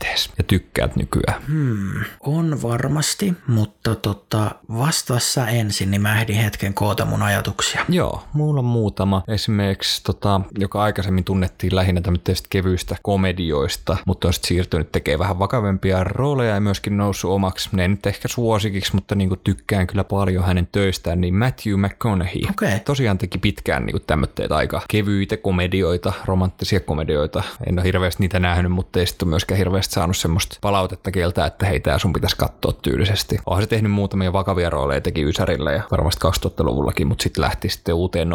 mielipiteesi 0.07 0.29
ja 0.37 0.43
tykkäät 0.43 0.95
nykyään? 0.95 1.41
Hmm, 1.47 2.03
on 2.19 2.61
varmasti, 2.61 3.33
mutta 3.47 3.95
tota, 3.95 4.51
vastassa 4.77 5.47
ensin, 5.47 5.91
niin 5.91 6.01
mä 6.01 6.21
ehdin 6.21 6.35
hetken 6.35 6.73
koota 6.73 7.05
mun 7.05 7.23
ajatuksia. 7.23 7.85
Joo, 7.89 8.23
mulla 8.33 8.59
on 8.59 8.65
muutama. 8.65 9.23
Esimerkiksi, 9.27 10.03
tota, 10.03 10.41
joka 10.59 10.83
aikaisemmin 10.83 11.23
tunnettiin 11.23 11.75
lähinnä 11.75 12.01
tämmöistä 12.01 12.47
kevyistä 12.49 12.95
komedioista, 13.01 13.97
mutta 14.05 14.27
on 14.27 14.33
sitten 14.33 14.47
siirtynyt 14.47 14.91
tekemään 14.91 15.19
vähän 15.19 15.39
vakavempia 15.39 16.03
rooleja 16.03 16.53
ja 16.53 16.59
myöskin 16.59 16.97
noussut 16.97 17.31
omaksi, 17.31 17.69
ne 17.71 17.81
ei 17.81 17.87
nyt 17.87 18.05
ehkä 18.05 18.27
suosikiksi, 18.27 18.95
mutta 18.95 19.15
niinku 19.15 19.35
tykkään 19.35 19.87
kyllä 19.87 20.03
paljon 20.03 20.45
hänen 20.45 20.67
töistään, 20.71 21.21
niin 21.21 21.35
Matthew 21.35 21.79
McConaughey. 21.79 22.41
Okei. 22.49 22.79
Tosiaan 22.79 23.17
teki 23.17 23.37
pitkään 23.37 23.85
niinku 23.85 23.99
tämmöitä 23.99 24.55
aika 24.55 24.81
kevyitä 24.89 25.37
komedioita, 25.37 26.13
romanttisia 26.25 26.79
komedioita. 26.79 27.43
En 27.67 27.79
ole 27.79 27.83
hirveästi 27.83 28.23
niitä 28.23 28.39
nähnyt, 28.39 28.71
mutta 28.71 28.99
ei 28.99 29.07
sitten 29.07 29.27
myöskään 29.27 29.57
hirveästi 29.57 29.93
saanut 29.97 30.17
semmoista 30.17 30.57
palautetta 30.61 31.11
kieltä, 31.11 31.45
että 31.45 31.65
hei, 31.65 31.79
tää 31.79 31.99
sun 31.99 32.13
pitäisi 32.13 32.37
katsoa 32.37 32.73
tyylisesti. 32.81 33.37
Onhan 33.45 33.63
se 33.63 33.69
tehnyt 33.69 33.91
muutamia 33.91 34.33
vakavia 34.33 34.69
rooleja, 34.69 35.01
teki 35.01 35.23
Ysärillä 35.23 35.71
ja 35.71 35.83
varmasti 35.91 36.27
2000-luvullakin, 36.27 37.07
mutta 37.07 37.23
sitten 37.23 37.41
lähti 37.41 37.69
sitten 37.69 37.95
uuteen 37.95 38.29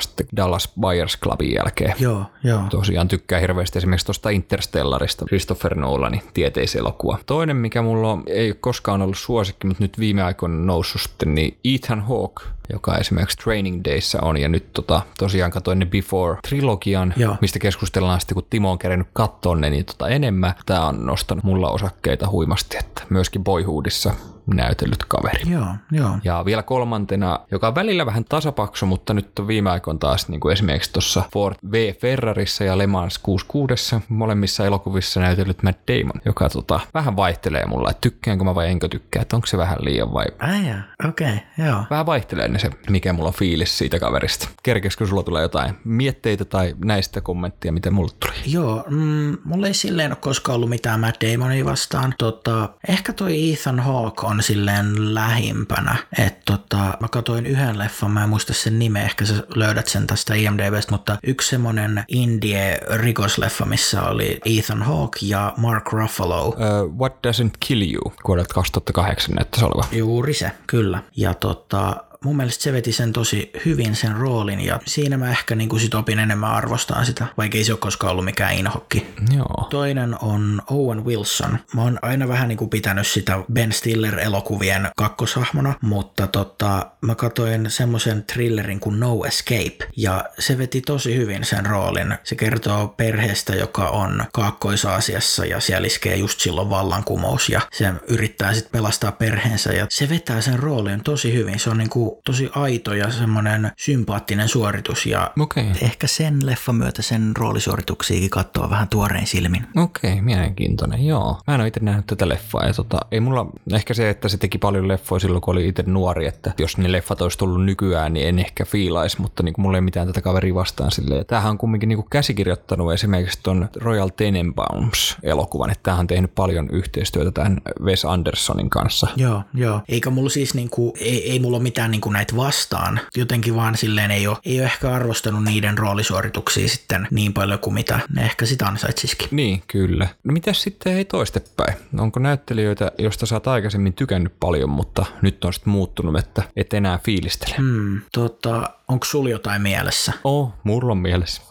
sitten 0.00 0.26
Dallas 0.36 0.72
Buyers 0.80 1.18
Clubin 1.20 1.54
jälkeen. 1.54 1.94
Joo, 1.98 2.24
joo. 2.44 2.60
Tosiaan 2.70 3.08
tykkää 3.08 3.40
hirveästi 3.40 3.78
esimerkiksi 3.78 4.06
tuosta 4.06 4.30
Interstellarista, 4.30 5.24
Christopher 5.24 5.74
Nolanin 5.74 6.22
tieteiselokuva. 6.34 7.18
Toinen, 7.26 7.56
mikä 7.56 7.82
mulla 7.82 8.12
on, 8.12 8.22
ei 8.26 8.48
ole 8.48 8.56
koskaan 8.60 9.02
ollut 9.02 9.18
suosikki, 9.18 9.66
mutta 9.66 9.84
nyt 9.84 9.98
viime 9.98 10.22
aikoina 10.22 10.64
noussut 10.64 11.00
sitten, 11.00 11.34
niin 11.34 11.58
Ethan 11.64 12.00
Hawke, 12.00 12.44
joka 12.72 12.96
esimerkiksi 12.96 13.38
Training 13.38 13.80
Dayssä 13.84 14.18
on, 14.22 14.36
ja 14.36 14.48
nyt 14.48 14.72
tota, 14.72 15.02
tosiaan 15.18 15.50
katsoin 15.50 15.78
ne 15.78 15.86
Before-trilogian, 15.86 17.14
Joo. 17.16 17.36
mistä 17.40 17.58
keskustellaan 17.58 18.20
sitten, 18.20 18.34
kun 18.34 18.46
Timo 18.50 18.70
on 18.70 18.78
kerennyt 18.78 19.08
katsoa 19.12 19.56
ne, 19.56 19.70
niin 19.70 19.84
tota 19.84 20.08
enemmän. 20.08 20.54
Tämä 20.66 20.86
on 20.86 21.06
nostanut 21.06 21.44
mulla 21.44 21.70
osakkeita 21.70 22.30
huimasti, 22.30 22.76
että 22.78 23.02
myöskin 23.10 23.44
Boyhoodissa 23.44 24.14
näytellyt 24.54 25.04
kaveri. 25.04 25.50
Joo, 25.50 25.66
joo. 25.92 26.18
Ja 26.24 26.44
vielä 26.44 26.62
kolmantena, 26.62 27.40
joka 27.50 27.68
on 27.68 27.74
välillä 27.74 28.06
vähän 28.06 28.24
tasapaksu, 28.24 28.86
mutta 28.86 29.14
nyt 29.14 29.38
on 29.38 29.46
viime 29.46 29.70
aikoina 29.70 29.98
taas 29.98 30.28
niin 30.28 30.40
kuin 30.40 30.52
esimerkiksi 30.52 30.92
tuossa 30.92 31.22
Ford 31.32 31.56
V 31.72 31.94
Ferrarissa 31.94 32.64
ja 32.64 32.78
Le 32.78 32.86
Mans 32.86 33.18
66 33.18 33.96
molemmissa 34.08 34.66
elokuvissa 34.66 35.20
näytellyt 35.20 35.62
Matt 35.62 35.80
Damon, 35.88 36.20
joka 36.24 36.48
tota, 36.48 36.80
vähän 36.94 37.16
vaihtelee 37.16 37.66
mulla, 37.66 37.90
että 37.90 38.00
tykkäänkö 38.00 38.44
mä 38.44 38.54
vai 38.54 38.68
enkö 38.68 38.88
tykkää, 38.88 39.22
että 39.22 39.36
onko 39.36 39.46
se 39.46 39.58
vähän 39.58 39.78
liian 39.80 40.12
vai 40.12 40.26
Äijä, 40.38 40.82
okei, 41.08 41.26
okay, 41.26 41.66
joo. 41.66 41.84
vähän 41.90 42.06
vaihtelee 42.06 42.48
ne 42.48 42.58
se, 42.58 42.70
mikä 42.90 43.12
mulla 43.12 43.28
on 43.28 43.34
fiilis 43.34 43.78
siitä 43.78 43.98
kaverista. 43.98 44.48
Kerkeskö 44.62 45.06
sulla 45.06 45.22
tulee 45.22 45.42
jotain 45.42 45.74
mietteitä 45.84 46.44
tai 46.44 46.74
näistä 46.84 47.20
kommenttia, 47.20 47.72
mitä 47.72 47.90
mulle 47.90 48.12
tuli? 48.20 48.34
Joo, 48.46 48.84
mm, 48.90 49.36
mulla 49.44 49.66
ei 49.66 49.74
silleen 49.74 50.10
ole 50.12 50.18
koskaan 50.20 50.56
ollut 50.56 50.70
mitään 50.70 51.00
Matt 51.00 51.22
Damonia 51.22 51.64
vastaan. 51.64 52.14
Tota, 52.18 52.68
ehkä 52.88 53.12
toi 53.12 53.52
Ethan 53.52 53.80
Hawke 53.80 54.26
on 54.26 54.35
silleen 54.42 55.14
lähimpänä. 55.14 55.96
Että 56.18 56.42
tota, 56.44 56.76
mä 56.76 57.08
katsoin 57.10 57.46
yhden 57.46 57.78
leffan, 57.78 58.10
mä 58.10 58.22
en 58.22 58.28
muista 58.28 58.54
sen 58.54 58.78
nimeä, 58.78 59.04
ehkä 59.04 59.24
sä 59.24 59.34
löydät 59.54 59.86
sen 59.86 60.06
tästä 60.06 60.34
IMDBstä, 60.34 60.92
mutta 60.92 61.18
yksi 61.22 61.48
semmonen 61.48 62.04
indie-rikosleffa, 62.08 63.64
missä 63.64 64.02
oli 64.02 64.40
Ethan 64.44 64.82
Hawke 64.82 65.18
ja 65.22 65.54
Mark 65.56 65.92
Ruffalo. 65.92 66.48
Uh, 66.48 66.98
What 66.98 67.12
Doesn't 67.26 67.50
Kill 67.60 67.82
You 67.94 68.12
vuodelta 68.28 68.54
2008 68.54 69.34
näyttäisi 69.34 69.64
olevan. 69.64 69.84
Juuri 69.92 70.34
se, 70.34 70.52
kyllä. 70.66 71.02
Ja 71.16 71.34
tota, 71.34 71.96
mun 72.26 72.36
mielestä 72.36 72.64
se 72.64 72.72
veti 72.72 72.92
sen 72.92 73.12
tosi 73.12 73.50
hyvin 73.64 73.96
sen 73.96 74.16
roolin 74.16 74.60
ja 74.60 74.80
siinä 74.86 75.16
mä 75.16 75.30
ehkä 75.30 75.54
niin 75.54 75.80
sit 75.80 75.94
opin 75.94 76.18
enemmän 76.18 76.50
arvostaa 76.50 77.04
sitä, 77.04 77.26
vaikka 77.36 77.58
ei 77.58 77.64
se 77.64 77.72
ole 77.72 77.78
koskaan 77.78 78.10
ollut 78.10 78.24
mikään 78.24 78.54
inhokki. 78.54 79.06
Joo. 79.36 79.66
Toinen 79.70 80.16
on 80.22 80.62
Owen 80.70 81.04
Wilson. 81.04 81.58
Mä 81.74 81.82
oon 81.82 81.98
aina 82.02 82.28
vähän 82.28 82.48
niin 82.48 82.56
kuin 82.56 82.70
pitänyt 82.70 83.06
sitä 83.06 83.38
Ben 83.52 83.72
Stiller-elokuvien 83.72 84.90
kakkoshahmona, 84.96 85.74
mutta 85.82 86.26
tota, 86.26 86.90
mä 87.00 87.14
katsoin 87.14 87.70
semmoisen 87.70 88.24
thrillerin 88.24 88.80
kuin 88.80 89.00
No 89.00 89.24
Escape, 89.24 89.76
ja 89.96 90.24
se 90.38 90.58
veti 90.58 90.80
tosi 90.80 91.16
hyvin 91.16 91.44
sen 91.44 91.66
roolin. 91.66 92.14
Se 92.24 92.34
kertoo 92.34 92.88
perheestä, 92.88 93.54
joka 93.54 93.88
on 93.88 94.24
Kaakkois-Aasiassa, 94.32 95.44
ja 95.44 95.60
siellä 95.60 95.86
iskee 95.86 96.16
just 96.16 96.40
silloin 96.40 96.70
vallankumous, 96.70 97.48
ja 97.48 97.60
se 97.72 97.92
yrittää 98.08 98.54
sitten 98.54 98.72
pelastaa 98.72 99.12
perheensä, 99.12 99.72
ja 99.72 99.86
se 99.90 100.08
vetää 100.08 100.40
sen 100.40 100.58
roolin 100.58 101.02
tosi 101.02 101.32
hyvin. 101.32 101.58
Se 101.58 101.70
on 101.70 101.78
niin 101.78 101.90
kuin 101.90 102.15
tosi 102.24 102.50
aito 102.54 102.94
ja 102.94 103.10
semmoinen 103.10 103.72
sympaattinen 103.76 104.48
suoritus, 104.48 105.06
ja. 105.06 105.30
Okay. 105.40 105.64
ehkä 105.82 106.06
sen 106.06 106.46
leffan 106.46 106.74
myötä 106.74 107.02
sen 107.02 107.32
roolisuorituksiakin 107.38 108.30
katsoa 108.30 108.70
vähän 108.70 108.88
tuorein 108.88 109.26
silmin. 109.26 109.66
Okei, 109.76 110.12
okay, 110.12 110.24
mielenkiintoinen, 110.24 111.06
joo. 111.06 111.40
Mä 111.46 111.54
en 111.54 111.60
ole 111.60 111.68
itse 111.68 111.80
nähnyt 111.80 112.06
tätä 112.06 112.28
leffaa 112.28 112.66
ja 112.66 112.72
tota, 112.72 112.98
ei 113.10 113.20
mulla, 113.20 113.46
ehkä 113.72 113.94
se, 113.94 114.10
että 114.10 114.28
se 114.28 114.38
teki 114.38 114.58
paljon 114.58 114.88
leffoja 114.88 115.20
silloin, 115.20 115.42
kun 115.42 115.52
oli 115.52 115.68
itse 115.68 115.84
nuori, 115.86 116.26
että 116.26 116.52
jos 116.58 116.78
ne 116.78 116.92
leffat 116.92 117.22
olisi 117.22 117.38
tullut 117.38 117.64
nykyään, 117.64 118.12
niin 118.12 118.28
en 118.28 118.38
ehkä 118.38 118.64
fiilais, 118.64 119.18
mutta 119.18 119.42
niin 119.42 119.54
mulla 119.58 119.76
ei 119.76 119.80
mitään 119.80 120.06
tätä 120.06 120.22
kaveria 120.22 120.54
vastaan 120.54 120.90
silleen. 120.90 121.26
Tämähän 121.26 121.50
on 121.50 121.58
kumminkin 121.58 121.88
niin 121.88 122.10
käsikirjoittanut 122.10 122.92
esimerkiksi 122.92 123.38
ton 123.42 123.68
Royal 123.76 124.08
Tenenbaums-elokuvan, 124.08 125.70
että 125.70 125.82
tämähän 125.82 126.00
on 126.00 126.06
tehnyt 126.06 126.34
paljon 126.34 126.70
yhteistyötä 126.70 127.30
tämän 127.30 127.60
Wes 127.80 128.04
Andersonin 128.04 128.70
kanssa. 128.70 129.06
Joo, 129.16 129.42
joo. 129.54 129.80
Eikä 129.88 130.10
mulla 130.10 130.30
siis 130.30 130.54
niinku, 130.54 130.94
ei, 131.00 131.30
ei 131.30 131.38
mulla 131.38 131.56
ole 131.56 131.62
mitään 131.62 131.90
niinku 131.96 132.10
näitä 132.10 132.36
vastaan. 132.36 133.00
Jotenkin 133.16 133.56
vaan 133.56 133.76
silleen 133.76 134.10
ei 134.10 134.26
ole, 134.26 134.36
ei 134.44 134.58
ole 134.60 134.66
ehkä 134.66 134.92
arvostanut 134.92 135.44
niiden 135.44 135.78
roolisuorituksia 135.78 136.68
sitten 136.68 137.08
niin 137.10 137.32
paljon 137.32 137.58
kuin 137.58 137.74
mitä 137.74 138.00
ne 138.14 138.22
ehkä 138.22 138.46
sitä 138.46 138.66
ansaitsisikin. 138.66 139.28
Niin, 139.30 139.62
kyllä. 139.66 140.08
No 140.24 140.32
mitäs 140.32 140.62
sitten 140.62 140.92
ei 140.92 141.04
toistepäin? 141.04 141.76
Onko 141.98 142.20
näyttelijöitä, 142.20 142.92
josta 142.98 143.26
sä 143.26 143.34
oot 143.34 143.46
aikaisemmin 143.46 143.92
tykännyt 143.92 144.32
paljon, 144.40 144.70
mutta 144.70 145.06
nyt 145.22 145.44
on 145.44 145.52
sitten 145.52 145.70
muuttunut, 145.70 146.18
että 146.18 146.42
et 146.56 146.74
enää 146.74 146.98
fiilistele? 146.98 147.54
Hmm, 147.58 148.00
tota, 148.12 148.70
onko 148.88 149.04
sulla 149.04 149.30
jotain 149.30 149.62
mielessä? 149.62 150.12
Oh, 150.24 150.52
mulla 150.64 150.92
on 150.92 150.98
mielessä. 150.98 151.42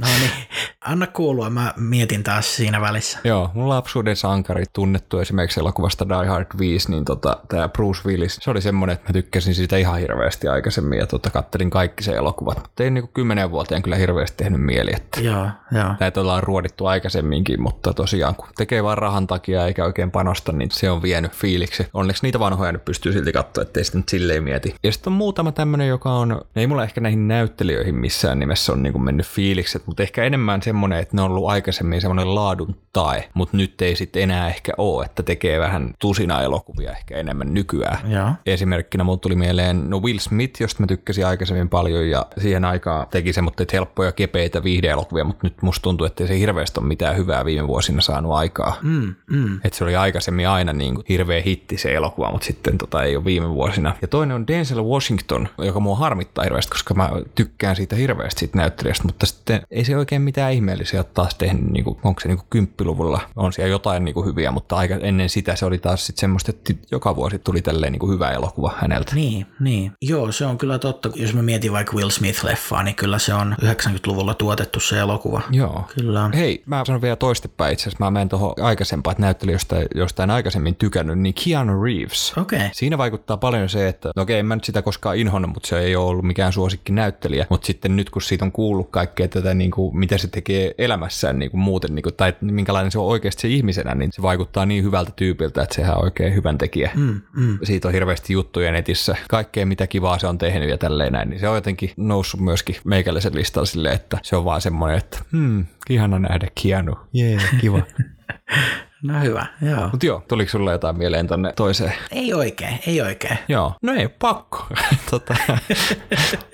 No 0.00 0.06
niin, 0.20 0.30
anna 0.88 1.06
kuulua, 1.06 1.50
mä 1.50 1.74
mietin 1.76 2.24
taas 2.24 2.56
siinä 2.56 2.80
välissä. 2.80 3.18
Joo, 3.24 3.50
mun 3.54 3.68
lapsuuden 3.68 4.16
sankari 4.16 4.64
tunnettu 4.72 5.18
esimerkiksi 5.18 5.60
elokuvasta 5.60 6.08
Die 6.08 6.26
Hard 6.28 6.46
5, 6.58 6.90
niin 6.90 7.04
tota, 7.04 7.36
tämä 7.48 7.68
Bruce 7.68 8.00
Willis, 8.06 8.38
se 8.42 8.50
oli 8.50 8.60
semmoinen, 8.60 8.94
että 8.94 9.08
mä 9.08 9.12
tykkäsin 9.12 9.54
siitä 9.54 9.76
ihan 9.76 9.98
hirveästi 10.00 10.48
aikaisemmin 10.48 10.98
ja 10.98 11.06
tota, 11.06 11.30
kattelin 11.30 11.70
kaikki 11.70 12.02
se 12.04 12.12
elokuvat. 12.12 12.58
Mutta 12.62 12.82
ei 12.82 12.90
niinku 12.90 13.10
kymmenen 13.14 13.50
vuoteen 13.50 13.82
kyllä 13.82 13.96
hirveästi 13.96 14.36
tehnyt 14.36 14.60
mieli, 14.60 14.90
että 14.96 15.20
Joo, 15.20 15.48
joo. 15.72 15.94
näitä 16.00 16.20
ollaan 16.20 16.42
ruodittu 16.42 16.86
aikaisemminkin, 16.86 17.62
mutta 17.62 17.94
tosiaan 17.94 18.34
kun 18.34 18.48
tekee 18.56 18.84
vaan 18.84 18.98
rahan 18.98 19.26
takia 19.26 19.66
eikä 19.66 19.84
oikein 19.84 20.10
panosta, 20.10 20.52
niin 20.52 20.70
se 20.70 20.90
on 20.90 21.02
vienyt 21.02 21.32
fiiliksi. 21.32 21.86
Onneksi 21.94 22.22
niitä 22.22 22.38
vanhoja 22.38 22.72
nyt 22.72 22.84
pystyy 22.84 23.12
silti 23.12 23.32
katsoa, 23.32 23.62
ettei 23.62 23.84
sitä 23.84 23.98
nyt 23.98 24.08
silleen 24.08 24.44
mieti. 24.44 24.74
Ja 24.82 24.92
sitten 24.92 25.10
on 25.10 25.16
muutama 25.16 25.52
tämmöinen, 25.52 25.88
joka 25.88 26.12
on, 26.12 26.40
ei 26.56 26.66
mulla 26.66 26.84
ehkä 26.84 27.00
näihin 27.00 27.28
näyttelijöihin 27.28 27.94
missään 27.94 28.38
nimessä 28.38 28.72
on 28.72 28.82
niinku 28.82 28.98
mennyt 28.98 29.26
fiilikset, 29.26 29.86
mutta 29.86 30.02
ehkä 30.02 30.24
enemmän 30.24 30.62
semmoinen, 30.62 30.77
semmoinen, 30.78 30.98
että 30.98 31.16
ne 31.16 31.22
on 31.22 31.30
ollut 31.30 31.48
aikaisemmin 31.48 32.00
semmoinen 32.00 32.34
laadun 32.34 32.76
tae, 32.92 33.28
mutta 33.34 33.56
nyt 33.56 33.82
ei 33.82 33.96
sitten 33.96 34.22
enää 34.22 34.48
ehkä 34.48 34.72
ole, 34.78 35.04
että 35.04 35.22
tekee 35.22 35.60
vähän 35.60 35.94
tusina 35.98 36.42
elokuvia 36.42 36.92
ehkä 36.92 37.16
enemmän 37.16 37.54
nykyään. 37.54 38.12
Joo. 38.12 38.30
Esimerkkinä 38.46 39.04
mulle 39.04 39.18
tuli 39.18 39.34
mieleen 39.34 39.90
no 39.90 39.98
Will 39.98 40.18
Smith, 40.18 40.60
josta 40.60 40.82
mä 40.82 40.86
tykkäsin 40.86 41.26
aikaisemmin 41.26 41.68
paljon 41.68 42.10
ja 42.10 42.26
siihen 42.38 42.64
aikaan 42.64 43.06
teki 43.10 43.32
semmoista 43.32 43.64
helppoja 43.72 44.12
kepeitä 44.12 44.64
viihdeelokuvia, 44.64 45.24
mutta 45.24 45.46
nyt 45.46 45.62
musta 45.62 45.82
tuntuu, 45.82 46.06
että 46.06 46.24
ei 46.24 46.28
se 46.28 46.38
hirveästi 46.38 46.80
ole 46.80 46.88
mitään 46.88 47.16
hyvää 47.16 47.44
viime 47.44 47.68
vuosina 47.68 48.00
saanut 48.00 48.32
aikaa. 48.32 48.76
Mm, 48.82 49.14
mm. 49.30 49.60
Että 49.64 49.78
se 49.78 49.84
oli 49.84 49.96
aikaisemmin 49.96 50.48
aina 50.48 50.72
niin 50.72 50.94
kuin 50.94 51.04
hirveä 51.08 51.42
hitti 51.42 51.78
se 51.78 51.94
elokuva, 51.94 52.32
mutta 52.32 52.46
sitten 52.46 52.78
tota 52.78 53.02
ei 53.02 53.16
ole 53.16 53.24
viime 53.24 53.48
vuosina. 53.48 53.94
Ja 54.02 54.08
toinen 54.08 54.34
on 54.34 54.46
Denzel 54.46 54.84
Washington, 54.84 55.48
joka 55.58 55.80
mua 55.80 55.96
harmittaa 55.96 56.44
hirveästi, 56.44 56.70
koska 56.70 56.94
mä 56.94 57.10
tykkään 57.34 57.76
siitä 57.76 57.96
hirveästi 57.96 58.38
siitä 58.38 58.58
näyttelijästä, 58.58 59.04
mutta 59.04 59.26
sitten 59.26 59.62
ei 59.70 59.84
se 59.84 59.96
oikein 59.96 60.22
mitään 60.22 60.52
ihmeellisiä 60.58 61.04
taas 61.04 61.34
tehnyt, 61.34 61.70
niin 61.70 61.84
kuin, 61.84 61.98
onko 62.04 62.20
se 62.20 62.28
niin 62.28 62.38
kuin 62.38 62.46
kymppiluvulla, 62.50 63.20
on 63.36 63.52
siellä 63.52 63.70
jotain 63.70 64.04
niin 64.04 64.14
kuin 64.14 64.26
hyviä, 64.26 64.50
mutta 64.50 64.76
aika 64.76 64.94
ennen 64.94 65.28
sitä 65.28 65.56
se 65.56 65.66
oli 65.66 65.78
taas 65.78 66.06
sitten 66.06 66.20
semmoista, 66.20 66.50
että 66.50 66.74
joka 66.92 67.16
vuosi 67.16 67.38
tuli 67.38 67.62
tälleen 67.62 67.92
niin 67.92 68.00
kuin 68.00 68.12
hyvä 68.12 68.30
elokuva 68.30 68.72
häneltä. 68.76 69.14
Niin, 69.14 69.46
niin. 69.60 69.92
Joo, 70.02 70.32
se 70.32 70.46
on 70.46 70.58
kyllä 70.58 70.78
totta. 70.78 71.10
Jos 71.14 71.34
mä 71.34 71.42
mietin 71.42 71.72
vaikka 71.72 71.92
Will 71.96 72.10
Smith-leffaa, 72.10 72.82
niin 72.82 72.94
kyllä 72.94 73.18
se 73.18 73.34
on 73.34 73.56
90-luvulla 73.62 74.34
tuotettu 74.34 74.80
se 74.80 74.98
elokuva. 74.98 75.40
Joo. 75.50 75.84
Kyllä. 75.98 76.30
Hei, 76.34 76.62
mä 76.66 76.82
sanon 76.86 77.02
vielä 77.02 77.16
toistepäin 77.16 77.72
itse 77.72 77.82
asiassa. 77.82 78.04
Mä 78.04 78.10
menen 78.10 78.28
tuohon 78.28 78.54
aikaisempaan, 78.62 79.12
että 79.12 79.22
näyttelijästä 79.22 79.76
jostain 79.94 80.30
aikaisemmin 80.30 80.74
tykännyt, 80.74 81.18
niin 81.18 81.34
Keanu 81.44 81.82
Reeves. 81.82 82.32
Okei. 82.36 82.56
Okay. 82.58 82.68
Siinä 82.72 82.98
vaikuttaa 82.98 83.36
paljon 83.36 83.68
se, 83.68 83.88
että 83.88 84.10
no 84.16 84.22
okei, 84.22 84.38
en 84.38 84.46
mä 84.46 84.56
nyt 84.56 84.64
sitä 84.64 84.82
koskaan 84.82 85.16
inhonnut, 85.16 85.50
mutta 85.54 85.68
se 85.68 85.78
ei 85.78 85.96
ole 85.96 86.06
ollut 86.06 86.24
mikään 86.24 86.52
suosikki 86.52 86.92
näyttelijä. 86.92 87.46
Mutta 87.50 87.66
sitten 87.66 87.96
nyt 87.96 88.10
kun 88.10 88.22
siitä 88.22 88.44
on 88.44 88.52
kuullut 88.52 88.90
kaikkea 88.90 89.28
tätä, 89.28 89.54
niin 89.54 89.70
kuin, 89.70 89.98
mitä 89.98 90.18
se 90.18 90.28
tekee 90.48 90.74
elämässään 90.78 91.38
niin 91.38 91.50
kuin 91.50 91.60
muuten, 91.60 91.94
niin 91.94 92.02
kuin, 92.02 92.14
tai 92.14 92.34
minkälainen 92.40 92.90
se 92.90 92.98
on 92.98 93.06
oikeasti 93.06 93.42
se 93.42 93.48
ihmisenä, 93.48 93.94
niin 93.94 94.12
se 94.12 94.22
vaikuttaa 94.22 94.66
niin 94.66 94.84
hyvältä 94.84 95.12
tyypiltä, 95.16 95.62
että 95.62 95.74
sehän 95.74 95.96
on 95.96 96.04
oikein 96.04 96.34
hyvän 96.34 96.58
tekijä. 96.58 96.90
Mm, 96.94 97.20
mm. 97.36 97.58
Siitä 97.62 97.88
on 97.88 97.94
hirveästi 97.94 98.32
juttuja 98.32 98.72
netissä, 98.72 99.16
kaikkea 99.28 99.66
mitä 99.66 99.86
kivaa 99.86 100.18
se 100.18 100.26
on 100.26 100.38
tehnyt 100.38 100.68
ja 100.68 100.78
tälleen 100.78 101.12
näin, 101.12 101.30
niin 101.30 101.40
se 101.40 101.48
on 101.48 101.54
jotenkin 101.54 101.90
noussut 101.96 102.40
myöskin 102.40 102.76
meikäläisen 102.84 103.34
listalla 103.34 103.66
silleen, 103.66 103.94
että 103.94 104.18
se 104.22 104.36
on 104.36 104.44
vaan 104.44 104.60
semmoinen, 104.60 104.98
että 104.98 105.18
hmm, 105.32 105.66
ihana 105.90 106.18
nähdä 106.18 106.48
Keanu. 106.62 106.96
Jee, 107.12 107.30
yeah, 107.30 107.60
kiva. 107.60 107.82
No 109.02 109.20
hyvä, 109.20 109.46
joo. 109.62 109.88
Mutta 109.90 110.06
joo, 110.06 110.22
tuliko 110.28 110.50
sulle 110.50 110.72
jotain 110.72 110.98
mieleen 110.98 111.26
tonne 111.26 111.52
toiseen? 111.52 111.92
Ei 112.10 112.34
oikein, 112.34 112.78
ei 112.86 113.00
oikein. 113.00 113.38
Joo, 113.48 113.72
no 113.82 113.92
ei 113.94 114.08
pakko. 114.08 114.66
tota, 115.10 115.34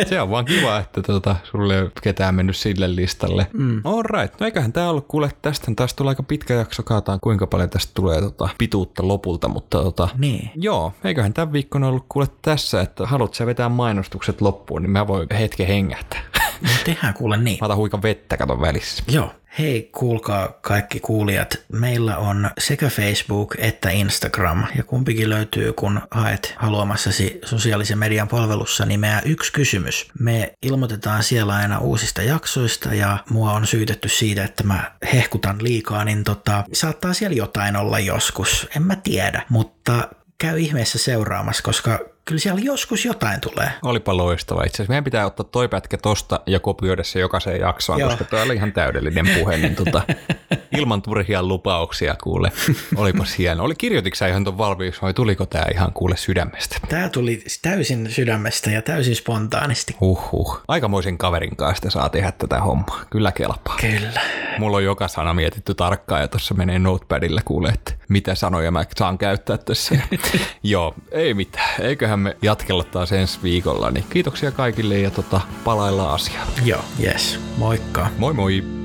se 0.06 0.20
on 0.20 0.30
vaan 0.30 0.44
kiva, 0.44 0.78
että 0.78 1.02
tota, 1.02 1.36
sulle 1.44 1.74
ei 1.74 1.80
ole 1.82 1.90
ketään 2.02 2.34
mennyt 2.34 2.56
sille 2.56 2.96
listalle. 2.96 3.46
Mm. 3.52 3.80
All 3.84 4.02
right, 4.02 4.40
no 4.40 4.46
eiköhän 4.46 4.72
tää 4.72 4.90
ollut, 4.90 5.04
kuule 5.08 5.30
tästä 5.42 5.72
taas 5.76 5.94
tulee 5.94 6.10
aika 6.10 6.22
pitkä 6.22 6.54
jakso, 6.54 6.82
kaataan 6.82 7.18
kuinka 7.22 7.46
paljon 7.46 7.70
tästä 7.70 7.90
tulee 7.94 8.20
tota, 8.20 8.48
pituutta 8.58 9.08
lopulta, 9.08 9.48
mutta 9.48 9.82
tota, 9.82 10.08
Niin. 10.18 10.50
joo, 10.56 10.92
eiköhän 11.04 11.34
tämän 11.34 11.52
viikon 11.52 11.84
ollut 11.84 12.04
kuule 12.08 12.26
tässä, 12.42 12.80
että 12.80 13.06
haluat 13.06 13.34
sä 13.34 13.46
vetää 13.46 13.68
mainostukset 13.68 14.40
loppuun, 14.40 14.82
niin 14.82 14.90
mä 14.90 15.06
voin 15.06 15.28
hetken 15.38 15.66
hengähtää. 15.66 16.20
No 16.62 16.68
tehdään 16.84 17.14
kuule 17.14 17.36
niin. 17.36 17.58
Mä 17.60 17.64
otan 17.64 17.76
huikan 17.78 18.02
vettä 18.02 18.36
katon 18.36 18.60
välissä. 18.60 19.04
Joo. 19.08 19.30
Hei, 19.58 19.90
kuulkaa 19.92 20.58
kaikki 20.60 21.00
kuulijat. 21.00 21.56
Meillä 21.72 22.16
on 22.16 22.50
sekä 22.58 22.88
Facebook 22.88 23.54
että 23.58 23.90
Instagram, 23.90 24.64
ja 24.76 24.84
kumpikin 24.84 25.30
löytyy, 25.30 25.72
kun 25.72 26.00
haet 26.10 26.54
haluamassasi 26.56 27.38
sosiaalisen 27.44 27.98
median 27.98 28.28
palvelussa 28.28 28.86
nimeä 28.86 29.22
yksi 29.24 29.52
kysymys. 29.52 30.08
Me 30.18 30.52
ilmoitetaan 30.62 31.22
siellä 31.22 31.54
aina 31.54 31.78
uusista 31.78 32.22
jaksoista, 32.22 32.94
ja 32.94 33.18
mua 33.30 33.52
on 33.52 33.66
syytetty 33.66 34.08
siitä, 34.08 34.44
että 34.44 34.64
mä 34.64 34.92
hehkutan 35.14 35.62
liikaa, 35.62 36.04
niin 36.04 36.24
tota, 36.24 36.64
saattaa 36.72 37.14
siellä 37.14 37.36
jotain 37.36 37.76
olla 37.76 37.98
joskus. 37.98 38.68
En 38.76 38.82
mä 38.82 38.96
tiedä, 38.96 39.42
mutta 39.48 40.08
käy 40.38 40.58
ihmeessä 40.58 40.98
seuraamassa, 40.98 41.62
koska 41.62 42.13
kyllä 42.24 42.40
siellä 42.40 42.60
joskus 42.64 43.04
jotain 43.04 43.40
tulee. 43.40 43.70
Olipa 43.82 44.16
loistava 44.16 44.64
itse 44.64 44.76
asiassa. 44.76 44.90
Meidän 44.90 45.04
pitää 45.04 45.26
ottaa 45.26 45.44
toi 45.44 45.68
pätkä 45.68 45.98
tosta 45.98 46.40
ja 46.46 46.60
kopioida 46.60 47.04
se 47.04 47.20
jokaiseen 47.20 47.60
jaksoon, 47.60 48.00
Joo. 48.00 48.08
koska 48.08 48.24
toi 48.24 48.42
oli 48.42 48.54
ihan 48.54 48.72
täydellinen 48.72 49.28
puhe, 49.38 49.56
niin 49.56 49.74
tota, 49.74 50.02
ilman 50.78 51.02
turhia 51.02 51.42
lupauksia 51.42 52.14
kuule. 52.22 52.52
Olipas 52.96 53.38
hieno. 53.38 53.64
Oli 53.64 53.74
kirjoititko 53.74 54.16
sä 54.16 54.28
ihan 54.28 54.44
ton 54.44 54.58
valmiiksi 54.58 55.02
vai 55.02 55.14
tuliko 55.14 55.46
tää 55.46 55.66
ihan 55.74 55.92
kuule 55.92 56.16
sydämestä? 56.16 56.76
Tämä 56.88 57.08
tuli 57.08 57.44
täysin 57.62 58.10
sydämestä 58.10 58.70
ja 58.70 58.82
täysin 58.82 59.16
spontaanisti. 59.16 59.96
Huhhuh. 60.00 60.60
Aikamoisen 60.68 61.18
kaverin 61.18 61.56
kanssa 61.56 61.90
saa 61.90 62.08
tehdä 62.08 62.32
tätä 62.32 62.60
hommaa. 62.60 63.04
Kyllä 63.10 63.32
kelpaa. 63.32 63.76
Kyllä. 63.80 64.20
Mulla 64.58 64.76
on 64.76 64.84
joka 64.84 65.08
sana 65.08 65.34
mietitty 65.34 65.74
tarkkaan 65.74 66.20
ja 66.20 66.28
tuossa 66.28 66.54
menee 66.54 66.78
notepadilla 66.78 67.40
kuule, 67.44 67.68
että 67.68 67.92
mitä 68.08 68.34
sanoja 68.34 68.70
mä 68.70 68.84
saan 68.96 69.18
käyttää 69.18 69.58
tässä. 69.58 69.94
Joo, 70.62 70.94
ei 71.10 71.34
mitään. 71.34 71.82
Eiköhän 72.14 72.20
me 72.20 72.36
jatkella 72.42 72.84
taas 72.84 73.12
ensi 73.12 73.38
viikolla. 73.42 73.90
Niin 73.90 74.04
kiitoksia 74.10 74.52
kaikille 74.52 74.98
ja 74.98 75.10
tota, 75.10 75.40
palaillaan 75.64 76.14
asiaan. 76.14 76.48
Joo, 76.64 76.84
yes. 77.00 77.40
Moikka. 77.56 78.08
Moi 78.18 78.32
moi! 78.32 78.83